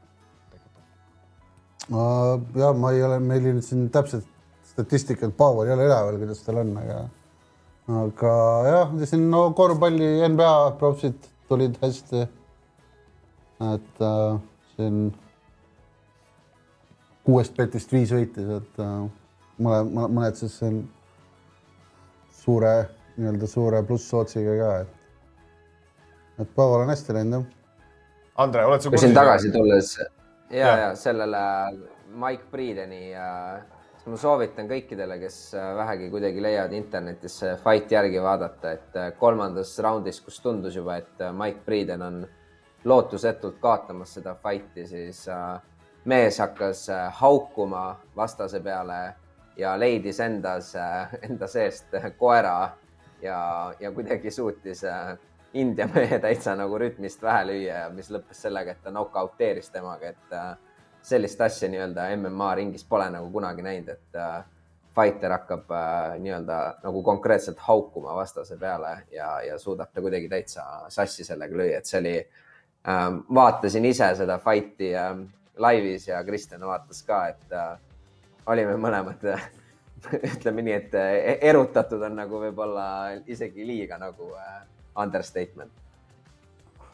[0.55, 2.53] tekitab.
[2.65, 4.24] ja ma ei ole, meil siin täpset
[4.73, 7.03] statistikat Paavo ei ole üleval, kuidas tal on, aga
[7.89, 8.35] aga
[8.69, 12.29] jah, siin no korvpalli NBA propsid tulid hästi.
[13.63, 14.41] et äh,
[14.77, 15.13] siin
[17.27, 18.97] kuuest petist viis võitis, et äh,
[19.63, 20.81] mõne, mõned siis siin
[22.43, 22.73] suure
[23.17, 27.47] nii-öelda suure plusssootsiga ka, et, et Pavel on hästi läinud jah.
[28.43, 29.07] Andre, oled sa kursis?
[29.07, 30.09] siin tagasi tulles ja,
[30.51, 31.45] ja, ja sellele
[32.19, 33.63] Mike Priideni äh,
[34.11, 39.77] ma soovitan kõikidele, kes äh, vähegi kuidagi leiavad internetis fight järgi vaadata, et äh, kolmandas
[39.85, 42.23] raundis, kus tundus juba, et äh, Mike Priiden on
[42.85, 45.20] lootusetult kaotamas seda fight'i, siis
[46.11, 46.89] mees hakkas
[47.20, 48.97] haukuma vastase peale
[49.57, 50.73] ja leidis endas,
[51.29, 52.73] enda seest koera
[53.23, 53.39] ja,
[53.79, 54.83] ja kuidagi suutis
[55.55, 60.37] India mehe täitsa nagu rütmist pähe lüüa mis lõppes sellega, et ta nokauteeris temaga, et
[61.03, 64.43] sellist asja nii-öelda MMA ringis pole nagu kunagi näinud, et äh,
[64.95, 70.66] fighter hakkab äh, nii-öelda nagu konkreetselt haukuma vastase peale ja, ja suudab ta kuidagi täitsa
[70.89, 75.16] sassi sellega lüüa, et see oli äh,, vaatasin ise seda fight'i äh,
[75.59, 77.74] laivis ja Kristjan vaatas ka, et äh,
[78.47, 79.49] olime mõlemad äh,
[80.35, 81.12] ütleme nii, et äh,
[81.51, 82.87] erutatud on nagu võib-olla
[83.31, 84.61] isegi liiga nagu äh,
[84.99, 85.73] understatement.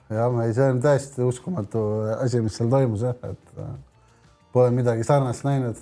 [0.09, 1.83] jah, ei, see on täiesti uskumatu
[2.19, 3.75] asi, mis seal toimus jah, et äh,
[4.53, 5.81] pole midagi sarnast näinud.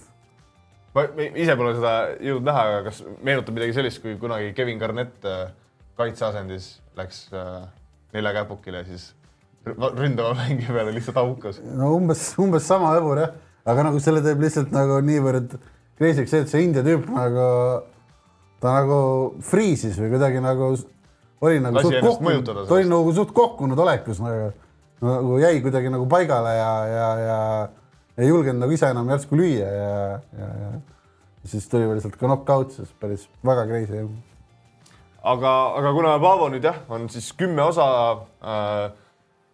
[0.96, 1.94] ma ise pole seda
[2.24, 5.50] jõudnud näha, aga kas meenutab midagi sellist, kui kunagi Kevin Garnett äh,
[6.00, 7.66] kaitseasendis läks äh,
[8.16, 9.10] neljakäpukile, siis
[9.66, 11.60] ründava mängija peale lihtsalt haukas.
[11.64, 13.34] no umbes, umbes sama õbur jah,
[13.66, 15.56] aga nagu selle teeb lihtsalt nagu niivõrd
[15.98, 17.46] crazy'ks see, et see India tüüp nagu,
[18.62, 19.00] ta nagu
[19.46, 20.74] friisis või kuidagi nagu
[21.46, 24.52] oli nagu suht kohkunud, ta oli nagu suht kohkunud olekus nagu,
[25.04, 27.40] nagu jäi kuidagi nagu paigale ja, ja, ja
[28.16, 29.96] ei julgenud nagu ise enam järsku lüüa ja,
[30.40, 30.70] ja, ja
[31.46, 34.02] siis tuli veel lihtsalt ka knock-out, siis päris väga crazy.
[35.22, 37.86] aga, aga kuna Paavo nüüd jah, on siis kümme osa
[38.40, 38.86] äh,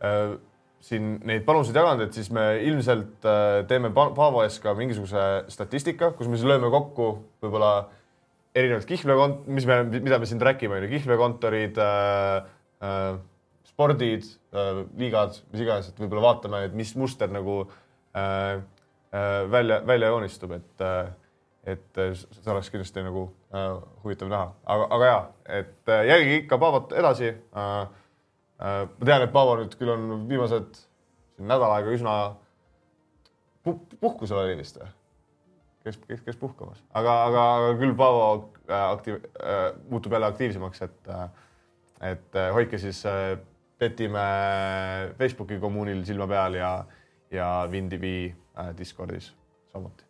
[0.06, 0.36] äh,
[0.82, 6.12] siin neid panuseid jaganud, et siis me ilmselt äh, teeme Paavo ees ka mingisuguse statistika,
[6.16, 7.10] kus me siis lööme kokku
[7.42, 7.74] võib-olla
[8.54, 12.50] erinevad kihlveokont-, mis me, mida me siin räägime, on ju, kihlveokontorid äh,,
[12.84, 13.06] äh,
[13.72, 17.78] spordid äh,, liigad, mis iganes, et võib-olla vaatame, et mis muster nagu äh,
[18.12, 21.10] välja, välja joonistub, et äh,
[21.62, 25.18] et see oleks kindlasti nagu äh, huvitav näha, aga, aga ja,
[25.60, 27.82] et äh, jälgige ikka Paavot edasi äh,.
[28.62, 30.76] Äh, ma tean, et Paavo nüüd küll on viimased
[31.42, 32.16] nädal aega üsna
[33.66, 34.90] puh puhkusel oli vist või?
[35.82, 38.26] kes, kes, kes puhkamas, aga, aga, aga küll Paavo
[38.66, 41.24] äh, aktiiv- äh,, muutub jälle aktiivsemaks, et äh,,
[42.12, 43.36] et äh, hoidke siis äh,
[43.78, 46.72] Petimäe Facebooki kommuunil silma peal ja,
[47.32, 48.04] ja WinTV
[48.58, 49.32] äh, Discordis
[49.72, 50.04] samuti.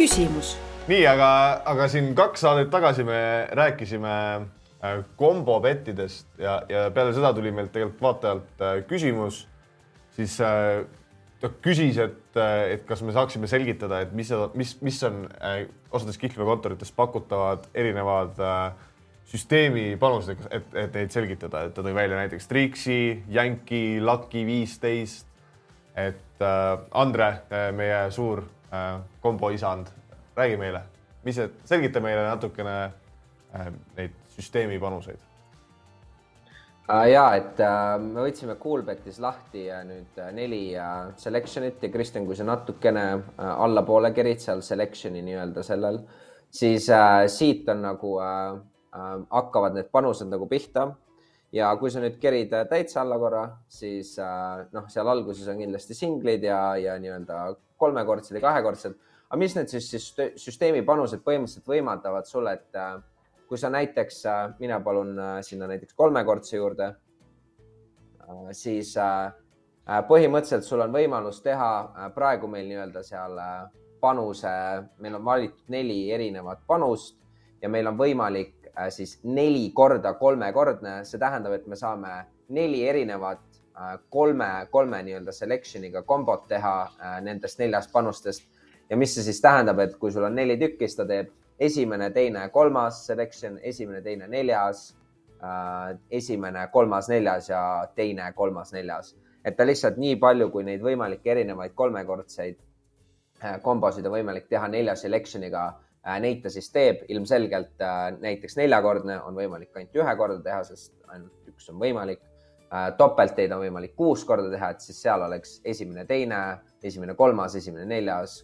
[0.00, 0.56] küsimus.
[0.88, 1.28] nii, aga,
[1.68, 7.72] aga siin kaks saadet tagasi me rääkisime äh, kombobettidest ja, ja peale seda tuli meilt
[7.74, 9.44] tegelikult vaatajalt äh, küsimus,
[10.16, 10.38] siis
[11.40, 15.22] ta küsis, et, et kas me saaksime selgitada, et mis, mis, mis on
[15.92, 18.88] osades kihlveokontorites pakutavad erinevad äh,
[19.30, 23.00] süsteemi panused, et, et neid selgitada, et ta tõi välja näiteks Trixi,
[23.30, 25.26] Yankee, Lucky viisteist.
[25.96, 27.42] et äh, Andre,
[27.76, 29.90] meie suur äh, komboisand,
[30.36, 30.82] räägi meile,
[31.24, 35.30] mis see, selgita meile natukene äh, neid süsteemi panuseid
[36.90, 41.90] Uh, ja et uh, me võtsime Coolbetis lahti uh, nüüd uh, neli uh, selection'it ja
[41.92, 46.00] Kristjan, kui sa natukene uh, allapoole kerid seal selection'i nii-öelda sellel,
[46.50, 48.58] siis uh, siit on nagu uh,
[48.94, 50.90] uh, hakkavad need panused nagu pihta.
[51.52, 55.58] ja kui sa nüüd kerid uh, täitsa alla korra, siis uh, noh, seal alguses on
[55.58, 58.98] kindlasti singlid ja, ja nii-öelda kolmekordsed ja kahekordsed.
[59.28, 63.00] aga mis need siis, siis süsteemi panused põhimõtteliselt võimaldavad sulle, et uh,
[63.50, 68.94] kui sa näiteks, äh, mina palun äh, sinna näiteks kolmekordse juurde, äh, siis
[70.06, 71.70] põhimõtteliselt sul on võimalus teha
[72.14, 73.40] praegu meil nii-öelda seal
[74.00, 74.52] panuse,
[75.02, 77.16] meil on valitud neli erinevat panust
[77.62, 78.59] ja meil on võimalik
[78.90, 82.12] siis neli korda kolmekordne, see tähendab, et me saame
[82.54, 83.42] neli erinevat
[84.10, 86.74] kolme, kolme nii-öelda selection'iga kombot teha
[87.24, 88.46] nendest neljast panustest.
[88.90, 91.28] ja mis see siis tähendab, et kui sul on neli tükki, siis ta teeb
[91.60, 94.96] esimene, teine, kolmas selection, esimene, teine, neljas
[95.42, 97.62] äh,, esimene, kolmas, neljas ja
[97.94, 99.14] teine, kolmas, neljas.
[99.44, 102.58] et ta lihtsalt nii palju, kui neid võimalikke erinevaid kolmekordseid
[103.44, 105.89] äh, kombosid on võimalik teha nelja selection'iga äh,,
[106.20, 107.04] neid ta siis teeb.
[107.08, 112.22] ilmselgelt äh, näiteks neljakordne on võimalik ainult ühe korda teha, sest ainult üks on võimalik
[112.72, 112.90] äh,.
[112.96, 116.40] topelteid on võimalik kuus korda teha, et siis seal oleks esimene, teine,
[116.82, 118.40] esimene, kolmas, esimene, neljas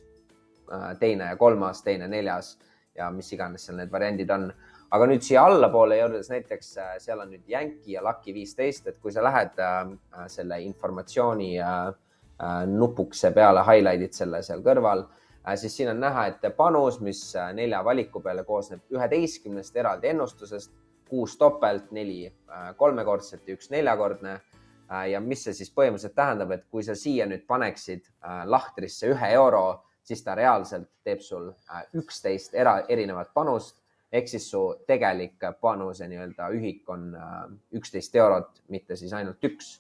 [0.71, 2.57] äh,, teine ja kolmas, teine, neljas
[2.97, 4.51] ja mis iganes seal need variandid on.
[4.91, 9.01] aga nüüd siia allapoole jõudes näiteks äh, seal on nüüd Yankee ja Lucky viisteist, et
[9.01, 9.79] kui sa lähed äh,
[10.21, 15.23] äh selle informatsiooni äh, äh, nupukese peale, highlight'id selle seal kõrval äh,,
[15.55, 20.73] siis siin on näha, et panus, mis äh, nelja valiku peale koosneb üheteistkümnest eraldi ennustusest,
[21.09, 26.51] kuus topelt, neli äh, kolmekordset ja üks neljakordne äh, ja mis see siis põhimõtteliselt tähendab,
[26.57, 29.67] et kui sa siia nüüd paneksid äh, lahtrisse ühe euro
[30.07, 33.83] siis ta reaalselt teeb sul äh, üksteist era, erinevat panust
[34.13, 37.41] ehk siis su tegelik panuse nii-öelda ühik on äh,
[37.79, 39.77] üksteist eurot, mitte siis ainult üks.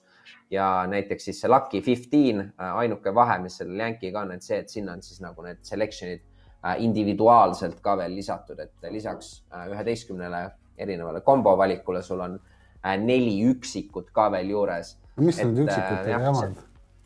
[0.51, 4.59] Ja näiteks siis see Lucky Fifteen, äh, ainuke vahe, mis sellel Yankee'ga on, et see,
[4.62, 6.24] et sinna on siis nagu need selection'id
[6.82, 10.40] individuaalselt ka veel lisatud, et lisaks üheteistkümnele
[10.82, 12.40] erinevale kombo valikule sul on
[13.07, 14.97] neli üksikut ka veel juures.
[15.16, 16.59] mis need üksikud jamad,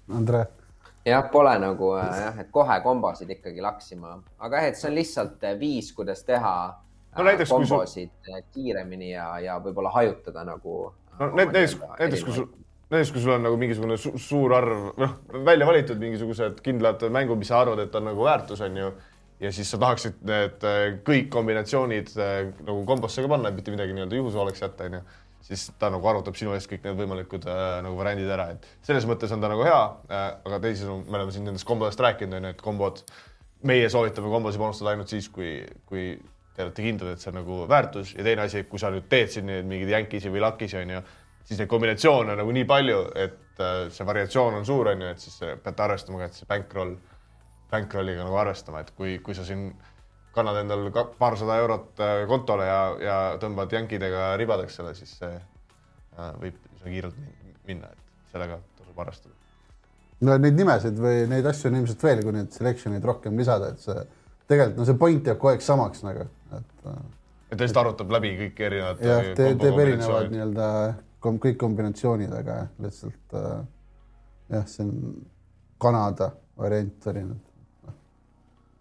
[0.09, 0.47] Andre?
[1.05, 5.47] jah, pole nagu jah, et kohe kombosid ikkagi laksima, aga jah, et see on lihtsalt
[5.61, 6.55] viis, kuidas teha
[7.17, 8.41] no, näiteks, kombosid sul...
[8.55, 10.81] kiiremini ja, ja võib-olla hajutada nagu.
[11.19, 12.51] no näiteks, näiteks kui sul,
[12.91, 17.39] näiteks kui sul on nagu mingisugune su suur arv, noh, välja valitud mingisugused kindlad mängud,
[17.39, 18.93] mis sa arvad, et on nagu väärtus, on ju
[19.41, 20.65] ja siis sa tahaksid need
[21.07, 25.05] kõik kombinatsioonid nagu kombosse ka panna, et mitte midagi nii-öelda juhuse oleks jätta, onju
[25.45, 29.07] siis ta nagu arvutab sinu eest kõik need võimalikud äh, nagu variandid ära, et selles
[29.09, 29.79] mõttes on ta nagu hea
[30.11, 33.01] äh,, aga teisisõnu, me oleme siin nendest kombodest rääkinud, on ju, et kombod,
[33.69, 35.59] meie soovitame kombosi panustada ainult siis, kui,
[35.89, 36.13] kui
[36.57, 39.33] te olete kindlad, et see on nagu väärtus ja teine asi, kui sa nüüd teed
[39.33, 41.03] siin mingeid jänkisi või lakisi, on ju,
[41.51, 45.15] siis neid kombinatsioone on nagu nii palju, et äh, see variatsioon on suur, on ju,
[45.15, 46.95] et siis peate arvestama ka, et see bankroll,
[47.73, 49.73] bankrolliga nagu arvestama, et kui, kui sa siin
[50.35, 50.87] kannad endal
[51.19, 56.95] paarsada eurot äh, kontole ja, ja tõmbad jänkidega ribadeks selle, siis see äh, võib üsna
[56.95, 57.21] kiirelt
[57.67, 59.35] minna, et sellega tasub arvestada.
[60.23, 63.75] no neid nimesid või neid asju on ilmselt veel, kui neid selection eid rohkem lisada,
[63.75, 63.99] et see
[64.47, 66.75] tegelikult no see point jääb kogu aeg samaks nagu, et.
[66.87, 67.07] Äh,
[67.51, 69.01] et ta lihtsalt arvutab läbi kõik erinevad.
[69.03, 70.67] jah, teeb erinevad nii-öelda
[71.21, 74.95] kom kõik kombinatsioonid, aga lihtsalt jah, see on
[75.81, 77.39] Kanada variant erinev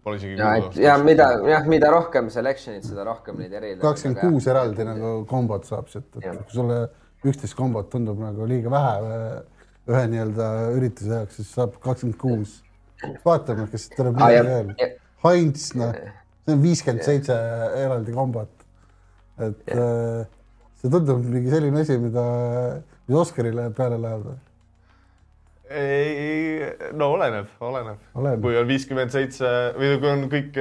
[0.00, 3.82] Pole isegi ja, ja mida, jah, mida rohkem selection'id, seda rohkem neid erinevaid.
[3.84, 6.78] kakskümmend kuus eraldi nagu kombot saab siit, et kui sulle
[7.20, 8.94] üksteist kombot tundub nagu liiga vähe
[9.90, 10.48] ühe nii-öelda
[10.78, 12.56] ürituse jaoks, siis saab kakskümmend kuus.
[13.24, 14.96] vaatame, kas tuleb midagi veel.
[15.24, 15.92] Heinz, noh,
[16.46, 17.36] see on viiskümmend seitse
[17.82, 18.66] eraldi kombot.
[19.40, 19.84] et ja.
[20.80, 22.22] See tundub mingi selline asi, mida,
[23.06, 24.30] mis Oscarile peale läheb
[25.70, 28.42] ei, no oleneb, oleneb, oleneb..
[28.42, 30.56] kui on viiskümmend seitse või kui on kõik,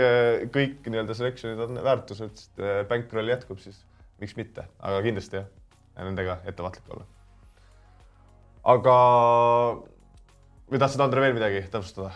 [0.54, 3.80] kõik nii-öelda selection'id on väärtused, äh, bankroll jätkub, siis
[4.22, 5.48] miks mitte, aga kindlasti jah,
[5.98, 7.08] nendega ettevaatlik olla.
[8.76, 8.98] aga
[10.70, 12.14] või tahtsid, Andre, veel midagi täpsustada?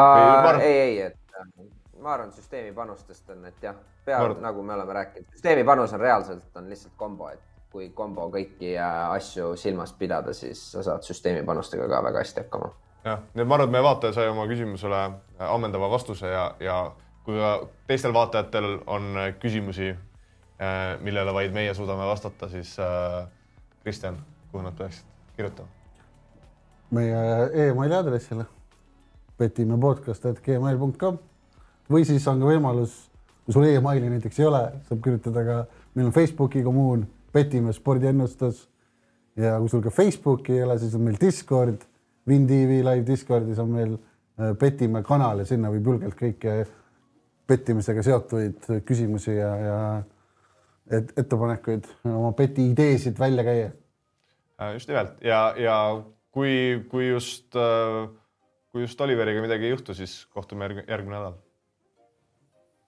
[0.00, 1.68] ei, ei, et äh,
[2.02, 6.00] ma arvan, süsteemi panustest on, et jah, pea nagu me oleme rääkinud, süsteemi panus on
[6.00, 7.40] reaalselt on lihtsalt kombo, et
[7.72, 12.72] kui kombo kõiki asju silmas pidada, siis sa saad süsteemi panustega ka väga hästi hakkama.
[13.04, 16.44] jah, nii et ma arvan, et meie vaataja sai oma küsimusele äh, ammendava vastuse ja,
[16.60, 16.78] ja
[17.24, 17.52] kui ka
[17.86, 19.92] teistel vaatajatel on äh, küsimusi,
[20.60, 22.76] äh, millele vaid meie suudame vastata, siis
[23.82, 24.20] Kristjan,
[24.52, 25.06] kuhu nad peaksid
[25.36, 25.68] kirjutama?
[26.92, 28.44] meie emaili aadressile
[29.38, 31.18] petimepodcast.gmail.com
[31.92, 32.94] või siis on ka võimalus,
[33.44, 35.56] kui sul emaili näiteks ei ole, saab kirjutada ka,
[35.94, 38.68] meil on Facebooki kommuun Petimees spordiennustus.
[39.36, 41.84] ja kui sul ka Facebooki ei ole, siis on meil Discord,
[42.28, 46.62] WinTV live Discordis on meil äh, Petimäe kanal ja sinna võib julgelt kõiki
[47.48, 49.78] pettimisega seotuid küsimusi ja, ja
[50.90, 53.70] et, ettepanekuid, oma peti ideesid välja käia.
[54.60, 55.76] Äh, just nimelt ja, ja
[56.30, 58.04] kui, kui just, äh,
[58.72, 61.40] kui just Oliveriga midagi ei juhtu, siis kohtume järgmine nädal